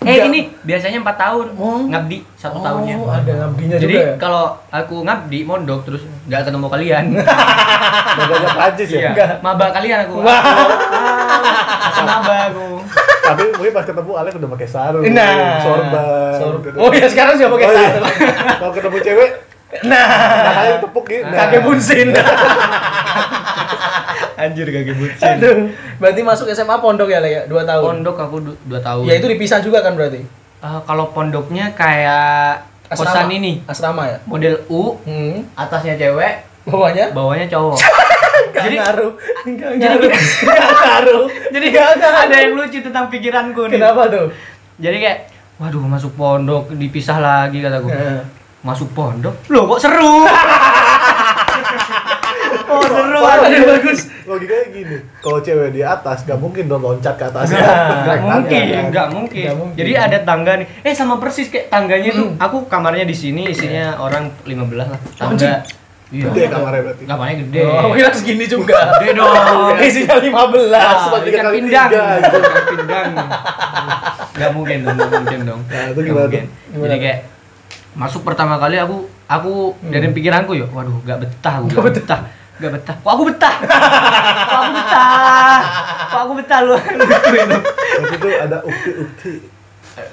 eh 0.00 0.16
Enggak. 0.16 0.26
ini 0.28 0.40
biasanya 0.62 0.98
4 0.98 1.12
tahun 1.14 1.46
Oh. 1.56 1.82
ngabdi 1.84 2.18
satu 2.32 2.56
Oh, 2.56 2.62
tahunnya 2.62 2.94
ada 3.02 3.32
ngabdinya 3.38 3.76
jadi 3.76 3.90
juga 3.90 4.06
ya. 4.06 4.14
kalau 4.16 4.44
aku 4.70 4.96
ngabdi 5.02 5.38
mondok 5.42 5.80
terus 5.82 6.02
nggak 6.24 6.40
ketemu 6.42 6.66
kalian 6.68 7.04
Baganya 8.16 8.48
Prancis 8.50 8.88
ya? 8.88 8.98
iya 8.98 9.10
Enggak. 9.10 9.30
maba 9.40 9.66
kalian 9.70 9.98
aku 10.04 10.14
Wah. 10.20 10.40
Masih 11.82 12.04
maba 12.04 12.34
aku 12.46 12.66
Tapi 13.30 13.42
mungkin 13.52 13.72
pas 13.72 13.84
ketemu 13.84 14.12
Alex 14.12 14.32
udah 14.34 14.50
pakai 14.50 14.68
sarung, 14.68 15.02
Nah. 15.06 15.60
sorban. 15.60 16.60
Gitu. 16.60 16.76
Oh 16.76 16.90
ya 16.90 17.06
sekarang 17.06 17.34
sudah 17.34 17.50
pakai 17.50 17.66
Oh, 17.66 17.72
iya. 17.72 17.88
sarung. 17.88 18.12
Kalau 18.56 18.72
ketemu 18.72 18.98
cewek, 19.00 19.30
Nah, 19.82 20.02
kakaknya 20.42 20.78
tepuk 20.82 21.04
gitu. 21.06 21.22
Nah. 21.24 21.38
kakek 21.40 21.60
bunsin. 21.62 22.08
anjir 24.36 24.66
kaki 24.66 24.92
bucin 24.94 25.36
Aduh. 25.36 25.56
Berarti 25.96 26.20
masuk 26.22 26.48
SMA 26.48 26.76
pondok 26.78 27.06
ya, 27.06 27.20
Le, 27.20 27.28
ya? 27.30 27.42
Dua 27.44 27.62
tahun. 27.62 28.00
pondok 28.00 28.16
aku 28.18 28.36
2 28.40 28.80
tahun 28.80 29.04
Ya 29.04 29.14
itu 29.14 29.28
dipisah 29.28 29.60
juga 29.60 29.78
kan 29.80 29.92
berarti? 29.94 30.24
Eh, 30.58 30.80
kalau 30.82 31.12
pondoknya 31.12 31.72
kayak 31.72 32.64
kosan 32.90 33.28
ini 33.28 33.60
Asrama 33.64 34.08
ya? 34.08 34.18
model 34.24 34.64
U 34.66 34.96
Hmm. 35.02 35.44
atasnya 35.54 35.94
cewek 35.94 36.40
Bawahnya? 36.62 37.12
bawahnya 37.12 37.46
cowok 37.46 37.76
Gak 38.60 38.66
Jadi- 38.66 38.78
ngaruh. 38.78 39.12
Gak 39.50 39.70
jadi 39.72 39.96
ngaruh. 39.96 40.10
Gak 40.46 40.70
ngaruh. 40.82 41.24
jadi 41.48 41.66
Gak 41.66 41.88
ngaruh. 41.96 42.22
ada 42.22 42.36
yang 42.36 42.52
lucu 42.54 42.78
tentang 42.80 43.06
pikiranku 43.08 43.62
nih 43.66 43.76
Kenapa 43.76 44.02
tuh? 44.06 44.26
jadi 44.76 44.96
kayak 44.96 45.18
waduh 45.56 45.80
masuk 45.82 46.12
pondok 46.14 46.68
dipisah 46.70 47.18
lagi 47.18 47.58
kataku 47.58 47.88
Nah. 47.88 48.24
masuk 48.62 48.88
pondok 48.90 49.36
loh 49.46 49.64
kok 49.66 49.80
seru 49.82 50.24
oh 52.66 52.82
seru 52.82 53.18
Aduh, 53.20 53.44
aduh 53.44 53.64
bagus. 53.68 54.00
Logikanya 54.22 54.66
gini, 54.70 54.96
kalau 55.18 55.38
cewek 55.38 55.70
di 55.70 55.82
atas 55.82 56.22
gak 56.22 56.38
mungkin 56.38 56.64
dong 56.64 56.80
loncat 56.80 57.14
ke 57.14 57.24
atas. 57.24 57.50
Nggak, 57.50 57.66
nggak 57.66 58.06
Naik 58.06 58.22
mungkin, 58.22 58.62
tangga. 58.62 58.80
nggak 58.86 59.06
mungkin. 59.10 59.42
Nggak 59.42 59.56
mungkin. 59.58 59.76
Jadi 59.76 59.92
ada 59.92 60.18
tangga 60.22 60.52
nih. 60.54 60.66
Eh 60.80 60.94
sama 60.94 61.14
persis 61.16 61.50
kayak 61.50 61.66
tangganya 61.68 62.10
tuh. 62.10 62.28
Hmm. 62.30 62.38
Aku 62.40 62.56
kamarnya 62.64 63.02
di 63.02 63.12
sini, 63.12 63.42
isinya 63.44 63.98
orang 63.98 64.30
15 64.46 64.86
lah. 64.86 65.00
Anjing. 65.20 65.50
Iya. 66.10 66.24
Gede 66.26 66.42
kamarnya 66.46 66.82
berarti. 66.82 67.02
Kamarnya 67.06 67.34
gede. 67.40 67.60
Oh, 67.62 67.94
kira 67.94 68.10
segini 68.10 68.44
juga. 68.44 68.78
Gede 68.98 69.14
dong. 69.14 69.30
Isinya 69.86 70.18
15. 70.18 70.74
Ah, 70.74 70.94
Cuma 71.06 71.18
tiga 71.20 71.30
ikan 71.32 71.44
kali 71.46 71.56
pindang. 71.56 71.88
tiga, 71.88 72.04
gitu. 72.18 72.36
Ikan 72.36 72.64
pindang. 72.68 73.10
Nggak 74.30 74.50
mungkin 74.50 74.76
dong, 74.80 74.94
nggak 74.96 75.10
mungkin 75.12 75.38
dong. 75.44 75.60
Nah, 75.64 75.84
itu 75.86 76.00
gimana 76.02 76.24
mungkin. 76.26 76.44
Gimana 76.68 76.88
Jadi 76.88 76.98
kayak 76.98 77.18
masuk 77.90 78.22
pertama 78.22 78.54
kali 78.56 78.76
aku 78.76 78.96
aku 79.24 79.52
Hmm. 79.76 79.90
dari 79.90 80.06
pikiranku 80.08 80.52
ya, 80.52 80.66
waduh, 80.68 80.98
nggak 81.00 81.18
betah, 81.20 81.54
aku 81.56 81.66
nggak 81.68 81.84
betah. 81.88 82.20
Nggak 82.58 82.72
betah. 82.76 82.94
Kok 82.96 83.10
aku 83.10 83.22
betah? 83.24 83.54
Kok 83.56 84.58
aku 84.58 84.72
betah? 84.74 85.58
Kok 86.06 86.20
aku 86.20 86.32
betah 86.36 86.58
lu? 86.60 86.74
Lucu 86.74 87.30
itu. 87.32 87.58
Tapi 87.60 88.14
itu 88.14 88.28
ada 88.36 88.58
ukti-ukti. 88.60 89.32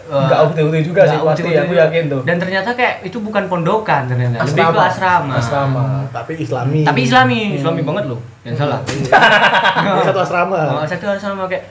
Enggak 0.07 0.39
ukti-ukti 0.47 0.79
juga 0.83 1.01
sih 1.05 1.17
Nggak 1.17 1.27
pasti 1.27 1.41
ukti-ukti 1.43 1.61
aku 1.63 1.73
yakin 1.75 2.03
tuh. 2.07 2.21
Dan 2.23 2.35
ternyata 2.39 2.69
kayak 2.73 2.93
itu 3.03 3.17
bukan 3.19 3.43
pondokan 3.51 4.01
ternyata, 4.07 4.43
lebih 4.43 4.65
ke 4.71 4.81
asrama. 4.81 5.33
Asrama. 5.35 5.83
Tapi 6.11 6.33
islami. 6.39 6.81
Tapi 6.87 6.99
islami, 7.03 7.39
islami 7.59 7.81
banget 7.83 8.03
loh. 8.11 8.19
Yang 8.47 8.55
salah. 8.63 8.79
Ini 8.87 10.01
satu 10.07 10.19
asrama. 10.23 10.59
Oh, 10.79 10.85
satu 10.87 11.05
asrama 11.11 11.43
kayak 11.47 11.63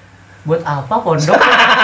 buat 0.47 0.62
apa 0.62 0.95
pondok? 1.03 1.39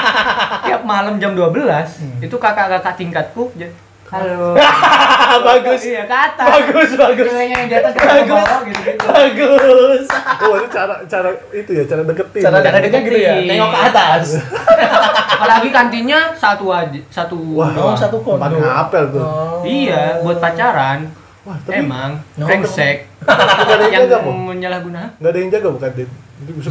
Tiap 0.67 0.83
malam 0.87 1.19
jam 1.19 1.35
12 1.35 2.23
itu 2.23 2.37
kakak-kakak 2.39 2.95
tingkatku 2.95 3.51
halo. 4.13 4.53
bagus. 5.49 5.81
Iya, 5.83 6.03
ke 6.05 6.17
atas. 6.17 6.47
Bagus, 6.47 6.91
bagus. 7.01 7.27
Ceweknya 7.33 7.57
yang 7.57 7.69
di 7.69 7.77
atas 7.81 7.93
ke 7.97 8.05
bawah 8.05 8.61
gitu-gitu. 8.69 9.07
Bagus. 9.09 10.05
Oh, 10.43 10.59
itu 10.59 10.69
cara 10.75 10.95
cara 11.07 11.31
itu 11.55 11.71
ya, 11.71 11.85
cara 11.87 12.03
deketin. 12.03 12.43
Cara 12.43 12.57
ya. 12.59 12.65
cara 12.67 12.77
gitu 12.83 12.91
ya. 12.91 13.01
deketin. 13.01 13.47
Nengok 13.47 13.71
ke 13.71 13.79
atas. 13.89 14.25
Apalagi 15.39 15.69
kantinnya 15.71 16.21
satu 16.35 16.67
aja, 16.75 17.01
satu 17.09 17.37
Wah, 17.57 17.71
Oh, 17.79 17.95
satu 17.95 18.19
tempat 18.21 18.51
pondok. 18.51 18.59
ngapel 18.59 19.05
tuh. 19.15 19.23
Oh. 19.23 19.63
Iya, 19.63 20.19
buat 20.21 20.39
pacaran. 20.43 20.99
Wah, 21.43 21.59
tapi 21.63 21.83
Emang, 21.83 22.23
No. 22.39 22.47
brengsek. 22.47 23.07
yang 23.23 23.91
yang 23.91 24.03
jaga, 24.07 24.17
Bu. 24.23 24.31
menyalahguna. 24.31 25.15
Nggak 25.19 25.31
ada 25.31 25.39
yang 25.39 25.51
jaga 25.51 25.69
bukan, 25.71 25.91
Dit? 25.95 26.11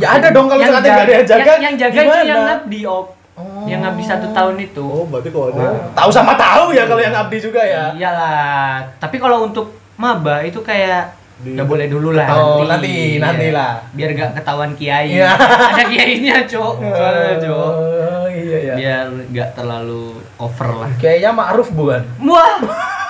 Ya 0.04 0.10
ada 0.20 0.28
dong 0.36 0.46
kalau 0.52 0.60
misalkan 0.60 0.84
nggak 0.84 1.00
ada 1.08 1.14
yang 1.16 1.28
jaga. 1.28 1.44
yang, 1.48 1.62
yang 1.64 1.76
jaga 1.80 2.00
itu 2.04 2.20
yang 2.28 2.42
ngabdi 2.44 2.80
op. 2.88 3.08
Oh. 3.34 3.64
Yang 3.64 3.80
ngabdi 3.82 4.04
satu 4.04 4.28
tahun 4.30 4.56
itu. 4.60 4.84
Oh, 4.84 5.06
berarti 5.06 5.30
kalau 5.30 5.48
ada 5.50 5.64
Oh, 5.64 5.76
tahu 5.94 6.10
sama 6.10 6.36
tahu 6.36 6.72
ya 6.72 6.84
kalau 6.84 7.00
yang 7.00 7.16
abdi 7.16 7.38
juga 7.38 7.60
ya. 7.60 7.90
Iyalah. 7.92 8.84
Tapi 8.98 9.18
kalau 9.18 9.46
untuk 9.46 9.72
maba 9.96 10.42
itu 10.42 10.60
kayak 10.60 11.16
Di- 11.38 11.56
nggak 11.56 11.66
boleh 11.66 11.88
dulu 11.88 12.12
lah. 12.12 12.28
Oh, 12.30 12.62
nanti- 12.62 13.18
Iya. 13.18 13.24
nanti 13.24 13.48
lah. 13.50 13.82
Biar 13.92 14.10
gak 14.12 14.32
ketahuan 14.36 14.72
kiai. 14.76 15.16
Iya. 15.16 15.32
Ada 15.72 15.84
kiainya, 15.86 16.36
Cok. 16.44 16.74
Soalnya, 16.78 17.36
Cok. 17.40 17.72
Oh, 17.72 18.28
iya 18.28 18.58
ya. 18.62 18.74
Biar 18.76 19.06
gak 19.32 19.50
terlalu 19.56 20.04
over 20.38 20.70
lah. 20.76 20.90
Kayaknya 20.96 21.32
Ma'ruf 21.32 21.70
bukan? 21.72 22.04
Wah. 22.22 22.60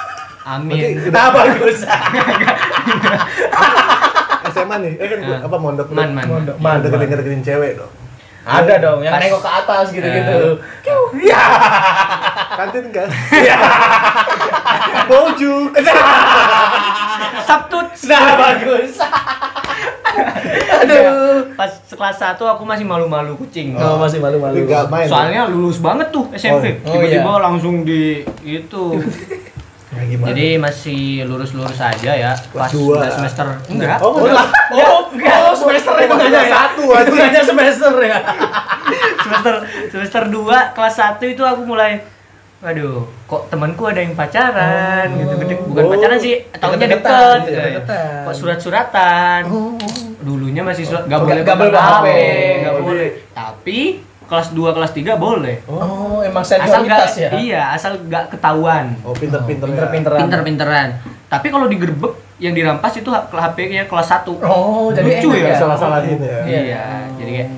Amin. 0.53 0.79
Berarti- 0.95 1.11
Nah, 1.11 1.27
bagus. 1.29 1.79
SMA 4.51 4.75
nih, 4.79 4.93
eh 4.95 5.07
kan 5.07 5.19
apa 5.43 5.57
mondok 5.57 5.87
Man, 5.91 6.11
man. 6.11 6.25
Mondok. 6.25 6.55
Man, 6.57 6.71
Man, 6.73 6.83
deketin 6.83 7.07
man. 7.07 7.17
deketin 7.17 7.41
cewek 7.41 7.71
dong. 7.77 7.91
Ada 8.41 8.75
dong 8.81 9.05
yang 9.05 9.13
nengok 9.21 9.41
ke 9.45 9.51
atas 9.51 9.85
gitu-gitu. 9.93 10.57
Eh. 10.57 11.21
Iya. 11.29 11.43
Kantin 12.57 12.85
kan? 12.89 13.07
Iya. 13.29 13.57
Bojuk. 15.05 15.71
Sabtut. 17.45 17.87
Nah, 18.09 18.33
bagus. 18.37 18.97
Aduh. 20.81 21.53
Pas 21.53 21.71
kelas 21.85 22.17
1 22.17 22.41
aku 22.41 22.63
masih 22.65 22.85
malu-malu 22.85 23.37
kucing. 23.37 23.77
Oh, 23.77 24.01
masih 24.01 24.17
malu-malu. 24.17 24.65
Soalnya 25.05 25.45
lulus 25.45 25.77
banget 25.77 26.09
tuh 26.09 26.25
SMP. 26.33 26.81
Oh, 26.81 26.97
Tiba-tiba 26.97 27.31
iya. 27.37 27.41
langsung 27.45 27.85
di 27.85 28.25
itu. 28.41 28.85
Nah, 29.91 30.03
gimana? 30.03 30.27
Jadi 30.29 30.47
masih 30.55 31.01
lurus-lurus 31.23 31.75
aja 31.77 32.11
ya. 32.13 32.31
Pas 32.49 32.71
dua. 32.71 32.95
udah 32.97 33.11
semester 33.11 33.43
enggak. 33.67 33.99
Oh, 33.99 34.15
Oh, 34.15 34.23
enggak. 34.23 35.35
oh, 35.37 35.51
oh, 35.51 35.53
semester 35.53 35.93
itu 35.97 36.15
hanya 36.17 36.41
satu 36.47 36.83
Itu 36.87 37.11
aja. 37.11 37.21
hanya 37.21 37.41
semester 37.43 37.93
ya. 37.99 38.17
semester 39.23 39.55
semester 39.87 40.23
2 40.25 40.41
kelas 40.71 40.95
1 40.97 41.19
itu 41.25 41.41
aku 41.41 41.63
mulai 41.65 41.99
Waduh, 42.61 43.09
kok 43.25 43.49
temanku 43.49 43.83
ada 43.83 43.97
yang 43.97 44.13
pacaran 44.13 45.09
Oh. 45.09 45.17
gitu 45.17 45.33
gede 45.39 45.55
bukan 45.63 45.83
Oh. 45.83 45.91
pacaran 45.91 46.13
sih, 46.15 46.45
tahunya 46.51 46.77
Deket-deketan, 46.77 47.09
deket. 47.09 47.41
gitu, 47.41 47.49
Eh, 47.49 47.57
deket-deketan. 47.57 48.21
Kok 48.21 48.35
surat-suratan. 48.37 49.41
Oh. 49.49 49.81
Dulunya 50.21 50.61
masih 50.61 50.85
surat 50.85 51.03
nggak 51.03 51.17
Nggak- 51.17 51.25
boleh 51.25 51.41
nggak 51.41 51.57
boleh 51.57 51.73
HP, 51.73 52.05
nggak 52.61 52.75
boleh. 52.79 53.09
Tapi 53.33 53.79
kelas 54.31 54.55
2 54.55 54.63
kelas 54.71 54.91
3 54.95 55.19
boleh. 55.19 55.59
Oh, 55.67 56.23
emang 56.23 56.39
Asal 56.39 56.55
nggak 56.57 56.71
senioritas 56.71 57.13
ya. 57.19 57.29
iya, 57.35 57.61
asal 57.75 57.99
nggak 57.99 58.31
ketahuan. 58.31 58.95
Oh, 59.03 59.11
pinter-pinter. 59.11 59.67
ya. 59.67 59.71
Pinter-pinteran. 59.75 60.19
Pinter-pinteran. 60.23 60.87
Tapi 61.27 61.47
kalau 61.47 61.67
digerebek 61.67 62.15
yang 62.39 62.55
dirampas 62.55 62.95
itu 62.95 63.11
HP-nya 63.11 63.85
kelas 63.85 64.07
1. 64.23 64.31
Oh, 64.39 64.87
jadi 64.89 65.19
Lucu 65.19 65.35
enak 65.35 65.45
ya. 65.45 65.55
Salah-salahin 65.59 66.15
ya. 66.17 66.39
Iya, 66.47 66.83
jadi 67.19 67.31
kayak 67.35 67.49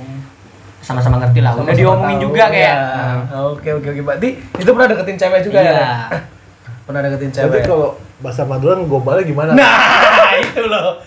sama-sama 0.81 1.21
ngerti 1.21 1.39
lah. 1.39 1.53
Udah 1.55 1.71
diomongin 1.71 2.17
tahu, 2.17 2.25
juga 2.27 2.43
kayak. 2.49 2.73
ya. 2.73 2.75
nah, 3.23 3.41
Oke, 3.47 3.69
oke, 3.71 3.87
oke. 3.87 4.01
Berarti 4.03 4.29
itu 4.35 4.69
pernah 4.73 4.87
deketin 4.89 5.15
cewek 5.15 5.39
juga 5.45 5.59
iya. 5.61 5.71
ya? 5.71 5.89
Pernah 6.83 6.99
deketin 6.99 7.29
Tapi 7.31 7.39
cewek. 7.39 7.63
kalau 7.63 7.89
bahasa 8.19 8.43
Madura 8.43 8.75
ngombalnya 8.75 9.23
gimana? 9.23 9.51
Nah, 9.53 9.77
itu 10.43 10.61
loh. 10.65 10.99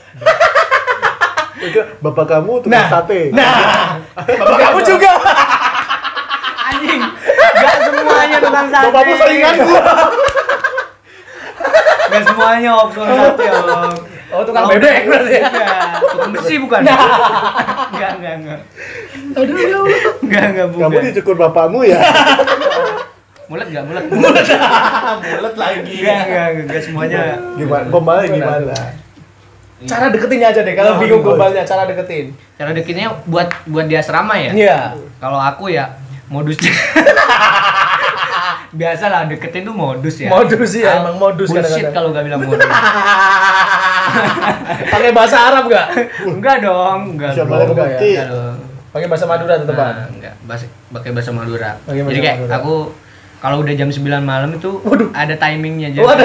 Itu 1.57 1.81
bapak 1.99 2.25
kamu 2.31 2.53
tukang 2.61 2.73
Nah. 2.73 2.89
sate. 2.89 3.21
Nah, 3.33 4.01
bapak 4.41 4.57
kamu 4.57 4.79
juga. 4.81 5.13
Gak 8.07 8.15
semuanya 8.23 8.39
tukang 8.39 8.67
sate. 8.71 8.87
Bapakmu 8.87 9.15
saingan 9.19 9.55
gua. 9.59 9.83
Gak 12.07 12.23
semuanya 12.23 12.71
om 12.73 12.89
tukang 12.89 13.17
sate 13.19 13.45
om. 13.51 13.93
Oh, 14.27 14.43
tukang 14.43 14.65
bebek 14.69 15.07
berarti 15.07 15.33
ya. 15.33 15.43
Iya. 15.45 15.79
Tukang 16.03 16.31
besi 16.31 16.55
bukan? 16.59 16.81
Enggak, 16.83 18.11
enggak, 18.19 18.35
enggak. 18.39 18.61
Aduh, 19.35 19.55
ya 19.57 19.77
Allah. 19.77 20.01
Enggak, 20.23 20.45
enggak 20.51 20.67
bukan. 20.71 20.83
Kamu 20.87 20.99
dicukur 21.05 21.35
bapakmu 21.37 21.79
ya? 21.83 21.99
Mulet 23.47 23.67
enggak? 23.71 23.85
Mulet. 23.87 24.05
Mulet. 24.11 24.47
Mulut 25.23 25.55
lagi. 25.57 25.95
Enggak, 25.99 26.21
enggak, 26.27 26.47
enggak 26.63 26.83
semuanya. 26.83 27.21
Gimana? 27.55 27.87
Gombalnya 27.89 28.27
gimana? 28.29 28.75
Cara 29.77 30.09
deketinnya 30.09 30.49
aja 30.51 30.61
deh. 30.65 30.73
Kalau 30.73 30.97
Nah, 30.97 31.01
bingung 31.03 31.21
gombalnya, 31.21 31.63
cara 31.63 31.85
deketin. 31.85 32.33
Cara 32.57 32.71
dekinnya 32.73 33.13
buat 33.29 33.47
buat 33.69 33.87
di 33.87 33.95
asrama 33.95 34.35
ya? 34.35 34.51
Iya. 34.57 34.79
Kalau 35.21 35.37
aku 35.37 35.69
ya 35.69 35.95
modusnya 36.27 36.73
Biasalah 38.77 39.25
deketin 39.27 39.65
tuh 39.65 39.73
modus 39.73 40.21
ya. 40.21 40.29
Modus 40.29 40.71
ya, 40.73 40.87
Ah, 40.87 40.97
emang 41.03 41.17
modus 41.17 41.49
Bullshit 41.49 41.89
kalau 41.91 42.13
nggak 42.13 42.25
bilang 42.29 42.41
modus. 42.45 42.61
Pakai 44.93 45.11
bahasa 45.13 45.37
Arab 45.43 45.65
gak? 45.69 45.87
enggak 46.23 46.57
dong, 46.67 47.17
enggak. 47.17 47.33
Siapa 47.33 47.49
dong. 47.49 47.59
yang 47.59 47.71
enggak 47.73 47.89
ya? 47.89 47.97
ngerti? 47.97 48.11
Pakai 48.93 49.07
bahasa 49.09 49.25
Madura 49.29 49.55
tetepan. 49.61 49.93
Nah, 49.93 50.07
enggak, 50.09 50.35
bahasa 50.45 50.65
pakai 50.89 51.11
bahasa 51.13 51.31
Madura. 51.33 51.71
Pakai 51.83 52.01
bahasa 52.01 52.13
Jadi 52.13 52.21
kayak 52.23 52.37
Madura. 52.39 52.57
aku 52.57 52.75
kalau 53.37 53.57
udah 53.61 53.75
jam 53.77 53.89
9 53.89 54.01
malam 54.23 54.51
itu 54.53 54.71
ada 55.13 55.35
timingnya 55.37 55.89
jadi. 55.93 56.05
Oh, 56.05 56.13
ada 56.17 56.25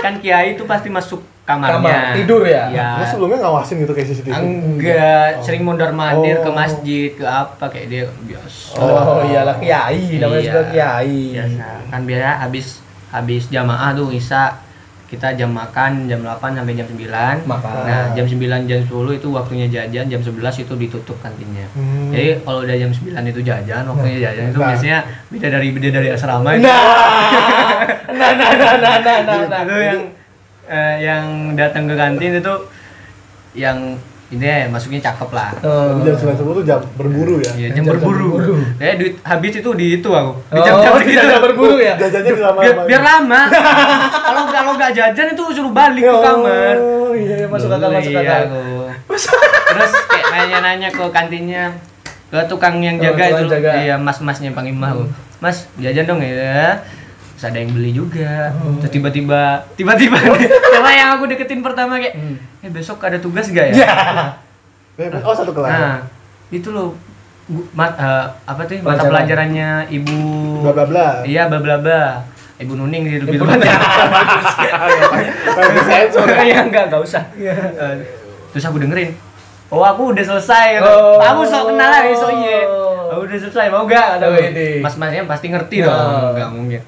kan 0.00 0.20
kiai 0.20 0.52
itu 0.52 0.64
pasti 0.64 0.88
masuk 0.88 1.24
kamarnya. 1.44 1.76
Kamar, 1.76 2.16
tidur 2.16 2.42
ya? 2.42 2.62
Iya. 2.68 2.88
Lu 2.96 3.04
sebelumnya 3.06 3.38
ngawasin 3.40 3.76
gitu 3.78 3.92
kayak 3.92 4.08
CCTV? 4.08 4.32
Enggak, 4.34 5.28
sering 5.40 5.62
mondar 5.62 5.92
mandir 5.92 6.40
ke 6.40 6.48
Oh. 6.48 6.56
masjid, 6.56 7.08
ke 7.10 7.22
apa 7.22 7.64
kayak 7.68 7.86
dia 7.86 8.04
biasa. 8.18 8.80
Oh, 8.80 9.20
iyalah 9.22 9.56
kiai, 9.56 10.16
namanya 10.16 10.40
Iya. 10.40 10.48
juga 10.48 10.62
kiai. 10.68 11.20
Biasa. 11.36 11.64
Kan 11.86 12.00
biasa 12.02 12.28
habis 12.40 12.66
habis 13.08 13.42
jamaah 13.46 13.92
tuh 13.92 14.08
Isa 14.10 14.56
kita 15.04 15.30
jam 15.36 15.46
makan 15.48 16.10
jam 16.10 16.18
8 16.18 16.56
sampai 16.56 16.74
jam 16.74 16.88
9. 16.88 17.46
Makan. 17.46 17.72
Nah, 17.86 18.04
jam 18.10 18.26
9 18.26 18.66
jam 18.66 18.80
10 18.82 18.90
itu 19.14 19.28
waktunya 19.30 19.68
jajan, 19.68 20.08
jam 20.08 20.18
11 20.18 20.58
itu 20.58 20.74
ditutup 20.74 21.14
kantinnya. 21.20 21.68
Hmm. 21.70 22.10
Jadi 22.10 22.42
kalau 22.42 22.64
udah 22.64 22.74
jam 22.74 22.90
9 22.90 23.22
itu 23.22 23.40
jajan, 23.40 23.84
waktunya 23.84 24.18
jajan 24.24 24.44
itu 24.50 24.58
Nah. 24.58 24.68
biasanya 24.72 24.98
beda 25.28 25.48
dari 25.52 25.68
beda 25.70 25.88
dari 25.92 26.08
asrama. 26.10 26.56
Nah, 26.56 26.58
nah, 28.10 28.30
nah, 28.32 28.50
nah, 28.56 28.74
nah, 28.74 28.96
nah, 28.98 29.18
nah, 29.22 29.38
nah. 29.46 29.60
itu 29.62 29.76
yang 29.78 30.00
eh, 30.66 30.96
yang 31.00 31.24
datang 31.52 31.84
ke 31.84 31.94
kantin 31.94 32.32
itu 32.34 32.54
yang 33.54 33.78
ini 34.26 34.42
ya 34.42 34.66
masuknya 34.66 34.98
cakep 35.00 35.30
lah. 35.30 35.54
Oh. 35.62 36.00
Jam 36.00 36.16
9 36.16 36.34
subuh 36.34 36.52
tuh 36.58 36.64
jam 36.64 36.80
berburu 36.92 37.38
ya? 37.38 37.52
Iya, 37.54 37.68
Jam 37.70 37.76
jam 37.76 37.94
berburu. 37.94 38.28
berburu. 38.34 38.54
Kayak 38.76 38.94
duit 38.98 39.14
habis 39.22 39.52
itu 39.54 39.70
di 39.72 39.86
itu 39.94 40.08
aku. 40.10 40.32
Di 40.42 40.58
Oh, 40.58 40.64
jam-jam 40.64 40.92
tidak 40.98 41.22
segitu. 41.22 41.44
berburu 41.44 41.76
ya? 41.78 41.94
Jajannya 41.94 42.32
di 42.32 42.42
lama 42.42 42.58
biar, 42.58 42.76
biar 42.82 43.02
lama. 43.04 43.40
kalau 44.10 44.42
kalau 44.48 44.70
nggak 44.74 44.90
jajan 44.92 45.26
itu 45.30 45.42
suruh 45.52 45.70
balik 45.70 46.02
ke 46.02 46.16
kamar. 46.18 46.74
Oh, 46.76 47.12
iya, 47.14 47.46
masuk 47.46 47.68
akal, 47.70 47.88
masuk 47.92 48.10
iya 48.10 48.20
akal. 48.22 48.42
aku. 48.42 48.62
Terus 49.06 49.92
kayak 50.08 50.26
nanya-nanya 50.32 50.88
ke 50.90 51.04
kantinnya 51.08 51.64
ke 52.26 52.38
tukang 52.50 52.82
yang 52.82 52.98
Oh, 52.98 53.04
jaga 53.04 53.22
tukang 53.22 53.38
itu 53.38 53.44
jaga. 53.52 53.70
iya 53.78 53.94
mas-masnya 53.94 54.50
panggil 54.50 54.74
aku. 54.74 55.04
Mas 55.38 55.68
jajan 55.76 56.04
dong 56.08 56.18
ya 56.18 56.80
terus 57.44 57.52
ada 57.52 57.60
yang 57.60 57.70
beli 57.70 57.92
juga 57.92 58.48
Oh. 58.56 58.72
terus 58.80 58.88
tiba-tiba 58.90 59.40
tiba-tiba 59.74 60.16
sama 60.72 60.88
yang 60.90 61.12
aku 61.12 61.28
deketin 61.28 61.60
pertama 61.60 62.00
kayak 62.00 62.16
eh 62.58 62.70
besok 62.70 62.96
ada 62.98 63.18
tugas 63.18 63.44
gak 63.46 63.68
ya 63.68 63.84
Ya. 64.94 65.10
Oh, 65.20 65.34
satu 65.34 65.50
kelas. 65.50 65.68
nah 65.68 65.96
itu 66.48 66.70
loh 66.70 66.96
mat, 67.74 67.92
eh, 67.92 68.24
apa 68.42 68.62
tuh 68.62 68.78
mata 68.78 69.02
Pelajaran. 69.02 69.10
pelajarannya 69.10 69.68
ibu 69.90 70.16
Bla 70.62 70.72
bla 70.72 70.84
bla. 70.86 71.08
iya 71.22 71.44
bla 71.44 71.58
bla 71.58 71.76
bla 71.76 72.22
ibu 72.56 72.72
nuning 72.72 73.02
Kayak 73.04 73.26
di 73.26 73.36
sensor. 75.84 76.26
ya 76.40 76.62
enggak 76.62 76.88
enggak 76.88 77.02
usah 77.02 77.22
Eh, 77.34 77.94
terus 78.48 78.64
aku 78.64 78.78
dengerin 78.78 79.12
oh 79.68 79.82
aku 79.82 80.14
udah 80.14 80.24
selesai 80.24 80.78
Oh. 80.80 81.18
aku 81.18 81.42
sok 81.42 81.68
kenal 81.68 81.90
lagi 81.90 82.14
so 82.14 82.30
iya 82.30 82.62
aku 83.10 83.26
udah 83.26 83.38
selesai 83.40 83.66
mau 83.68 83.84
gak 83.84 84.22
Oh, 84.22 84.30
ini. 84.32 84.78
mas 84.78 84.94
masnya 84.94 85.26
pasti 85.26 85.50
ngerti 85.50 85.82
Oh. 85.82 85.90
dong 85.90 86.32
enggak 86.32 86.48
mungkin 86.50 86.80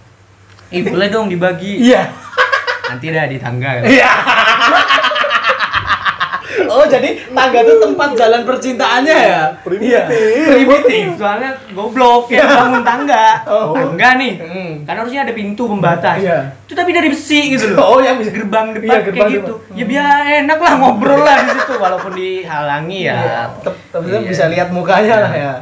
Ih 0.68 0.82
boleh 0.82 1.06
dong 1.06 1.26
dibagi 1.26 1.78
Iya. 1.80 2.10
nanti 2.86 3.06
dah 3.08 3.24
di 3.24 3.36
tangga 3.36 3.82
Iya. 3.82 4.10
Oh, 6.66 6.82
jadi 6.84 7.14
tangga 7.28 7.58
itu 7.60 7.74
tempat 7.78 8.10
jalan 8.14 8.42
percintaannya 8.42 9.14
ya? 9.14 9.42
Primitif. 9.60 9.86
Iya. 9.86 10.02
Primitif. 10.48 11.06
soalnya 11.14 11.50
goblok 11.70 12.26
ya 12.28 12.42
bangun 12.44 12.82
tangga 12.82 13.38
Oh. 13.44 13.70
tangga 13.72 14.16
nih 14.16 14.32
Hmm. 14.36 14.72
kan 14.82 14.94
harusnya 14.96 15.22
ada 15.22 15.32
pintu 15.32 15.66
pembatas 15.66 16.16
Iya. 16.16 16.38
itu 16.62 16.74
tapi 16.74 16.90
dari 16.90 17.08
besi 17.08 17.52
gitu 17.52 17.72
loh 17.72 17.78
Oh, 17.88 18.00
yang 18.00 18.16
bisa 18.16 18.30
gerbang 18.30 18.72
depan 18.72 18.86
Iya, 18.88 18.98
gerbang 19.00 19.18
kayak 19.22 19.36
gitu 19.36 19.52
depan. 19.54 19.76
ya 19.76 19.84
biar 19.84 20.06
enak 20.40 20.58
lah 20.58 20.72
ngobrol 20.76 21.20
lah 21.20 21.36
di 21.40 21.50
situ 21.52 21.72
walaupun 21.76 22.12
dihalangi 22.12 23.00
ya 23.04 23.14
Iya. 23.16 23.40
Tep- 23.60 23.82
Tapi 23.88 24.06
Iya. 24.08 24.18
bisa 24.24 24.44
lihat 24.48 24.68
mukanya 24.70 25.16
lah 25.20 25.32
ya. 25.32 25.52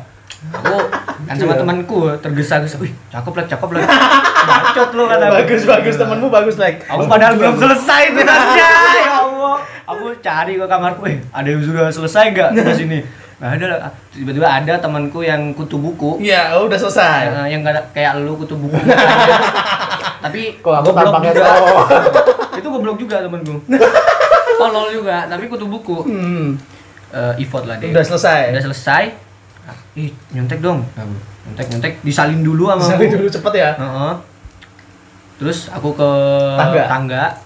Aku 0.51 0.76
kan 1.24 1.34
sama 1.34 1.51
Iya. 1.51 1.61
temanku 1.61 1.99
tergesa-gesa 2.18 2.76
wih 2.78 2.92
cakep 3.09 3.32
lah 3.32 3.45
cakep 3.47 3.68
lah 3.70 3.80
bacot 4.45 4.90
lo 4.92 5.03
kata 5.07 5.24
aku. 5.24 5.34
Bagus, 5.38 5.62
bagus 5.64 5.95
temanmu 5.97 6.26
bagus, 6.28 6.57
like. 6.57 6.84
aku 6.84 7.07
padahal 7.07 7.32
belum 7.34 7.57
selesai 7.57 8.03
tugasnya 8.12 8.68
ya 9.01 9.12
Allah 9.22 9.57
aku 9.84 10.05
cari 10.18 10.53
ke 10.55 10.66
kamarku 10.66 11.03
eh 11.07 11.18
ada 11.30 11.47
yang 11.47 11.61
sudah 11.61 11.88
selesai 11.88 12.24
nggak 12.30 12.51
tugas 12.55 12.78
ini 12.78 13.01
nggak 13.34 13.51
ada 13.53 13.64
lah 13.66 13.78
tiba-tiba 14.11 14.47
ada 14.47 14.72
temanku 14.76 15.20
yang 15.20 15.53
kutu 15.53 15.76
buku 15.76 16.16
Iya, 16.18 16.55
oh, 16.55 16.64
udah 16.64 16.78
selesai. 16.78 17.20
Eh, 17.26 17.47
yang 17.51 17.61
nggak 17.61 17.72
ada 17.72 17.82
kayak 17.90 18.20
lu 18.20 18.36
kutu 18.36 18.55
buku 18.55 18.76
tapi 20.20 20.57
Kalau 20.59 20.76
aku 20.78 20.90
tampaknya 20.90 21.32
juga. 21.32 21.53
itu 22.59 22.68
goblok 22.70 22.97
juga 22.97 23.16
temenku 23.20 23.61
tolol 24.55 24.86
juga 24.90 25.26
tapi 25.26 25.45
kutu 25.47 25.66
buku 25.66 25.97
Hmm. 26.05 26.49
Eh, 27.11 27.34
effort 27.40 27.62
lah 27.64 27.76
dia 27.76 27.90
Udah 27.90 28.05
selesai. 28.05 28.51
udah 28.51 28.62
selesai 28.64 29.05
ih 29.95 30.11
nyontek 30.34 30.59
dong. 30.59 30.82
Nyontek 31.47 31.66
nyontek 31.70 31.92
disalin 32.03 32.42
dulu 32.42 32.66
sama 32.74 32.82
aku. 32.99 33.07
dulu 33.07 33.28
cepet 33.30 33.53
ya. 33.55 33.70
Heeh. 33.78 34.14
terus 35.34 35.66
aku 35.66 35.99
ke 35.99 36.11
Tangga. 36.86 37.42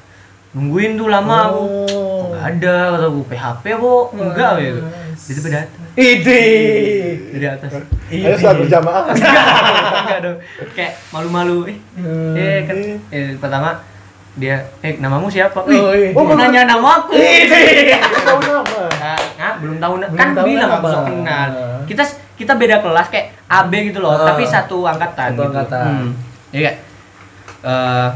nungguin 0.57 0.96
tuh 0.96 1.12
lama 1.12 1.53
aku. 1.53 1.64
Oh. 1.92 2.32
nggak 2.32 2.44
ada 2.57 2.76
kata 2.96 3.07
aku. 3.12 3.20
PHP 3.28 3.64
bu. 3.76 3.94
Enggak 4.16 4.53
gitu. 4.64 4.80
Itu 5.28 5.40
pada 5.44 5.61
Ide. 5.99 6.42
dari 7.36 7.46
atas. 7.53 7.70
Ayo 8.09 8.36
saat 8.40 8.57
berjamaah. 8.57 9.03
enggak 9.12 10.18
dong 10.24 10.38
kayak 10.72 10.96
malu-malu. 11.12 11.68
Eh 11.68 11.76
eh 12.36 12.59
kan. 12.64 12.78
Eh, 13.12 13.36
pertama 13.36 13.84
dia 14.38 14.57
eh 14.80 14.94
namamu 15.03 15.26
siapa? 15.26 15.66
Oh, 15.66 15.90
iya. 15.92 16.14
oh, 16.14 16.24
nanya 16.32 16.64
nama 16.64 17.03
aku. 17.03 17.12
Tahu 18.24 18.40
nama. 18.40 18.82
Nah, 19.36 19.53
belum 19.61 19.76
tahu 19.82 19.94
kan 20.16 20.28
bilang 20.46 20.70
aku 20.80 20.86
sok 20.88 21.05
kenal. 21.12 21.49
Kita 21.84 22.05
kita 22.39 22.55
beda 22.55 22.78
kelas 22.78 23.07
kayak 23.09 23.26
AB 23.45 23.72
gitu 23.84 23.99
loh 23.99 24.14
Ah. 24.14 24.30
tapi 24.30 24.43
satu 24.45 24.82
angkatan 24.84 25.28
Satu 25.28 25.36
gitu 25.36 25.51
angkatan. 25.51 25.84
hmm. 25.84 26.11
jadi 26.49 26.62
kayak 26.64 26.76
eh 27.61 28.09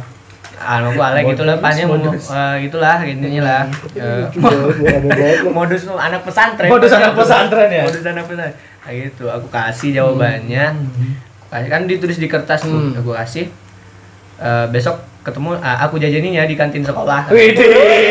ah 0.55 0.79
nama 0.79 0.89
gue 0.89 1.03
Alek 1.05 1.25
gitu 1.29 1.43
lah 1.43 1.55
Modus, 1.55 1.65
pannya 1.65 1.85
modus. 1.85 2.25
eh, 2.31 2.55
gitulah 2.63 2.97
intinya 3.03 3.43
lah 3.43 3.63
Eh, 3.93 4.23
loh. 4.33 5.51
modus 5.59 5.83
anak 5.91 6.23
pesantren 6.23 6.71
Modus 6.71 6.93
anak 6.93 7.13
pesantren 7.13 7.67
ya? 7.69 7.83
modus 7.83 8.05
anak 8.05 8.25
pesantren 8.25 8.55
kayak 8.81 8.97
gitu 9.09 9.25
aku 9.27 9.47
kasih 9.49 9.91
jawabannya 9.93 10.65
Kasih- 11.49 11.69
kan 11.69 11.83
ditulis 11.85 12.17
di 12.17 12.27
kertas 12.27 12.63
tuh 12.63 12.71
Hmm. 12.73 12.95
aku 12.95 13.11
kasih 13.13 13.51
Eh, 14.39 14.67
besok 14.69 14.99
ketemu 15.23 15.55
ah, 15.57 15.79
aku 15.81 15.97
jajaninya 15.97 16.43
di 16.43 16.55
kantin 16.55 16.83
sekolah 16.83 17.27
Widih. 17.29 18.11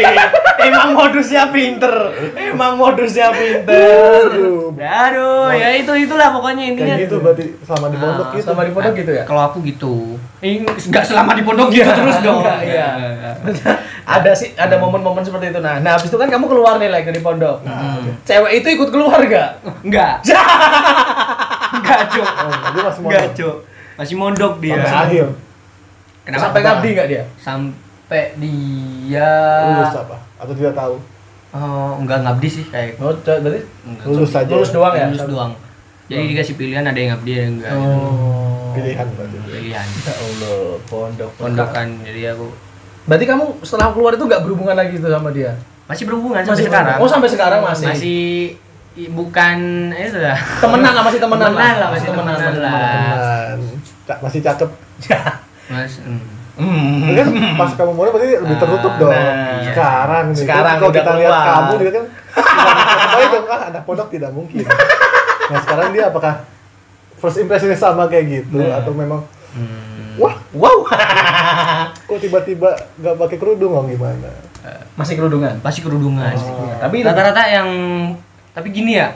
Emang 0.64 0.90
modusnya 0.92 1.44
pinter. 1.50 1.96
Emang 2.34 2.74
modusnya 2.76 3.28
pinter. 3.30 4.28
Aduh. 4.28 4.74
aduh 4.74 5.52
ya 5.52 5.70
itu 5.76 5.94
itulah 6.00 6.32
pokoknya 6.32 6.64
intinya 6.68 6.96
Kayak 6.96 7.06
gitu 7.06 7.16
berarti 7.20 7.46
selama 7.62 7.88
di 7.88 7.98
pondok 7.98 8.26
Ah, 8.26 8.34
gitu. 8.34 8.46
Sama 8.46 8.62
di 8.62 8.72
pondok 8.72 8.94
gitu 8.96 9.12
ya? 9.12 9.24
kalau 9.24 9.42
aku 9.44 9.58
gitu 9.62 9.94
nggak 10.42 11.06
selama 11.06 11.32
di 11.32 11.44
pondok 11.44 11.70
gitu 11.70 11.86
Iya, 11.86 11.94
terus 11.94 12.18
dong 12.20 12.42
enggak, 12.42 12.60
iya. 12.64 12.88
Enggak, 12.90 13.34
enggak. 13.46 13.76
ada 14.04 14.32
sih 14.34 14.50
ada 14.56 14.76
momen-momen 14.76 15.22
seperti 15.22 15.46
itu 15.48 15.60
nah 15.60 15.78
nah 15.78 15.94
habis 15.94 16.08
itu 16.08 16.18
kan 16.18 16.26
kamu 16.26 16.46
keluar 16.48 16.74
nih 16.76 16.90
like 16.90 17.06
dari 17.06 17.20
pondok 17.20 17.62
Hmm. 17.62 18.18
cewek 18.24 18.52
itu 18.58 18.68
ikut 18.72 18.90
keluar 18.90 19.22
gak 19.22 19.50
enggak 19.82 20.14
enggak 21.72 22.00
Oh, 22.12 22.50
masih 22.82 23.02
enggak 23.02 23.22
mondok. 23.22 23.32
cok 23.36 23.56
masih 23.94 24.16
mondok 24.16 24.54
dia 24.58 24.76
Sampai 24.80 24.98
akhir. 25.06 25.26
Kenapa? 26.22 26.42
sampai 26.42 26.60
ngabdi 26.62 26.90
gak 26.92 27.08
dia 27.08 27.24
sampai 27.38 27.74
dia 28.36 29.30
Lulus 29.72 29.96
apa? 29.98 30.18
Atau 30.38 30.54
tidak 30.54 30.76
tahu? 30.76 30.96
oh 31.52 32.00
enggak 32.00 32.24
ngabdi 32.24 32.48
sih 32.48 32.66
kayak 32.72 32.96
oh 32.98 33.12
berarti 33.12 33.60
enggak, 33.84 34.06
Lulus 34.08 34.32
aja. 34.32 34.48
lulus 34.48 34.72
doang 34.72 34.96
ya 34.96 35.12
lulus 35.12 35.28
doang 35.28 35.52
jadi 36.08 36.24
dikasih 36.28 36.56
pilihan 36.56 36.84
ada 36.84 36.96
yang 36.96 37.12
ngabdi 37.12 37.32
ada 37.32 37.42
yang 37.42 37.54
enggak 37.60 37.72
oh 37.76 38.72
Pilihan 38.72 39.08
berarti. 39.12 39.36
pilihan 39.52 39.84
ya 40.00 40.14
Allah 40.16 40.80
pondok 40.88 41.32
pondokan 41.36 41.88
jadi 42.08 42.22
aku 42.32 42.48
berarti 43.04 43.26
kamu 43.28 43.46
setelah 43.68 43.92
keluar 43.92 44.16
itu 44.16 44.24
gak 44.24 44.42
berhubungan 44.48 44.76
lagi 44.80 44.96
tuh 44.96 45.12
sama 45.12 45.28
dia 45.36 45.60
masih 45.92 46.08
berhubungan 46.08 46.40
sampai 46.40 46.56
Masih 46.56 46.68
sekarang 46.72 46.98
oh 47.04 47.10
sampai 47.12 47.30
sekarang 47.30 47.60
masih 47.60 47.88
masih 47.92 48.22
bukan 49.12 49.58
itu 49.92 50.18
lah 50.24 50.40
temenan 50.64 50.92
lah 50.96 51.04
masih 51.04 51.20
temenan, 51.20 51.48
Temenan 51.52 51.76
lah, 51.76 51.90
masih 51.92 52.08
temenan 52.08 52.36
lah. 52.36 52.48
Temenan. 52.48 53.58
Ca- 54.02 54.20
Masih 54.24 54.40
cakep. 54.40 54.70
mas 55.68 55.94
mm. 56.00 56.41
Hmm. 56.54 57.12
Kan 57.12 57.28
pas 57.56 57.72
kamu 57.74 57.92
mulai 57.92 58.12
berarti 58.12 58.28
lebih 58.38 58.58
tertutup 58.58 58.94
dong. 58.98 59.10
Nah, 59.10 59.64
sekarang 59.64 60.26
nih. 60.30 60.38
sekarang 60.38 60.76
kalau 60.78 60.92
kita 60.92 61.12
lihat 61.16 61.34
kamu 61.34 61.74
dia 61.78 61.92
kan 61.92 62.06
baik 63.16 63.28
dong 63.30 63.46
ah 63.48 63.62
anak 63.68 63.82
pondok 63.84 64.08
tidak 64.08 64.32
mungkin. 64.32 64.64
Nah 65.48 65.60
sekarang 65.60 65.88
dia 65.92 66.04
apakah 66.08 66.34
first 67.16 67.38
impressionnya 67.38 67.76
sama 67.76 68.06
kayak 68.06 68.26
gitu 68.42 68.58
Nah. 68.58 68.80
atau 68.80 68.92
memang 68.92 69.22
Hmm. 69.52 70.16
wah 70.16 70.32
wow 70.54 70.88
kok 72.08 72.20
tiba-tiba 72.20 72.72
nggak 72.96 73.16
pakai 73.18 73.36
kerudung 73.36 73.74
oh 73.74 73.84
gimana? 73.84 74.32
masih 74.94 75.16
kerudungan 75.16 75.60
pasti 75.60 75.84
kerudungan 75.84 76.32
Oh. 76.40 76.72
tapi 76.80 77.04
rata-rata 77.04 77.44
yang 77.46 77.68
tapi 78.52 78.72
gini 78.72 78.96
ya 78.96 79.12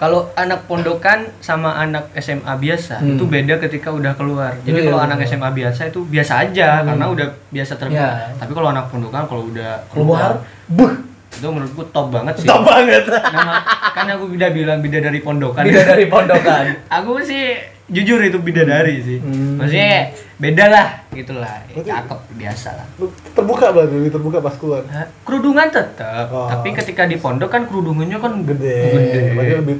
kalau 0.00 0.32
anak 0.34 0.64
pondokan 0.64 1.28
sama 1.38 1.76
anak 1.76 2.08
SMA 2.16 2.48
biasa 2.56 2.98
Hmm. 2.98 3.14
itu 3.14 3.24
beda 3.26 3.60
ketika 3.60 3.92
udah 3.92 4.16
keluar 4.16 4.56
jadi 4.58 4.72
Iya, 4.74 4.86
kalau 4.86 4.98
iya, 4.98 5.06
anak 5.06 5.18
iya. 5.20 5.28
SMA 5.28 5.50
biasa 5.52 5.80
itu 5.86 6.00
biasa 6.02 6.32
aja 6.40 6.68
Hmm. 6.74 6.86
karena 6.88 7.04
udah 7.06 7.26
biasa 7.46 7.72
terbiasa 7.76 8.08
Iya. 8.26 8.40
tapi 8.40 8.52
kalau 8.52 8.68
anak 8.70 8.88
pondokan 8.88 9.22
kalau 9.24 9.42
udah 9.46 9.72
keluar 9.86 10.40
buh 10.66 10.92
itu 11.30 11.46
menurutku 11.46 11.84
top 11.86 12.10
banget 12.10 12.34
sih 12.34 12.48
top 12.48 12.64
banget 12.64 13.04
Nah, 13.06 13.60
kan 13.92 14.08
aku 14.08 14.24
udah 14.30 14.50
bilang 14.50 14.80
bidadari 14.80 15.20
pondokan 15.20 15.62
beda 15.62 15.84
dari 15.86 16.04
pondokan 16.06 16.64
aku 16.96 17.20
sih 17.20 17.54
jujur 17.90 18.20
itu 18.20 18.38
bidadari 18.38 18.96
sih 19.00 19.18
Hmm. 19.18 19.58
maksudnya 19.58 20.08
beda 20.36 20.64
lah 20.66 20.88
gitulah 21.10 21.56
Berarti- 21.68 21.90
cakep 21.90 22.18
biasa 22.32 22.68
lah 22.72 22.86
terbuka 23.30 23.66
berarti 23.68 23.94
lebih 23.94 24.12
terbuka 24.12 24.38
pas 24.38 24.54
keluar. 24.54 24.82
Hah? 24.86 25.06
kerudungan 25.20 25.68
tetap 25.68 26.26
Oh. 26.28 26.46
tapi 26.46 26.70
ketika 26.72 27.04
di 27.04 27.16
pondok 27.16 27.48
kan 27.48 27.62
kerudungannya 27.64 28.16
kan 28.16 28.32
Gede. 28.42 28.78
gede. 28.88 29.20
Berarti 29.32 29.54
lebih 29.58 29.76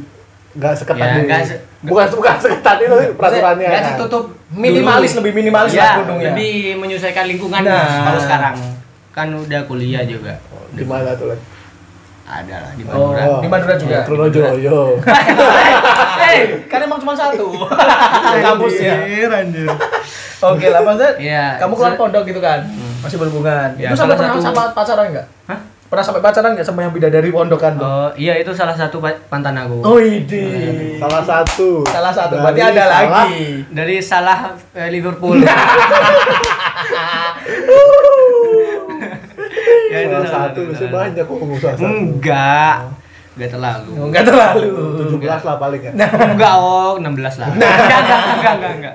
nggak 0.51 0.75
seketat 0.75 0.99
Ya, 1.01 1.23
nggak 1.23 1.43
se- 1.45 1.63
bukan 1.81 2.07
bukan 2.13 2.35
seketat 2.37 2.77
itu 2.81 2.97
peraturannya. 3.15 3.69
nggak 3.71 3.83
kan. 3.87 4.19
minimalis 4.53 5.11
dulu. 5.11 5.19
lebih 5.21 5.33
minimalis 5.37 5.73
lah 5.73 5.79
ya, 5.81 5.93
kerudungnya 5.97 6.27
lebih 6.29 6.55
menyesuaikan 6.77 7.25
lingkungan 7.25 7.63
Nah. 7.63 8.03
Kalau 8.05 8.21
sekarang 8.21 8.55
kan 9.11 9.29
udah 9.33 9.61
kuliah 9.65 10.03
juga 10.03 10.35
Oh, 10.51 10.67
Di 10.71 10.83
mana 10.83 11.15
tuh? 11.15 11.39
Ada 12.33 12.57
lah 12.61 12.73
di 12.73 12.83
Oh, 12.87 13.11
Madura 13.11 13.35
di 13.37 13.49
Madura 13.49 13.75
juga. 13.77 13.99
Tronojoyo. 14.03 14.81
Eh, 16.23 16.39
kan 16.65 16.79
emang 16.81 16.97
cuma 16.97 17.11
satu 17.13 17.51
kampus 18.39 18.75
ya. 18.79 18.95
Anjir. 19.27 19.67
Oke 20.41 20.67
lah, 20.67 20.81
maksudnya 20.81 21.13
Iya, 21.19 21.45
kamu 21.59 21.75
keluar 21.75 21.95
pondok 21.97 22.23
gitu 22.25 22.39
kan, 22.39 22.65
masih 23.01 23.17
berhubungan. 23.17 23.75
Ya, 23.77 23.91
itu 23.91 23.99
sampai 23.99 24.15
pernah 24.15 24.33
satu- 24.33 24.47
sama 24.47 24.63
pacaran 24.71 25.07
nggak? 25.11 25.27
Hah? 25.45 25.59
Pernah 25.85 26.05
sampai 26.07 26.23
pacaran 26.23 26.51
nggak 26.55 26.65
sama 26.65 26.81
yang 26.81 26.93
bidadari 26.93 27.29
pondokan 27.29 27.75
tuh? 27.75 27.83
Oh, 27.83 28.09
iya 28.15 28.39
itu 28.39 28.49
salah 28.51 28.73
satu 28.73 28.97
pa- 28.99 29.21
pantan 29.27 29.59
aku. 29.59 29.83
Oh 29.83 29.99
ide. 29.99 30.97
Salah 30.97 31.21
satu. 31.21 31.83
Salah 31.85 32.09
satu, 32.11 32.39
Dari 32.39 32.45
berarti 32.47 32.61
ada 32.63 32.85
salah- 32.87 33.27
lagi. 33.27 33.45
Dari 33.69 33.97
salah 34.01 34.39
eh, 34.73 34.89
Liverpool. 34.89 35.43
Ya, 40.01 40.09
itu 40.09 40.17
Salah 40.17 40.31
salah 40.31 40.49
satu, 40.49 40.61
masih 40.65 40.89
banyak 40.89 41.25
kok 41.25 41.39
pengusaha 41.39 41.73
satu. 41.77 41.85
Enggak. 41.85 42.77
Enggak 43.37 43.51
terlalu. 43.55 43.91
Enggak 44.11 44.25
terlalu. 44.27 44.69
17 45.07 45.47
lah 45.47 45.57
paling 45.57 45.81
ya. 45.81 45.93
Enggak, 45.95 46.53
oh 46.57 46.93
16 46.99 47.41
lah. 47.41 47.49
Enggak, 47.55 47.71
enggak, 47.77 48.21
enggak, 48.37 48.55
enggak, 48.75 48.95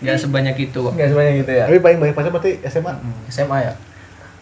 enggak, 0.00 0.16
sebanyak 0.16 0.56
itu 0.58 0.78
kok. 0.78 0.92
Enggak 0.94 1.08
sebanyak 1.10 1.34
gitu 1.42 1.52
ya. 1.52 1.64
Tapi 1.66 1.78
paling 1.78 1.98
banyak 1.98 2.14
pacar 2.14 2.30
berarti 2.30 2.52
SMA. 2.66 2.92
SMA 3.28 3.58
ya. 3.60 3.72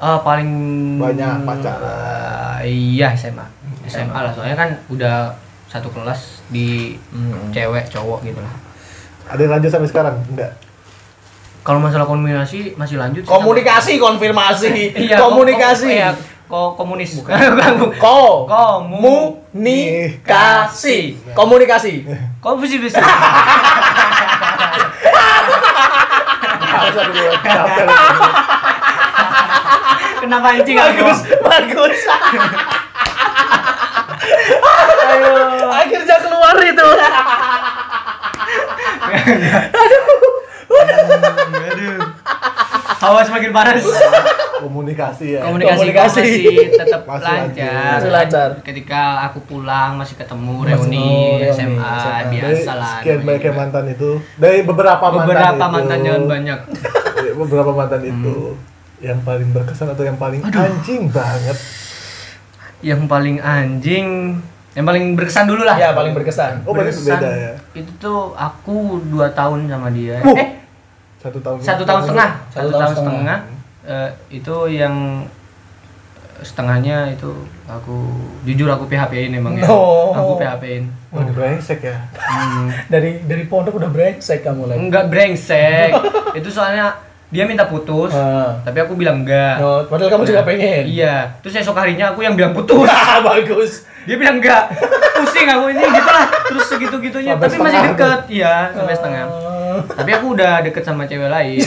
Ah, 0.01 0.17
paling 0.21 0.49
Banyak 0.97 1.45
pacaran. 1.45 1.85
Ah, 1.85 2.59
iya, 2.65 3.13
SMA. 3.13 3.45
SMA 3.85 4.17
lah, 4.17 4.33
soalnya 4.33 4.57
kan 4.57 4.71
udah 4.89 5.37
satu 5.67 5.93
kelas 5.93 6.41
di 6.49 6.97
Hmm. 7.13 7.53
cewek 7.53 7.87
cowok 7.89 8.25
gitu 8.25 8.41
lah. 8.41 8.55
Ada 9.29 9.41
yang 9.41 9.53
lanjut 9.55 9.71
sampai 9.71 9.89
sekarang? 9.89 10.17
Enggak. 10.27 10.57
Kalau 11.61 11.77
masalah 11.77 12.09
komunikasi 12.09 12.73
masih 12.81 12.97
lanjut 12.97 13.21
sih 13.21 13.29
Komunikasi, 13.29 14.01
konfirmasi. 14.01 14.73
Iya, 15.05 15.21
komunikasi. 15.21 15.93
Ko, 15.93 15.93
ko, 15.93 15.95
iya, 15.95 16.09
ko, 16.49 16.73
komunis. 16.75 17.21
Bukan. 17.21 17.37
Ko. 18.03 18.49
Komunikasi. 18.49 21.21
Komunikasi. 21.37 22.09
Komunikasi. 22.41 22.77
Bisa. 22.81 23.05
Kenapa 30.21 30.47
anjing 30.53 30.77
aku? 30.77 31.01
Bagus, 31.01 31.21
bagus. 31.45 31.99
Ayo. 35.11 35.33
Akhirnya 35.71 36.17
keluar 36.25 36.57
itu. 36.61 36.89
Aduh. 39.77 40.20
Hawa 43.01 43.25
semakin 43.25 43.51
panas. 43.51 43.85
Komunikasi 44.61 45.41
ya. 45.41 45.49
Komunikasi, 45.49 45.89
Komunikasi. 45.89 46.21
masih 46.21 46.69
tetap 46.77 47.03
Masih 47.09 47.33
lancar. 47.33 47.97
Masih 47.97 48.11
lancar. 48.13 48.49
Ketika 48.61 49.01
aku 49.25 49.41
pulang 49.49 49.97
masih 49.97 50.21
ketemu 50.21 50.53
Masih 50.61 50.73
reuni 50.77 51.09
SMA 51.49 51.81
SMA. 51.81 52.29
biasa 52.29 52.73
lah. 52.77 53.01
Dari 53.01 53.01
sekian 53.01 53.19
namanya 53.25 53.41
banyak 53.41 53.55
mantan 53.57 53.85
itu. 53.89 54.11
Dari 54.37 54.61
beberapa 54.61 55.05
mantan 55.09 55.25
Beberapa 55.25 55.65
mantan 55.65 55.99
jangan 56.05 56.25
banyak. 56.29 56.59
Beberapa 57.41 57.71
mantan 57.73 58.03
itu. 58.05 58.37
Yang 59.01 59.19
paling 59.25 59.49
berkesan 59.57 59.87
atau 59.97 60.05
yang 60.05 60.19
paling 60.21 60.41
anjing 60.45 61.03
banget. 61.09 61.57
Yang 62.85 63.03
paling 63.09 63.37
anjing, 63.41 64.07
yang 64.77 64.85
paling 64.85 65.17
berkesan 65.17 65.49
dulu 65.49 65.65
lah. 65.65 65.77
Ya, 65.81 65.97
paling 65.97 66.13
berkesan. 66.13 66.69
Oh, 66.69 66.77
berarti 66.77 67.01
Berkesan, 67.01 67.17
beda 67.17 67.31
ya. 67.33 67.53
Itu 67.73 67.93
tuh 67.97 68.21
aku 68.37 69.01
dua 69.09 69.33
tahun 69.33 69.73
sama 69.73 69.89
dia. 69.89 70.21
Uh. 70.21 70.37
Eh, 70.37 70.60
Satu 71.21 71.39
tahun. 71.39 71.57
satu 71.61 71.83
tahun 71.85 72.01
setengah. 72.03 72.31
Satu 72.49 72.57
Satu, 72.57 72.69
tahun 72.71 72.81
tahun 72.81 72.95
setengah. 72.97 73.13
setengah. 73.13 73.39
Eh, 73.83 74.11
itu 74.33 74.57
yang 74.71 74.95
setengahnya 76.41 77.13
itu 77.13 77.29
aku 77.69 77.97
jujur 78.43 78.65
aku 78.67 78.89
PHP-in 78.89 79.37
emang 79.37 79.53
ya. 79.55 79.69
No. 79.69 80.17
Aku 80.17 80.41
PHP-in. 80.41 80.89
Waduh, 81.13 81.35
brengsek 81.35 81.85
ya. 81.85 81.97
Hmm. 82.17 82.73
Dari 82.93 83.21
dari 83.23 83.45
pondok 83.45 83.77
udah 83.77 83.91
brengsek 83.91 84.41
kamu 84.41 84.65
lagi. 84.67 84.79
Enggak 84.81 85.05
brengsek. 85.07 85.93
itu 86.39 86.49
soalnya 86.49 86.97
dia 87.31 87.47
minta 87.47 87.63
putus, 87.63 88.11
Ah. 88.11 88.59
tapi 88.65 88.81
aku 88.81 88.97
bilang 88.97 89.23
enggak. 89.23 89.61
No, 89.61 89.87
padahal 89.87 90.11
kamu 90.11 90.25
juga 90.25 90.43
pengen. 90.43 90.83
Iya, 90.83 91.31
terus 91.39 91.55
esok 91.55 91.79
harinya 91.79 92.11
aku 92.11 92.25
yang 92.25 92.35
bilang 92.35 92.51
putus. 92.51 92.83
Wah, 92.83 93.23
bagus. 93.29 93.87
Dia 94.03 94.17
bilang 94.17 94.41
enggak. 94.41 94.67
Pusing 95.15 95.47
aku 95.47 95.71
ini 95.71 95.85
gitu 95.85 96.11
lah. 96.11 96.27
Terus 96.49 96.65
segitu-gitunya, 96.67 97.37
Sampai 97.37 97.47
tapi 97.47 97.57
masih 97.61 97.81
deket. 97.87 98.19
Iya, 98.27 98.55
sampai 98.73 98.95
setengah. 98.97 99.25
Ah. 99.71 99.83
Tapi 99.95 100.11
aku 100.11 100.27
udah 100.35 100.53
deket 100.61 100.83
sama 100.83 101.07
cewek 101.07 101.31
lain. 101.31 101.63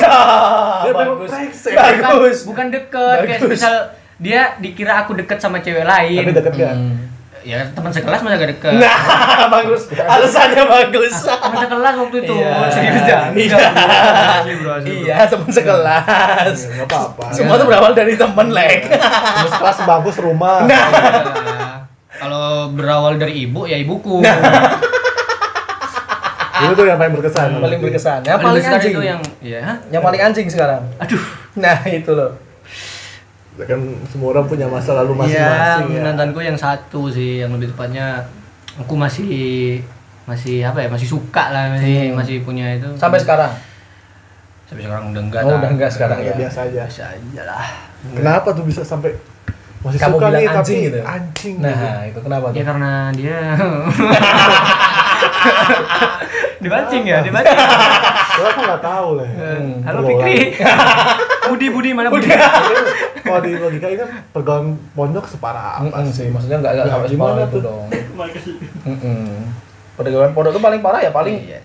Ya, 0.83 0.91
bagus. 0.91 1.31
Bukan, 1.31 1.93
Bagus. 1.97 2.37
bukan 2.43 2.67
deket, 2.67 3.17
kayak 3.23 3.39
Bagus. 3.39 3.51
misal 3.55 3.73
dia 4.19 4.41
dikira 4.57 4.99
aku 4.99 5.15
deket 5.15 5.39
sama 5.39 5.59
cewek 5.59 5.83
lain. 5.83 6.19
Tapi 6.21 6.35
deket 6.35 6.53
gak? 6.53 6.75
Hmm. 6.75 6.95
Ya 7.43 7.59
teman 7.69 7.91
sekelas 7.91 8.23
masa 8.23 8.35
gak 8.35 8.51
deket. 8.51 8.71
Nah, 8.79 8.97
bagus. 9.59 9.91
Alasannya 9.91 10.63
bagus. 10.63 11.13
Teman 11.23 11.59
sekelas 11.59 11.93
waktu 11.97 12.17
itu. 12.19 12.35
Iya. 12.35 12.55
Serius 12.69 13.03
dah. 13.03 13.21
Iya. 13.35 13.57
Enggak, 14.43 14.55
bro. 14.59 14.73
Iya, 14.79 15.17
teman 15.27 15.49
sekelas. 15.51 16.57
Ya, 16.57 16.71
nggak 16.73 16.87
apa-apa. 16.87 17.23
Semua 17.35 17.55
tuh 17.55 17.67
berawal 17.67 17.91
dari 17.91 18.15
temen, 18.15 18.47
Lek. 18.47 18.87
Terus 18.87 19.53
kelas 19.55 19.77
bagus 19.83 20.15
rumah. 20.19 20.63
Iya. 20.63 20.83
Kalau 22.13 22.71
berawal 22.71 23.19
dari 23.19 23.43
ibu 23.43 23.67
ya 23.67 23.75
ibuku. 23.75 24.23
Itu 26.55 26.73
tuh 26.73 26.85
yang 26.85 26.95
paling 26.95 27.13
berkesan. 27.13 27.49
Paling 27.57 27.81
berkesan. 27.81 28.19
Yang 28.21 28.39
Paling 28.39 28.63
anjing. 28.63 28.93
itu 28.93 29.01
yang 29.01 29.19
ya. 29.39 29.81
Yang 29.89 30.01
paling 30.01 30.21
anjing 30.21 30.47
sekarang. 30.47 30.81
Aduh. 30.97 31.23
Nah, 31.55 31.77
itu 31.83 32.11
loh. 32.11 32.31
Ya 33.53 33.65
kan 33.65 33.79
semua 34.07 34.29
orang 34.31 34.45
punya 34.45 34.65
masa 34.65 34.93
lalu 34.95 35.13
Iya, 35.25 35.45
masing-masing 35.45 35.87
ya. 35.91 36.01
mantanku 36.03 36.39
yang 36.39 36.53
satu 36.55 37.05
sih, 37.07 37.37
yang 37.39 37.53
lebih 37.53 37.69
tepatnya 37.69 38.25
aku 38.75 38.93
masih 38.93 39.77
masih 40.23 40.61
apa 40.61 40.79
ya 40.79 40.89
masih 40.89 41.05
suka 41.05 41.49
lah 41.49 41.69
masih 41.69 42.09
Hmm. 42.09 42.17
masih 42.17 42.41
punya 42.41 42.73
itu 42.73 42.89
Sampai 42.95 43.19
sekarang. 43.19 43.53
sampai 44.65 44.81
sekarang 44.81 45.11
udah 45.11 45.21
enggak 45.21 45.41
Oh, 45.43 45.53
udah 45.53 45.69
enggak 45.69 45.91
sekarang 45.91 46.17
Ya, 46.17 46.31
ya. 46.31 46.33
biasa 46.39 46.59
aja. 46.63 46.81
biasa 46.81 47.01
aja 47.11 47.41
lah 47.43 47.67
Kenapa 48.09 48.47
tuh 48.49 48.63
bisa 48.63 48.81
sampai 48.81 49.13
masih 49.79 49.99
Kamu 49.99 50.15
suka 50.15 50.27
bilang 50.27 50.33
nih 50.33 50.47
anjing 50.47 50.57
tapi 50.57 50.87
gitu. 50.87 50.99
anjing. 51.03 51.55
Nah, 51.59 51.75
gitu. 51.75 52.09
itu 52.09 52.19
kenapa 52.23 52.45
tuh? 52.47 52.55
ya 52.55 52.63
karena 52.63 52.91
dia 53.11 53.37
dipancing 56.63 57.03
ya 57.03 57.19
dipancing 57.19 57.57
Soalnya 58.33 58.49
aku 58.49 58.61
nggak 58.63 58.81
tahu 58.81 59.09
lah. 59.19 59.29
Hmm. 59.29 59.71
halo. 59.83 59.99
Fikri 60.03 60.35
Budi 61.49 61.67
Budi 61.69 61.89
mana 61.91 62.09
Budi 62.09 62.27
Kalau 63.23 63.39
di 63.39 63.51
logika 63.55 63.87
ini 63.87 63.97
kan 63.97 64.09
pergaulan 64.29 64.65
pondok 64.91 65.25
separah 65.25 65.79
apa 65.79 66.03
sih? 66.07 66.25
sih, 66.25 66.27
maksudnya 66.27 66.59
enggak 66.59 66.73
enggak 66.75 66.85
Ya, 66.85 66.91
sampai 66.91 67.09
gimana 67.09 67.29
separah 67.29 67.47
itu 67.47 67.59
dong. 67.61 67.87
Pergaulan 69.93 70.31
pondok 70.33 70.51
itu 70.51 70.61
paling 70.61 70.81
parah 70.81 71.01
ya 71.01 71.11
paling 71.11 71.35
Iya. 71.39 71.59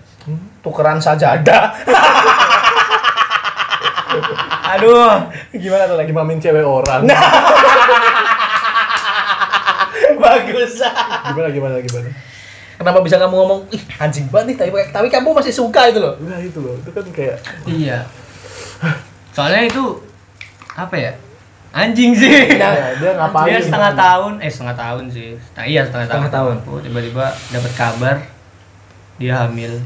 tukeran 0.61 0.99
sajadah. 0.99 1.63
aduh 4.69 5.25
Gimana 5.51 5.89
tuh 5.89 5.97
lagi? 5.97 6.09
Gimamin 6.09 6.37
cewek 6.37 6.61
orang. 6.61 7.01
Bagus. 10.19 10.73
Gimana 11.25 11.49
gimana 11.49 11.75
gimana? 11.81 12.09
Kenapa 12.79 13.03
bisa 13.03 13.19
kamu 13.19 13.35
ngomong, 13.35 13.59
ih 13.69 13.83
anjing 13.93 14.23
banget 14.25 14.47
nih, 14.49 14.57
tapi, 14.57 14.71
tapi 14.87 15.07
kamu 15.07 15.35
masih 15.35 15.51
suka 15.51 15.85
itu 15.85 15.99
loh. 15.99 16.15
Nah 16.17 16.39
itu 16.39 16.57
loh, 16.57 16.73
itu 16.73 16.89
kan 16.89 17.03
kayak 17.11 17.35
iya 17.65 18.07
soalnya 19.29 19.67
itu 19.67 19.83
apa 20.73 20.95
ya 20.95 21.11
anjing 21.69 22.11
sih 22.13 22.55
Nah, 22.55 22.71
ya, 22.71 22.87
dia 22.95 23.11
ngapain? 23.13 23.45
dia 23.45 23.59
setengah 23.59 23.93
tahun 23.93 24.31
eh 24.39 24.49
setengah 24.49 24.75
tahun 24.75 25.03
sih 25.07 25.27
setengah 25.37 25.67
iya 25.67 25.81
setengah, 25.83 26.05
Setengah 26.07 26.29
tahun 26.29 26.55
tahun. 26.55 26.55
aku 26.61 26.73
tiba-tiba 26.81 27.25
dapat 27.51 27.71
kabar 27.75 28.15
dia 29.15 29.33
hamil 29.37 29.83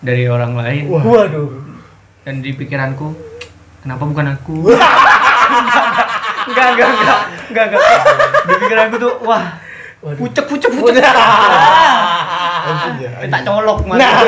dari 0.00 0.26
orang 0.26 0.52
lain 0.52 0.82
Wah. 0.88 1.02
Waduh. 1.02 1.48
dan 2.22 2.42
di 2.42 2.50
pikiranku 2.52 3.14
kenapa 3.80 4.02
bukan 4.04 4.26
aku 4.28 4.56
enggak 6.44 6.66
enggak 6.68 6.90
enggak 6.92 7.20
enggak 7.48 7.64
enggak 7.70 7.82
di 8.44 8.54
pikiranku 8.60 8.96
tuh 9.00 9.14
wah 9.22 9.46
Anjing 12.66 12.96
ya. 12.98 13.10
Eh, 13.18 13.28
tak 13.28 13.42
colok 13.42 13.78
mas 13.84 13.96
Nah. 13.96 14.10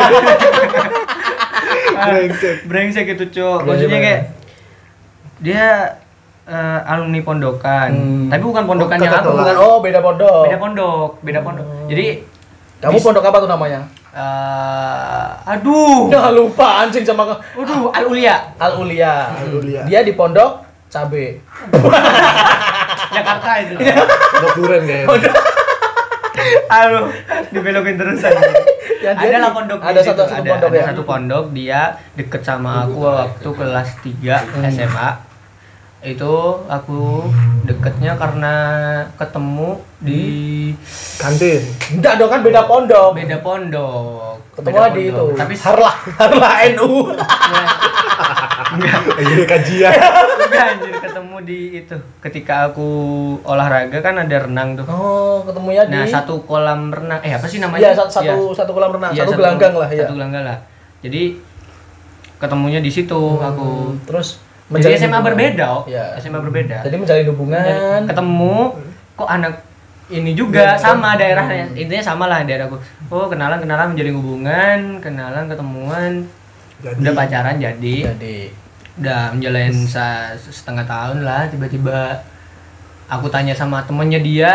Brengsek. 1.99 2.57
brengsek 2.65 3.07
itu 3.09 3.25
cok 3.33 3.59
maksudnya 3.65 3.99
kayak 3.99 4.23
dia 5.39 5.67
eh, 6.45 6.81
alumni 6.85 7.21
pondokan 7.21 7.91
Hmm. 7.91 8.27
tapi 8.29 8.43
bukan 8.45 8.65
pondokannya 8.65 9.09
Oh, 9.09 9.17
aku 9.17 9.31
Bukan, 9.33 9.57
oh 9.57 9.77
beda 9.81 9.99
pondok. 10.01 10.43
beda 10.47 10.59
pondok 10.59 11.11
beda 11.21 11.41
pondok 11.43 11.67
jadi 11.87 12.23
Kamu 12.79 12.99
pondok 13.01 13.25
apa 13.25 13.39
tuh 13.41 13.51
namanya? 13.51 13.81
eh, 14.09 15.27
aduh 15.49 16.07
Udah 16.07 16.31
lupa 16.31 16.87
anjing 16.87 17.03
sama 17.03 17.27
aduh 17.29 17.91
al 17.91 18.07
ulia 18.07 18.55
Al 18.57 18.79
Ulia. 18.79 19.35
Al 19.35 19.51
Ulia. 19.53 19.83
Dia 19.85 20.01
di 20.01 20.13
pondok 20.13 20.63
cabe. 20.89 21.43
Jakarta 23.11 23.51
itu 23.61 23.75
Pondok 24.33 24.53
duren 24.57 24.83
kayaknya. 24.85 25.31
Aduh 26.71 27.07
dibelokin 27.51 27.97
terus 27.97 28.23
aja 28.23 28.37
Ya, 28.99 29.15
ada 29.15 29.39
lah 29.39 29.51
pondok 29.53 29.79
ada 29.79 30.03
satu- 30.03 30.27
satu 30.27 30.43
ada, 30.43 30.51
pondok 30.51 30.69
ada 30.69 30.75
ya? 30.75 30.85
satu 30.85 31.03
pondok 31.05 31.45
dia 31.53 31.83
deket 32.13 32.43
sama 32.43 32.83
aku 32.83 32.99
waktu 33.01 33.49
kelas 33.49 33.89
3 34.01 34.11
Hmm. 34.51 34.67
SMA 34.67 35.09
itu 36.01 36.35
aku 36.67 37.27
deketnya 37.63 38.15
karena 38.15 38.55
ketemu 39.15 39.71
di 39.99 40.23
Kantin. 41.15 41.59
Enggak 41.91 42.15
dong 42.17 42.31
kan 42.31 42.41
beda 42.41 42.63
pondok. 42.65 43.15
beda 43.15 43.39
pondok 43.39 44.28
Ketemu 44.59 44.75
Beda 44.75 44.91
di 44.91 45.03
itu. 45.07 45.25
tapi 45.33 45.55
Harlah, 45.65 45.95
Harlah 46.17 46.53
NU. 46.73 46.91
enggak 48.69 48.95
Lagi 49.15 49.45
kajian. 49.47 49.93
enggak 49.95 50.65
anjir 50.69 50.95
ketemu 50.99 51.37
di 51.41 51.59
itu 51.79 51.97
ketika 52.21 52.69
aku 52.69 52.89
olahraga 53.43 53.99
kan 53.99 54.19
ada 54.19 54.37
renang 54.41 54.75
tuh 54.75 54.85
Oh, 54.85 55.41
ketemunya 55.43 55.83
di 55.85 55.95
nah 55.95 56.05
satu 56.05 56.43
kolam 56.43 56.91
renang 56.91 57.23
eh 57.23 57.33
apa 57.33 57.47
sih 57.47 57.59
namanya 57.59 57.81
Iya, 57.81 57.93
satu 57.97 58.11
satu, 58.13 58.37
satu 58.53 58.71
kolam 58.73 58.91
renang, 58.93 59.11
Iya, 59.11 59.25
satu 59.25 59.33
gelanggang 59.35 59.73
lah 59.73 59.89
ya. 59.89 60.05
satu 60.05 60.15
gelanggang 60.15 60.45
lah 60.45 60.59
jadi 60.99 61.23
ketemunya 62.37 62.79
di 62.79 62.91
situ 62.91 63.21
aku 63.37 63.69
Hmm, 63.89 64.03
Terus 64.05 64.29
jadi 64.69 64.95
SMA 64.97 65.09
hubungan. 65.09 65.25
berbeda 65.25 65.65
oh. 65.71 65.83
Iya. 65.87 66.05
SMA 66.19 66.39
berbeda 66.39 66.77
Jadi 66.83 66.97
menjalin 66.99 67.27
hubungan. 67.31 67.65
Jadi 67.65 68.05
ketemu 68.05 68.55
kok 69.15 69.29
anak 69.29 69.53
ini 70.09 70.33
juga 70.33 70.75
Iya, 70.75 70.81
sama 70.81 71.13
iya. 71.13 71.21
daerahnya 71.21 71.65
intinya 71.75 72.01
sama 72.03 72.25
lah 72.25 72.41
daerahku 72.43 72.77
oh 73.07 73.27
kenalan 73.29 73.59
kenalan 73.59 73.93
menjalin 73.93 74.17
hubungan 74.17 74.79
kenalan 74.99 75.45
ketemuan 75.47 76.13
Jadi 76.79 76.97
udah 77.01 77.13
pacaran 77.13 77.57
jadi 77.57 77.97
Jadi 78.09 78.37
udah 78.99 79.21
menjalin 79.31 79.75
setengah 80.35 80.85
tahun 80.85 81.19
lah 81.23 81.47
tiba-tiba 81.47 82.25
aku 83.07 83.27
tanya 83.29 83.53
sama 83.53 83.83
temennya 83.83 84.19
dia 84.19 84.51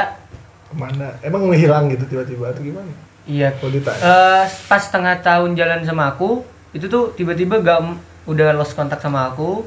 ke 0.66 0.74
mana? 0.74 1.14
Emang 1.22 1.46
menghilang 1.46 1.86
gitu 1.88 2.04
tiba-tiba 2.08 2.50
atau 2.50 2.60
gimana? 2.60 2.90
iya 3.24 3.54
Kalau 3.54 3.72
ditanya. 3.72 4.02
eh, 4.02 4.44
pas 4.68 4.82
setengah 4.82 5.16
tahun 5.20 5.54
jalan 5.54 5.80
sama 5.84 6.12
aku 6.12 6.42
itu 6.72 6.86
tuh 6.86 7.14
tiba-tiba 7.14 7.62
gak 7.62 7.94
udah 8.26 8.52
lost 8.52 8.74
kontak 8.74 8.98
sama 8.98 9.30
aku 9.30 9.64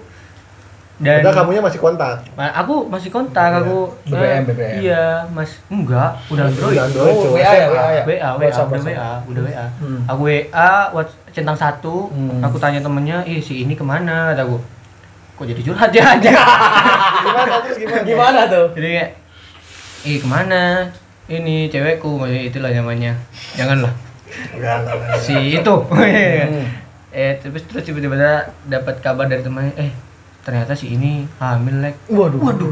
dan 0.96 1.20
Udah 1.20 1.34
kamunya 1.34 1.60
masih 1.60 1.76
kontak. 1.76 2.24
Aku 2.34 2.88
masih 2.88 3.12
kontak 3.12 3.52
Iya. 3.52 3.60
aku 3.60 3.76
BBM, 4.08 4.24
eh, 4.24 4.40
BBM. 4.48 4.74
iya 4.80 5.04
mas 5.28 5.60
enggak 5.68 6.16
udah 6.26 6.48
android 6.48 6.72
Udah 6.72 6.84
Android, 6.88 7.12
Oh, 7.12 7.36
WA 7.36 7.44
ya. 7.44 7.66
WA 7.68 7.84
ya. 7.92 8.02
WA, 8.08 8.08
WA, 8.08 8.30
WhatsApp, 8.40 8.68
udah. 8.72 8.80
WA, 8.82 9.10
udah 9.28 9.42
WA. 9.44 9.66
Hmm. 9.76 10.00
Aku 10.08 10.20
WA, 10.24 10.72
what, 10.90 11.08
centang 11.30 11.52
satu, 11.52 12.08
Hmm. 12.08 12.40
aku 12.40 12.56
tanya 12.56 12.80
temennya, 12.80 13.20
ih 13.22 13.38
si 13.38 13.60
ini 13.60 13.76
ke 13.76 13.84
mana, 13.84 14.32
kataku. 14.32 14.56
Kok 15.36 15.44
jadi 15.44 15.60
curhat 15.60 15.92
ya 15.92 16.16
aja. 16.16 16.32
Gimana 17.26 17.54
terus 17.60 17.76
gimana? 17.76 18.00
gimana 18.00 18.40
tuh? 18.48 18.66
jadi 18.72 18.88
kayak, 18.88 19.10
ih 20.02 20.16
ke 20.16 20.26
mana? 20.26 20.88
Ini 21.26 21.68
cewekku, 21.68 22.16
maksudnya 22.16 22.44
itulah 22.46 22.70
namanya. 22.72 23.12
Janganlah. 23.52 23.92
Si 25.18 25.36
itu. 25.52 25.74
Hmm. 25.92 26.64
eh 27.16 27.32
terus 27.36 27.64
terus 27.64 27.84
tiba-tiba 27.84 28.16
dapat 28.64 29.00
kabar 29.00 29.24
dari 29.24 29.40
temannya, 29.40 29.72
eh 29.76 29.88
ternyata 30.46 30.78
si 30.78 30.94
ini 30.94 31.26
hamil 31.42 31.82
lek. 31.82 31.98
Waduh. 32.06 32.38
Waduh. 32.38 32.70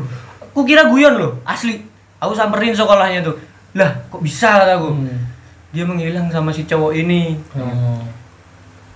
Aku 0.54 0.62
kira 0.62 0.86
guyon 0.86 1.18
loh, 1.18 1.42
asli. 1.42 1.82
Aku 2.22 2.30
samperin 2.30 2.70
sekolahnya 2.70 3.26
tuh. 3.26 3.34
Lah, 3.74 3.90
kok 4.06 4.22
bisa 4.22 4.62
kataku. 4.62 4.94
Hmm. 4.94 5.18
Dia 5.74 5.82
menghilang 5.82 6.30
sama 6.30 6.54
si 6.54 6.62
cowok 6.62 6.94
ini. 6.94 7.34
Hmm. 7.50 8.06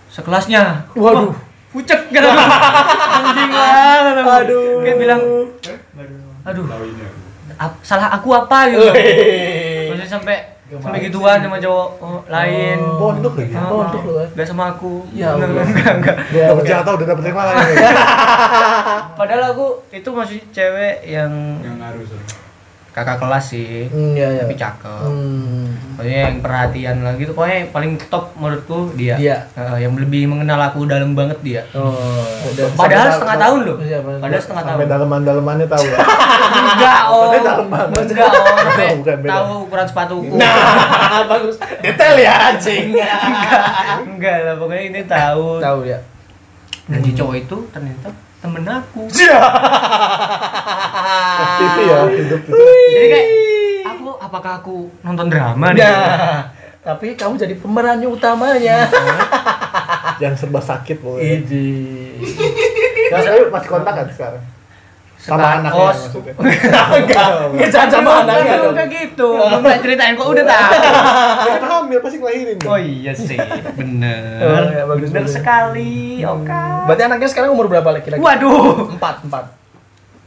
sekelasnya 0.08 0.88
Waduh. 0.94 1.34
Wah, 1.34 1.36
pucek 1.68 2.08
gitu 2.08 2.24
anjing 3.18 3.52
aku. 3.52 4.24
Aduh. 4.24 4.80
kayak 4.80 4.96
bilang 4.96 5.22
aduh 6.48 6.64
ap- 7.60 7.80
salah 7.84 8.08
aku 8.08 8.32
apa 8.32 8.72
gitu 8.72 8.88
maksudnya 8.88 10.08
sampai 10.08 10.36
sampai 10.68 11.00
gituan 11.08 11.40
sama 11.40 11.56
cowok 11.56 11.88
oh, 12.04 12.20
lain 12.28 12.78
Pondok 13.00 13.34
lagi. 13.40 13.56
Ah, 13.56 13.72
pondok 13.72 14.02
lu, 14.04 14.14
eh. 14.20 14.28
Gak 14.36 14.46
sama 14.52 14.76
aku. 14.76 15.08
Ya 15.16 15.32
Enggak, 15.32 15.48
Allah. 15.48 15.64
enggak, 15.64 15.92
enggak. 15.96 16.16
Dapat 16.28 16.64
jatah 16.68 16.92
udah 16.92 17.06
dapet 17.08 17.24
yang 17.24 17.36
lain. 17.40 17.76
Padahal 19.18 19.42
aku 19.56 19.66
itu 19.88 20.10
masih 20.12 20.38
cewek 20.52 21.08
yang 21.08 21.32
yang 21.64 21.80
harus 21.80 22.12
kakak 22.98 23.22
kelas 23.22 23.44
sih. 23.54 23.86
Hmm, 23.86 24.18
iya, 24.18 24.28
iya. 24.34 24.42
Tapi 24.42 24.54
cakep. 24.58 25.06
Hmm. 25.06 25.66
Pokoknya 25.94 26.20
yang 26.26 26.38
perhatian 26.42 26.96
lah 27.06 27.14
gitu. 27.14 27.30
Pokoknya 27.30 27.56
yang 27.62 27.70
paling 27.70 27.92
top 28.10 28.34
menurutku 28.34 28.90
dia. 28.98 29.14
Dia. 29.14 29.46
Eh, 29.54 29.86
yang 29.86 29.94
lebih 29.94 30.26
mengenal 30.26 30.58
aku 30.66 30.90
dalam 30.90 31.14
banget 31.14 31.38
dia. 31.46 31.62
Oh, 31.78 31.94
Padahal 32.74 33.14
setengah 33.14 33.38
tahun 33.38 33.60
loh. 33.62 33.76
Iya. 33.78 33.98
Padahal 34.02 34.42
setengah 34.42 34.64
tahun. 34.66 34.76
Sampai 34.78 34.90
daleman-dalemannya 34.90 35.66
tahu 35.70 35.84
ya. 35.86 35.98
Enggak, 36.58 37.00
oh. 37.06 37.22
Padahal 37.22 37.44
dalam 37.46 37.66
banget. 37.70 38.02
Enggak, 38.10 39.18
oh. 39.22 39.30
Tahu 39.30 39.50
ukuran 39.70 39.86
sepatuku. 39.86 40.34
Nah, 40.34 41.22
bagus. 41.30 41.56
Detail 41.78 42.16
ya 42.18 42.34
anjing. 42.50 42.98
Enggak 44.06 44.36
lah, 44.42 44.54
pokoknya 44.58 44.82
ini 44.90 45.00
tahu. 45.06 45.62
Tahu 45.62 45.80
ya. 45.86 45.98
Dan 46.88 47.04
si 47.04 47.12
cowok 47.12 47.34
itu 47.36 47.56
ternyata 47.70 48.27
temen 48.38 48.64
aku. 48.66 49.02
FTV 51.38 51.76
ya 51.86 51.98
hidup 52.10 52.40
itu. 52.46 52.64
Jadi 52.94 53.06
kayak 53.10 53.26
aku 53.86 54.08
apakah 54.18 54.52
aku 54.62 54.76
nonton 55.02 55.26
drama 55.30 55.74
nih? 55.74 55.82
Nah, 55.82 56.50
tapi 56.82 57.14
kamu 57.18 57.34
jadi 57.38 57.54
pemerannya 57.58 58.08
utamanya. 58.08 58.88
Yang 60.22 60.34
serba 60.46 60.60
sakit 60.62 60.98
pokoknya. 60.98 61.46
Idi. 61.46 61.70
Ya, 63.08 63.18
saya 63.22 63.46
masih 63.48 63.68
kontak 63.70 63.94
kan 63.94 64.06
sekarang. 64.10 64.42
Sama 65.18 65.34
Sekarang 65.34 65.58
anaknya 65.60 65.82
kos. 65.82 65.98
maksudnya. 65.98 66.34
Enggak, 67.02 67.26
enggak 67.50 67.68
jangan 67.74 67.90
sama 67.90 68.10
anaknya 68.22 68.38
Enggak, 68.38 68.58
dong. 68.58 68.70
enggak 68.70 68.88
gitu. 68.88 69.28
Enggak 69.34 69.78
ceritain 69.82 70.14
kok 70.14 70.28
udah 70.30 70.44
tahu. 70.46 70.72
Ya, 70.78 71.50
kan 71.58 71.64
hamil 71.66 71.98
pasti 71.98 72.16
ngelahirin. 72.22 72.56
Oh 72.62 72.78
iya 72.78 73.12
sih, 73.12 73.38
bener. 73.74 74.22
Oh, 74.38 74.62
iya, 74.70 74.82
bagus, 74.86 75.08
bener 75.10 75.26
sekali, 75.26 76.22
Oka. 76.22 76.64
Berarti 76.86 77.02
anaknya 77.02 77.28
sekarang 77.28 77.50
umur 77.50 77.66
berapa 77.66 77.90
lagi? 77.90 78.14
Waduh. 78.14 78.94
Empat, 78.94 79.26
empat. 79.26 79.44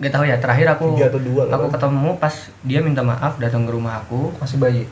Gak 0.01 0.11
tahu 0.11 0.25
ya, 0.25 0.35
terakhir 0.41 0.67
aku 0.67 0.97
Tiga 0.97 1.13
atau 1.13 1.21
dua 1.21 1.41
lah, 1.45 1.55
aku 1.55 1.69
ketemu 1.69 2.09
pas 2.17 2.33
dia 2.65 2.79
minta 2.81 3.05
maaf 3.05 3.37
datang 3.37 3.63
ke 3.63 3.71
rumah 3.71 4.01
aku. 4.01 4.33
Masih 4.43 4.57
bayi. 4.59 4.83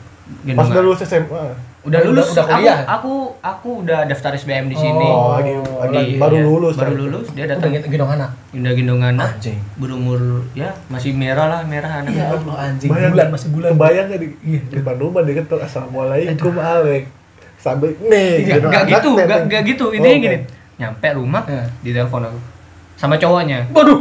Pas 0.54 0.64
udah 0.64 0.80
lulus 0.80 1.04
SMA. 1.04 1.44
Udah 1.80 1.96
Udah- 1.96 2.12
lulus, 2.12 2.28
udah 2.30 2.44
kuliah? 2.44 2.78
Aku, 2.84 2.92
aku 2.92 3.14
aku 3.40 3.68
udah 3.80 4.04
daftar 4.04 4.36
SBM 4.36 4.68
di 4.68 4.76
sini. 4.76 5.00
Oh, 5.02 5.32
lagi, 5.32 5.56
lagi 5.56 5.96
Di- 6.12 6.20
baru 6.20 6.36
iya, 6.36 6.44
lulus. 6.44 6.74
Baru 6.76 6.92
kan. 6.92 7.00
lulus, 7.00 7.26
dia 7.32 7.44
Udah 7.46 7.56
datang 7.56 7.70
gendong 7.72 8.12
anak. 8.12 8.30
Indah 8.52 8.72
gendongan 8.74 9.14
Anjing. 9.16 9.58
berumur 9.74 10.20
ya 10.52 10.76
masih 10.86 11.16
merah 11.16 11.48
lah 11.48 11.60
merah 11.64 12.04
anaknya. 12.04 12.20
Ya 12.20 12.26
Allah 12.30 12.56
anjing. 12.62 12.90
Bayang, 12.92 13.12
Bulan 13.12 13.28
masih 13.32 13.48
bulan. 13.48 13.70
Bayang 13.74 14.06
nggak 14.06 14.20
di 14.20 14.28
di 14.36 14.76
depan 14.76 14.96
rumah 14.96 15.20
dia 15.22 15.34
ketok 15.40 15.60
assalamualaikum 15.60 16.52
Alek. 16.54 17.02
Sambil 17.56 17.96
nih. 17.98 18.44
Enggak, 18.44 18.56
gitu, 18.56 18.66
enggak 18.66 18.82
anak 18.82 18.92
gitu, 18.92 19.10
enggak 19.40 19.62
gitu. 19.64 19.84
Oh, 19.86 19.96
Intinya 19.96 20.12
oke. 20.14 20.24
gini. 20.26 20.38
Nyampe 20.76 21.08
rumah, 21.12 21.42
Ya. 21.44 21.64
di 21.80 21.90
telepon 21.90 22.22
aku. 22.24 22.38
Sama 22.96 23.16
cowoknya. 23.16 23.68
Waduh. 23.72 24.00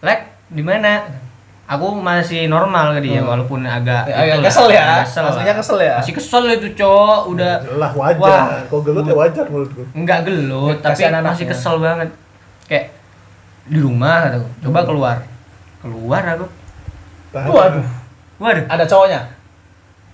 Lek, 0.00 0.20
di 0.52 0.60
mana? 0.60 1.23
Aku 1.64 1.96
masih 1.96 2.44
normal 2.46 2.92
ke 2.92 3.00
dia 3.02 3.18
Hmm. 3.18 3.30
walaupun 3.30 3.64
agak 3.64 4.04
Ya, 4.04 4.36
agak 4.36 4.52
kesel 4.52 4.68
ya. 4.68 5.00
Kesel 5.00 5.24
lah. 5.24 5.56
kesel 5.56 5.78
ya. 5.80 5.94
Masih 5.96 6.12
kesel 6.12 6.44
itu, 6.50 6.68
Cok. 6.76 7.20
Udah 7.26 7.52
lah 7.74 7.90
wajar. 7.90 8.20
Wah. 8.20 8.46
Kok 8.68 8.80
gelut 8.82 9.04
ya 9.04 9.14
wajar 9.14 9.44
menurutku. 9.46 9.82
enggak 9.92 10.20
gelut, 10.22 10.76
tapi 10.78 10.92
Kasihan 11.00 11.24
masih 11.24 11.46
kesel 11.46 11.74
banget. 11.78 12.08
Kayak 12.64 12.92
di 13.64 13.78
rumah 13.78 14.28
kataku. 14.28 14.48
Coba 14.62 14.78
Hmm. 14.78 14.86
keluar. 14.86 15.16
Keluar 15.80 16.22
aku. 16.30 16.46
Waduh. 17.32 17.86
Waduh, 18.36 18.64
Ada 18.66 18.84
cowoknya. 18.84 19.20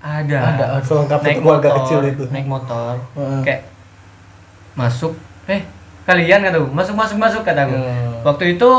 ada. 0.01 0.39
Ada. 0.47 0.65
Selengkap 0.81 1.19
naik 1.21 1.37
keluarga 1.37 1.69
motor, 1.69 1.79
kecil 1.83 2.01
itu. 2.07 2.25
naik 2.31 2.47
motor. 2.47 2.95
Heeh. 3.13 3.41
Kayak 3.43 3.61
masuk, 4.73 5.13
eh 5.47 5.67
kalian 6.05 6.41
kataku, 6.41 6.67
masuk 6.71 6.95
masuk 6.95 7.17
masuk 7.17 7.43
kataku. 7.43 7.75
Hmm. 7.75 8.23
Waktu 8.23 8.55
itu 8.55 8.71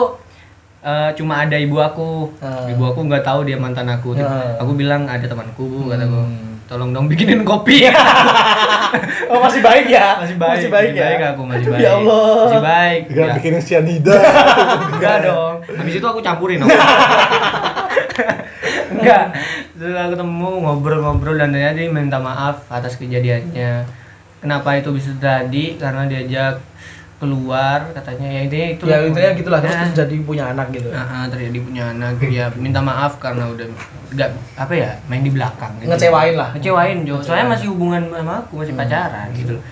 eh, 0.81 1.09
cuma 1.13 1.33
ada 1.39 1.53
ibu 1.53 1.77
aku, 1.77 2.29
Hmm. 2.37 2.65
ibu 2.67 2.83
aku 2.83 2.99
nggak 3.03 3.21
tahu 3.21 3.43
dia 3.43 3.55
mantan 3.55 3.85
aku. 3.87 4.13
Hmm. 4.13 4.57
Aku 4.57 4.73
bilang 4.73 5.05
ada 5.05 5.23
temanku, 5.23 5.87
kataku, 5.87 6.19
Hmm. 6.19 6.57
tolong 6.65 6.89
dong 6.91 7.05
bikinin 7.05 7.41
kopi. 7.41 7.85
Oh 9.31 9.39
masih 9.39 9.63
baik 9.63 9.87
ya? 9.87 10.19
masih 10.19 10.35
baik, 10.35 10.67
Masih 10.67 10.69
baik 10.69 10.91
ya? 10.91 11.31
aku 11.31 11.41
masih 11.47 11.67
baik. 11.69 11.79
Ya 11.79 11.91
Allah. 11.95 12.27
Masih 12.43 12.59
baik. 12.61 13.01
Enggak 13.07 13.23
Ya. 13.23 13.33
bikinin 13.39 13.61
cyanida. 13.63 14.15
Enggak 14.91 15.17
dong. 15.29 15.55
Habis 15.71 15.93
itu 15.95 16.03
aku 16.05 16.19
campurin 16.19 16.59
dong. 16.59 16.67
Enggak. 18.91 19.25
Terus 19.73 19.95
aku 19.95 20.09
ketemu 20.13 20.49
ngobrol-ngobrol 20.61 21.35
dan 21.35 21.49
ternyata 21.49 21.73
dia 21.73 21.87
minta 21.87 22.19
maaf 22.19 22.67
atas 22.67 22.95
kejadiannya. 22.95 23.87
Kenapa 24.37 24.75
itu 24.75 24.89
bisa 24.91 25.15
terjadi? 25.15 25.79
Karena 25.79 26.03
diajak 26.05 26.59
keluar 27.21 27.85
katanya 27.91 28.27
ya 28.27 28.39
intinya 28.41 28.67
itu 28.71 28.83
Ya 28.83 28.97
intinya 28.99 29.31
gitulah 29.31 29.59
terus, 29.59 29.71
Nah, 29.71 29.81
terus 29.85 29.95
jadi 30.01 30.15
punya 30.19 30.43
anak 30.49 30.67
gitu. 30.71 30.89
nah, 30.89 31.05
ah, 31.05 31.25
terjadi 31.27 31.57
punya 31.61 31.83
anak 31.87 32.17
ya 32.19 32.49
minta 32.57 32.81
maaf 32.81 33.15
karena 33.15 33.45
udah 33.45 33.69
nggak 34.09 34.29
apa 34.57 34.73
ya 34.73 34.89
main 35.05 35.21
di 35.21 35.29
belakang 35.29 35.69
gitu. 35.77 35.87
Ngecewain 35.87 36.33
lah. 36.33 36.49
ngecewain 36.51 36.97
Jo 37.03 37.21
soalnya 37.21 37.45
masih 37.47 37.69
hubungan 37.69 38.09
sama 38.09 38.41
aku 38.41 38.53
masih 38.57 38.73
pacaran 38.73 39.29
gitu 39.31 39.53
loh. 39.53 39.63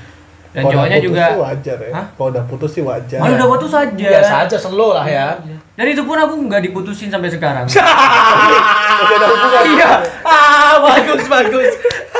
dan 0.49 0.61
Kalau 0.61 0.69
udah 0.71 0.77
cowoknya 0.79 0.97
putus 0.97 1.07
juga 1.07 1.23
sih 1.25 1.37
wajar 1.39 1.77
ya. 1.79 1.91
Hah? 1.91 2.05
Kalau 2.11 2.29
udah 2.29 2.43
putus 2.45 2.71
sih 2.71 2.83
wajar. 2.83 3.19
Malu 3.19 3.33
udah 3.35 3.47
putus 3.49 3.71
aja 3.71 4.07
Biasa 4.07 4.33
aja 4.43 4.57
slow 4.57 4.91
lah 4.93 5.05
ya. 5.05 5.27
dan 5.73 5.85
itu 5.87 6.01
pun 6.01 6.15
aku 6.15 6.33
nggak 6.43 6.61
diputusin 6.63 7.07
sampai 7.07 7.27
sekarang 7.27 7.65
Masih 8.99 9.15
ada 9.15 9.27
hubungan. 9.27 9.63
iya 9.69 9.89
Ah, 10.21 10.75
bagus 10.77 11.25
bagus. 11.25 11.71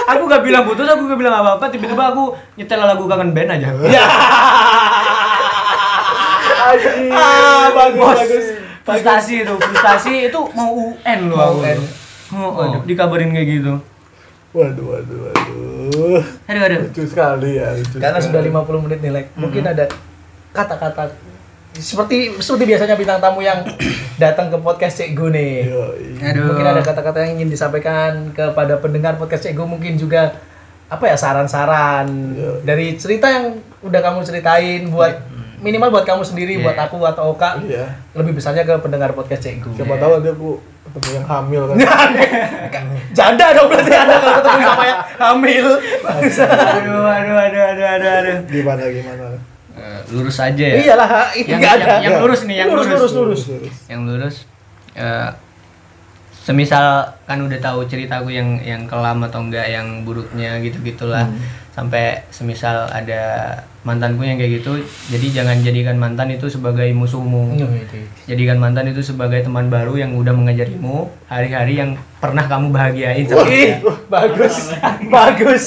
aku 0.02 0.26
gak 0.26 0.42
bilang 0.42 0.64
putus 0.64 0.86
aku 0.86 1.06
gak 1.06 1.20
bilang 1.20 1.36
apa 1.36 1.50
apa 1.54 1.66
tiba-tiba 1.68 2.02
aku 2.08 2.34
nyetel 2.56 2.80
lagu 2.80 3.06
kangen 3.06 3.30
band 3.30 3.50
aja 3.52 3.70
Ya. 3.86 4.04
Anjing. 6.70 7.10
Ah, 7.10 7.66
bagus 7.72 8.00
Bos, 8.00 8.18
bagus. 8.20 8.46
frustasi 8.82 9.34
itu 9.42 9.54
frustasi 9.56 10.14
itu 10.28 10.40
mau 10.52 10.70
UN 10.72 11.20
loh 11.26 11.36
Mau 11.36 11.48
aku 11.48 11.60
UN. 11.60 11.80
oh, 12.32 12.52
oh, 12.56 12.68
dikabarin 12.84 13.32
kayak 13.32 13.48
gitu 13.52 13.74
Waduh, 14.50 14.82
waduh, 14.92 15.18
waduh. 15.24 16.22
aduh 16.44 16.62
aduh 16.64 16.80
Lucu 16.84 17.06
sekali 17.06 17.50
ya, 17.56 17.70
lucu 17.72 17.98
Karena 17.98 18.18
sekali. 18.18 18.50
sudah 18.50 18.66
50 18.66 18.82
menit 18.82 19.00
nih, 19.00 19.12
Lek. 19.12 19.26
Mungkin 19.36 19.62
ada 19.64 19.86
kata-kata 20.50 21.14
seperti 21.72 22.34
seperti 22.36 22.66
biasanya 22.66 22.98
bintang 22.98 23.22
tamu 23.22 23.40
yang 23.40 23.62
datang 24.18 24.50
ke 24.50 24.58
podcast 24.58 24.98
Cek 24.98 25.14
Gu 25.14 25.30
nih. 25.30 25.70
Aduh 26.20 26.50
Mungkin 26.50 26.66
ada 26.66 26.82
kata-kata 26.82 27.22
yang 27.22 27.38
ingin 27.38 27.48
disampaikan 27.48 28.34
kepada 28.34 28.74
pendengar 28.76 29.16
podcast 29.16 29.46
Cek 29.46 29.54
Gu 29.54 29.70
mungkin 29.70 29.94
juga 29.96 30.34
apa 30.88 31.06
ya 31.06 31.14
saran-saran 31.14 32.10
Iya. 32.34 32.52
dari 32.66 32.98
cerita 32.98 33.30
yang 33.30 33.54
udah 33.80 34.02
kamu 34.02 34.26
ceritain 34.26 34.90
buat 34.90 35.29
minimal 35.60 35.90
buat 35.90 36.04
kamu 36.04 36.24
sendiri, 36.24 36.54
Iya. 36.56 36.64
buat 36.64 36.78
aku 36.78 36.98
atau 37.04 37.32
Oka, 37.32 37.60
Iya. 37.62 37.86
lebih 38.14 38.34
besarnya 38.34 38.64
ke 38.64 38.74
pendengar 38.78 39.12
podcast 39.12 39.42
Cek 39.42 39.60
Gu. 39.60 39.70
Siapa 39.74 39.96
tahu 39.96 40.12
nanti 40.16 40.30
aku 40.30 40.50
ketemu 40.90 41.10
yang 41.14 41.28
hamil 41.28 41.62
kan. 41.68 41.78
Janda 43.12 43.46
dong 43.52 43.68
berarti 43.68 43.94
Anda 43.94 44.16
kalau 44.18 44.34
ketemu 44.40 44.60
sama 44.66 44.84
yang 44.84 45.02
hamil. 45.16 45.66
aduh 45.70 47.04
aduh 47.06 47.36
aduh 47.36 47.62
aduh 47.62 47.88
aduh 47.88 48.12
aduh 48.16 48.38
Gimana 48.48 48.84
gimana? 48.88 49.26
Eh, 49.76 50.00
lurus 50.12 50.38
aja 50.38 50.60
ya 50.62 50.76
Iyalah, 50.76 51.08
ini 51.34 51.48
Yang- 51.48 51.64
ada. 51.64 51.86
yang- 51.86 52.04
yang 52.04 52.16
lurus 52.20 52.42
nih, 52.44 52.56
yang 52.58 52.70
lurus, 52.70 52.88
lurus. 52.90 53.12
lurus, 53.14 53.42
lurus. 53.48 53.76
yang 53.88 54.02
lurus 54.04 54.36
eh, 54.92 55.30
semisal 56.50 57.06
kan 57.30 57.38
udah 57.38 57.62
tahu 57.62 57.86
ceritaku 57.86 58.34
yang 58.34 58.58
yang 58.60 58.90
kelam 58.90 59.22
atau 59.22 59.46
enggak 59.46 59.70
yang 59.70 60.02
buruknya 60.02 60.58
gitu 60.60 60.82
gitulah 60.82 61.30
sampai 61.70 62.26
semisal 62.28 62.90
ada 62.90 63.54
mantanku 63.80 64.26
yang 64.26 64.36
kayak 64.36 64.60
gitu 64.60 64.82
jadi 65.08 65.28
jangan 65.40 65.62
jadikan 65.62 65.96
mantan 65.96 66.34
itu 66.34 66.50
sebagai 66.50 66.90
musuhmu 66.92 67.54
jadikan 68.26 68.58
mantan 68.58 68.90
itu 68.90 69.00
sebagai 69.00 69.46
teman 69.46 69.70
baru 69.70 69.94
yang 69.96 70.18
udah 70.18 70.34
mengajarimu 70.34 71.08
hari-hari 71.30 71.78
yang 71.78 71.94
pernah 72.18 72.44
kamu 72.44 72.74
bahagiain 72.74 73.24
Ih, 73.24 73.30
dia. 73.30 73.78
bagus, 74.10 74.74
bagus, 75.08 75.66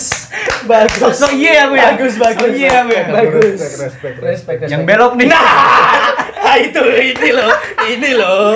bagus. 0.66 0.98
Sosok 1.00 1.32
iya 1.32 1.64
aku 1.64 1.74
ya. 1.74 1.96
Bagus, 1.96 2.14
bagus. 2.20 2.42
Sosok 2.44 2.52
iya 2.52 2.70
aku 2.84 2.90
ya. 2.92 3.04
Bagus. 3.08 3.56
Respect, 3.56 3.80
respect, 3.80 4.16
Respect, 4.20 4.58
respect. 4.60 4.68
yang 4.68 4.82
belok 4.84 5.12
nih 5.16 5.26
Nah, 5.32 5.40
itu 6.66 6.82
ini 6.82 7.30
loh, 7.32 7.52
ini 7.86 8.10
loh, 8.16 8.54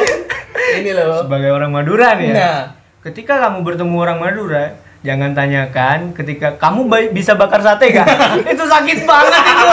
ini 0.76 0.90
loh. 0.92 1.24
sebagai 1.24 1.50
orang 1.52 1.70
Madura 1.72 2.16
nih 2.16 2.28
ya 2.30 2.34
Nah, 2.36 2.60
Ketika 3.06 3.38
kamu 3.38 3.62
bertemu 3.62 4.02
orang 4.02 4.18
Madura, 4.18 4.74
jangan 5.06 5.30
tanyakan 5.30 6.10
ketika 6.10 6.58
kamu 6.58 6.90
bisa 7.14 7.38
bakar 7.38 7.62
sate 7.62 7.94
gak? 7.94 8.02
itu 8.50 8.64
sakit 8.66 9.06
banget 9.06 9.42
itu. 9.46 9.66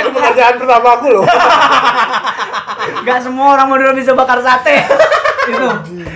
Itu 0.00 0.08
pekerjaan 0.16 0.56
pertama 0.56 0.96
aku 0.96 1.06
loh. 1.12 1.28
Gak 3.04 3.20
semua 3.20 3.52
orang 3.52 3.68
Madura 3.68 3.92
bisa 3.92 4.16
bakar 4.16 4.40
sate. 4.40 4.80
itu. 5.44 5.68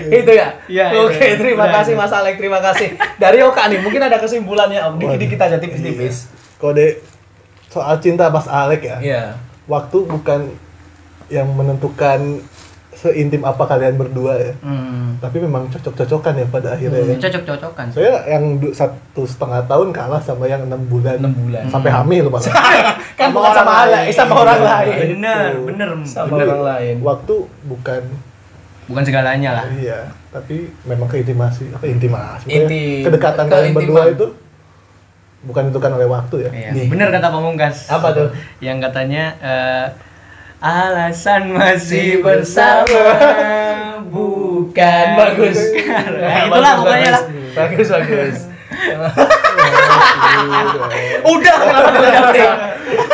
itu 0.08 0.30
ya. 0.32 0.56
Iya, 0.72 1.04
Oke, 1.04 1.20
itu. 1.20 1.36
terima 1.36 1.68
Udah, 1.68 1.84
kasih. 1.84 1.92
Mas 2.00 2.12
Alek, 2.16 2.40
terima 2.40 2.64
kasih. 2.64 2.96
Dari 3.20 3.44
Oka 3.44 3.68
nih, 3.68 3.84
mungkin 3.84 4.00
ada 4.00 4.16
kesimpulannya 4.16 4.80
Om. 4.88 5.04
Dikit-dikit 5.04 5.36
aja 5.36 5.60
tipis-tipis. 5.60 6.32
Kode 6.56 7.04
soal 7.68 8.00
cinta 8.00 8.32
pas 8.32 8.48
Alek 8.48 8.88
ya. 8.88 8.96
Iya. 9.04 9.22
Waktu 9.68 10.08
bukan 10.08 10.48
yang 11.30 11.48
menentukan 11.54 12.42
seintim 12.90 13.40
apa 13.46 13.64
kalian 13.64 13.96
berdua 13.96 14.36
ya. 14.36 14.52
Hmm. 14.60 15.16
Tapi 15.16 15.40
memang 15.40 15.72
cocok-cocokan 15.72 16.36
ya 16.36 16.46
pada 16.50 16.76
akhirnya. 16.76 17.00
ya. 17.00 17.16
Cocok-cocokan. 17.16 17.86
Saya 17.96 18.12
yang 18.28 18.44
satu 18.74 19.24
setengah 19.24 19.64
tahun 19.64 19.88
kalah 19.88 20.20
sama 20.20 20.44
yang 20.44 20.68
enam 20.68 20.84
bulan. 20.84 21.16
Enam 21.16 21.32
bulan. 21.32 21.64
Sampai 21.70 21.88
hamil 21.88 22.28
malah. 22.28 22.52
Kan 23.18 23.32
bukan 23.32 23.52
sama 23.54 23.72
Ale, 23.88 24.00
sama 24.12 24.34
orang 24.36 24.60
lain. 24.60 25.16
Bener, 25.16 25.50
bener. 25.64 25.88
Sama 26.04 26.36
bener. 26.36 26.46
orang 26.50 26.62
lain. 26.76 26.94
Waktu 27.00 27.34
bukan 27.64 28.02
Bukan 28.90 29.06
segalanya 29.06 29.50
lah. 29.54 29.64
iya, 29.70 30.10
tapi 30.34 30.66
memang 30.82 31.06
keintimasi 31.06 31.70
apa 31.70 31.86
intimasi. 31.86 32.50
Intim. 32.50 33.06
Kedekatan 33.06 33.46
kalian 33.46 33.70
Keintiman. 33.70 33.86
berdua 33.86 34.02
itu 34.10 34.26
bukan 35.46 35.62
ditentukan 35.70 35.92
oleh 35.94 36.08
waktu 36.10 36.36
ya. 36.42 36.50
Iya, 36.50 36.70
Nih. 36.74 36.86
bener 36.90 37.08
kata 37.14 37.30
Pamungkas. 37.30 37.86
Apa 37.86 38.10
tuh? 38.10 38.28
Yang 38.58 38.90
katanya 38.90 39.24
eh, 39.38 39.86
alasan 40.60 41.56
masih 41.56 42.20
bersama 42.20 43.16
bukan 44.12 45.06
bagus. 45.16 45.58
Nah, 46.20 46.46
itulah 46.46 46.72
pokoknya 46.84 47.10
lah. 47.10 47.22
Bagus, 47.56 47.88
bagus. 47.88 48.36
Udah, 51.26 51.56
kenapa? 51.90 52.54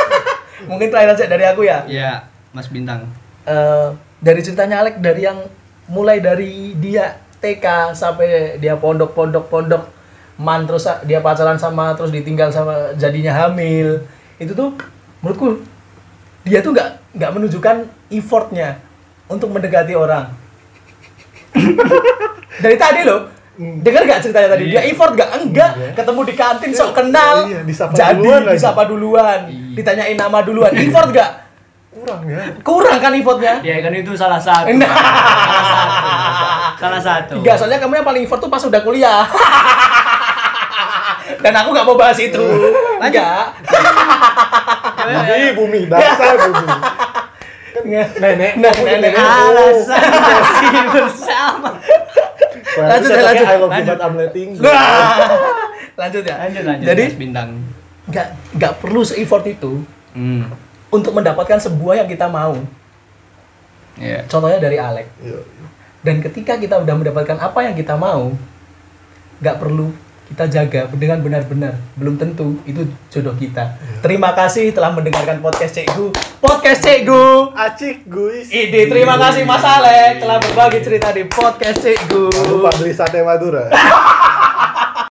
Mungkin 0.71 0.89
terakhir 0.91 1.11
aja 1.15 1.25
dari 1.31 1.45
aku 1.47 1.63
ya. 1.65 1.87
Iya, 1.87 2.27
Mas 2.51 2.69
Bintang. 2.69 3.07
Eh, 3.47 3.89
dari 4.19 4.41
ceritanya 4.43 4.83
Alek 4.83 4.99
dari 4.99 5.23
yang 5.23 5.39
mulai 5.87 6.19
dari 6.19 6.75
dia 6.77 7.15
TK 7.39 7.95
sampai 7.95 8.59
dia 8.59 8.75
pondok 8.75 9.15
pondok 9.15 9.47
pondok 9.47 9.87
man 10.37 10.67
terus 10.67 10.85
dia 11.07 11.23
pacaran 11.23 11.57
sama 11.57 11.95
terus 11.95 12.11
ditinggal 12.11 12.51
sama 12.51 12.93
jadinya 12.99 13.33
hamil 13.33 14.03
itu 14.37 14.53
tuh 14.53 14.75
menurutku 15.23 15.63
dia 16.47 16.63
tuh 16.63 16.71
nggak 16.71 16.89
nggak 17.13 17.31
menunjukkan 17.33 17.77
effortnya 18.09 18.79
untuk 19.27 19.51
mendekati 19.51 19.93
orang 19.93 20.31
dari 22.57 22.77
tadi 22.77 23.03
loh 23.03 23.27
dengar 23.57 24.05
gak 24.05 24.21
ceritanya 24.21 24.53
tadi 24.53 24.69
dia 24.69 24.85
effort 24.85 25.13
gak 25.13 25.33
enggak 25.35 25.73
Iya. 25.75 25.89
ketemu 25.97 26.21
di 26.23 26.35
kantin 26.35 26.71
sok 26.71 26.93
kenal 26.95 27.49
Iya, 27.49 27.61
disapa 27.65 27.93
jadi 27.93 28.15
duluan 28.15 28.43
lagi. 28.45 28.55
disapa 28.55 28.83
duluan 28.85 29.41
Iya. 29.49 29.75
ditanyain 29.75 30.15
nama 30.15 30.39
duluan 30.41 30.73
effort 30.73 31.09
gak 31.11 31.31
Kurang 31.91 32.21
ya. 32.23 32.45
kurang 32.61 32.99
kan 33.01 33.11
effortnya 33.11 33.55
Ya 33.59 33.81
kan 33.81 33.89
itu 33.91 34.13
salah 34.13 34.37
satu. 34.37 34.69
Nah. 34.71 34.93
Salah 36.77 37.01
satu. 37.01 37.41
Enggak, 37.41 37.57
soalnya 37.57 37.81
kamu 37.81 37.97
yang 37.97 38.05
paling 38.05 38.23
effort 38.23 38.37
tuh 38.37 38.53
pas 38.53 38.61
udah 38.61 38.85
kuliah. 38.85 39.25
Dan 41.43 41.57
aku 41.57 41.73
nggak 41.73 41.83
mau 41.83 41.97
bahas 41.97 42.21
itu. 42.21 42.37
Enggak. 43.01 43.57
Bumi, 45.07 45.47
bumi, 45.55 45.81
dasar 45.87 46.35
bumi. 46.41 46.67
Nenek, 48.17 48.53
Nah, 48.57 48.73
kamu 48.73 48.87
nenek. 48.89 49.13
Alasan 49.15 50.01
masih 50.11 50.85
bersama. 50.91 51.71
Lanjut 52.77 53.11
ya, 53.11 53.23
lanjut. 53.23 53.47
I 53.47 53.55
love 53.55 53.63
you 53.63 53.71
Lanjut. 53.71 53.89
but 53.89 54.03
I'm 54.03 54.15
letting 54.17 54.49
you. 54.53 54.63
Lanjut 55.95 56.23
ya. 56.23 56.35
Lanjut 56.39 56.63
lanjut. 56.65 56.87
Jadi 56.87 57.05
Bintang. 57.15 57.49
nggak 58.07 58.27
nggak 58.55 58.73
perlu 58.79 59.03
se-effort 59.03 59.43
itu 59.45 59.83
Hmm. 60.15 60.47
untuk 60.89 61.13
mendapatkan 61.13 61.59
sebuah 61.59 62.01
yang 62.01 62.09
kita 62.09 62.27
mau. 62.27 62.57
Iya. 63.97 64.25
Contohnya 64.27 64.57
dari 64.57 64.77
Alek. 64.77 65.09
Iya. 65.21 65.41
Dan 66.01 66.23
ketika 66.23 66.55
kita 66.55 66.79
udah 66.79 66.95
mendapatkan 66.95 67.37
apa 67.37 67.59
yang 67.61 67.75
kita 67.75 67.93
mau, 67.95 68.33
nggak 69.39 69.57
perlu 69.59 69.91
kita 70.27 70.45
jaga 70.51 70.91
dengan 70.91 71.23
benar-benar. 71.23 71.79
Belum 71.95 72.19
tentu 72.19 72.59
itu 72.67 72.83
jodoh 73.15 73.35
kita. 73.39 73.79
Terima 74.03 74.35
kasih 74.35 74.75
telah 74.75 74.91
mendengarkan 74.91 75.39
podcast 75.39 75.79
Cikgu. 75.79 76.11
Podcast 76.43 76.83
Cikgu. 76.83 77.55
Acik 77.55 78.03
guys. 78.11 78.51
Ide, 78.51 78.91
terima 78.91 79.15
kasih 79.23 79.47
Mas 79.47 79.63
Alek 79.63 80.19
telah 80.19 80.39
berbagi 80.43 80.83
cerita 80.83 81.15
di 81.15 81.23
podcast 81.31 81.79
Cikgu. 81.79 82.51
Lupa 82.51 82.75
beli 82.75 82.91
sate 82.91 83.23
Madura. 83.23 83.71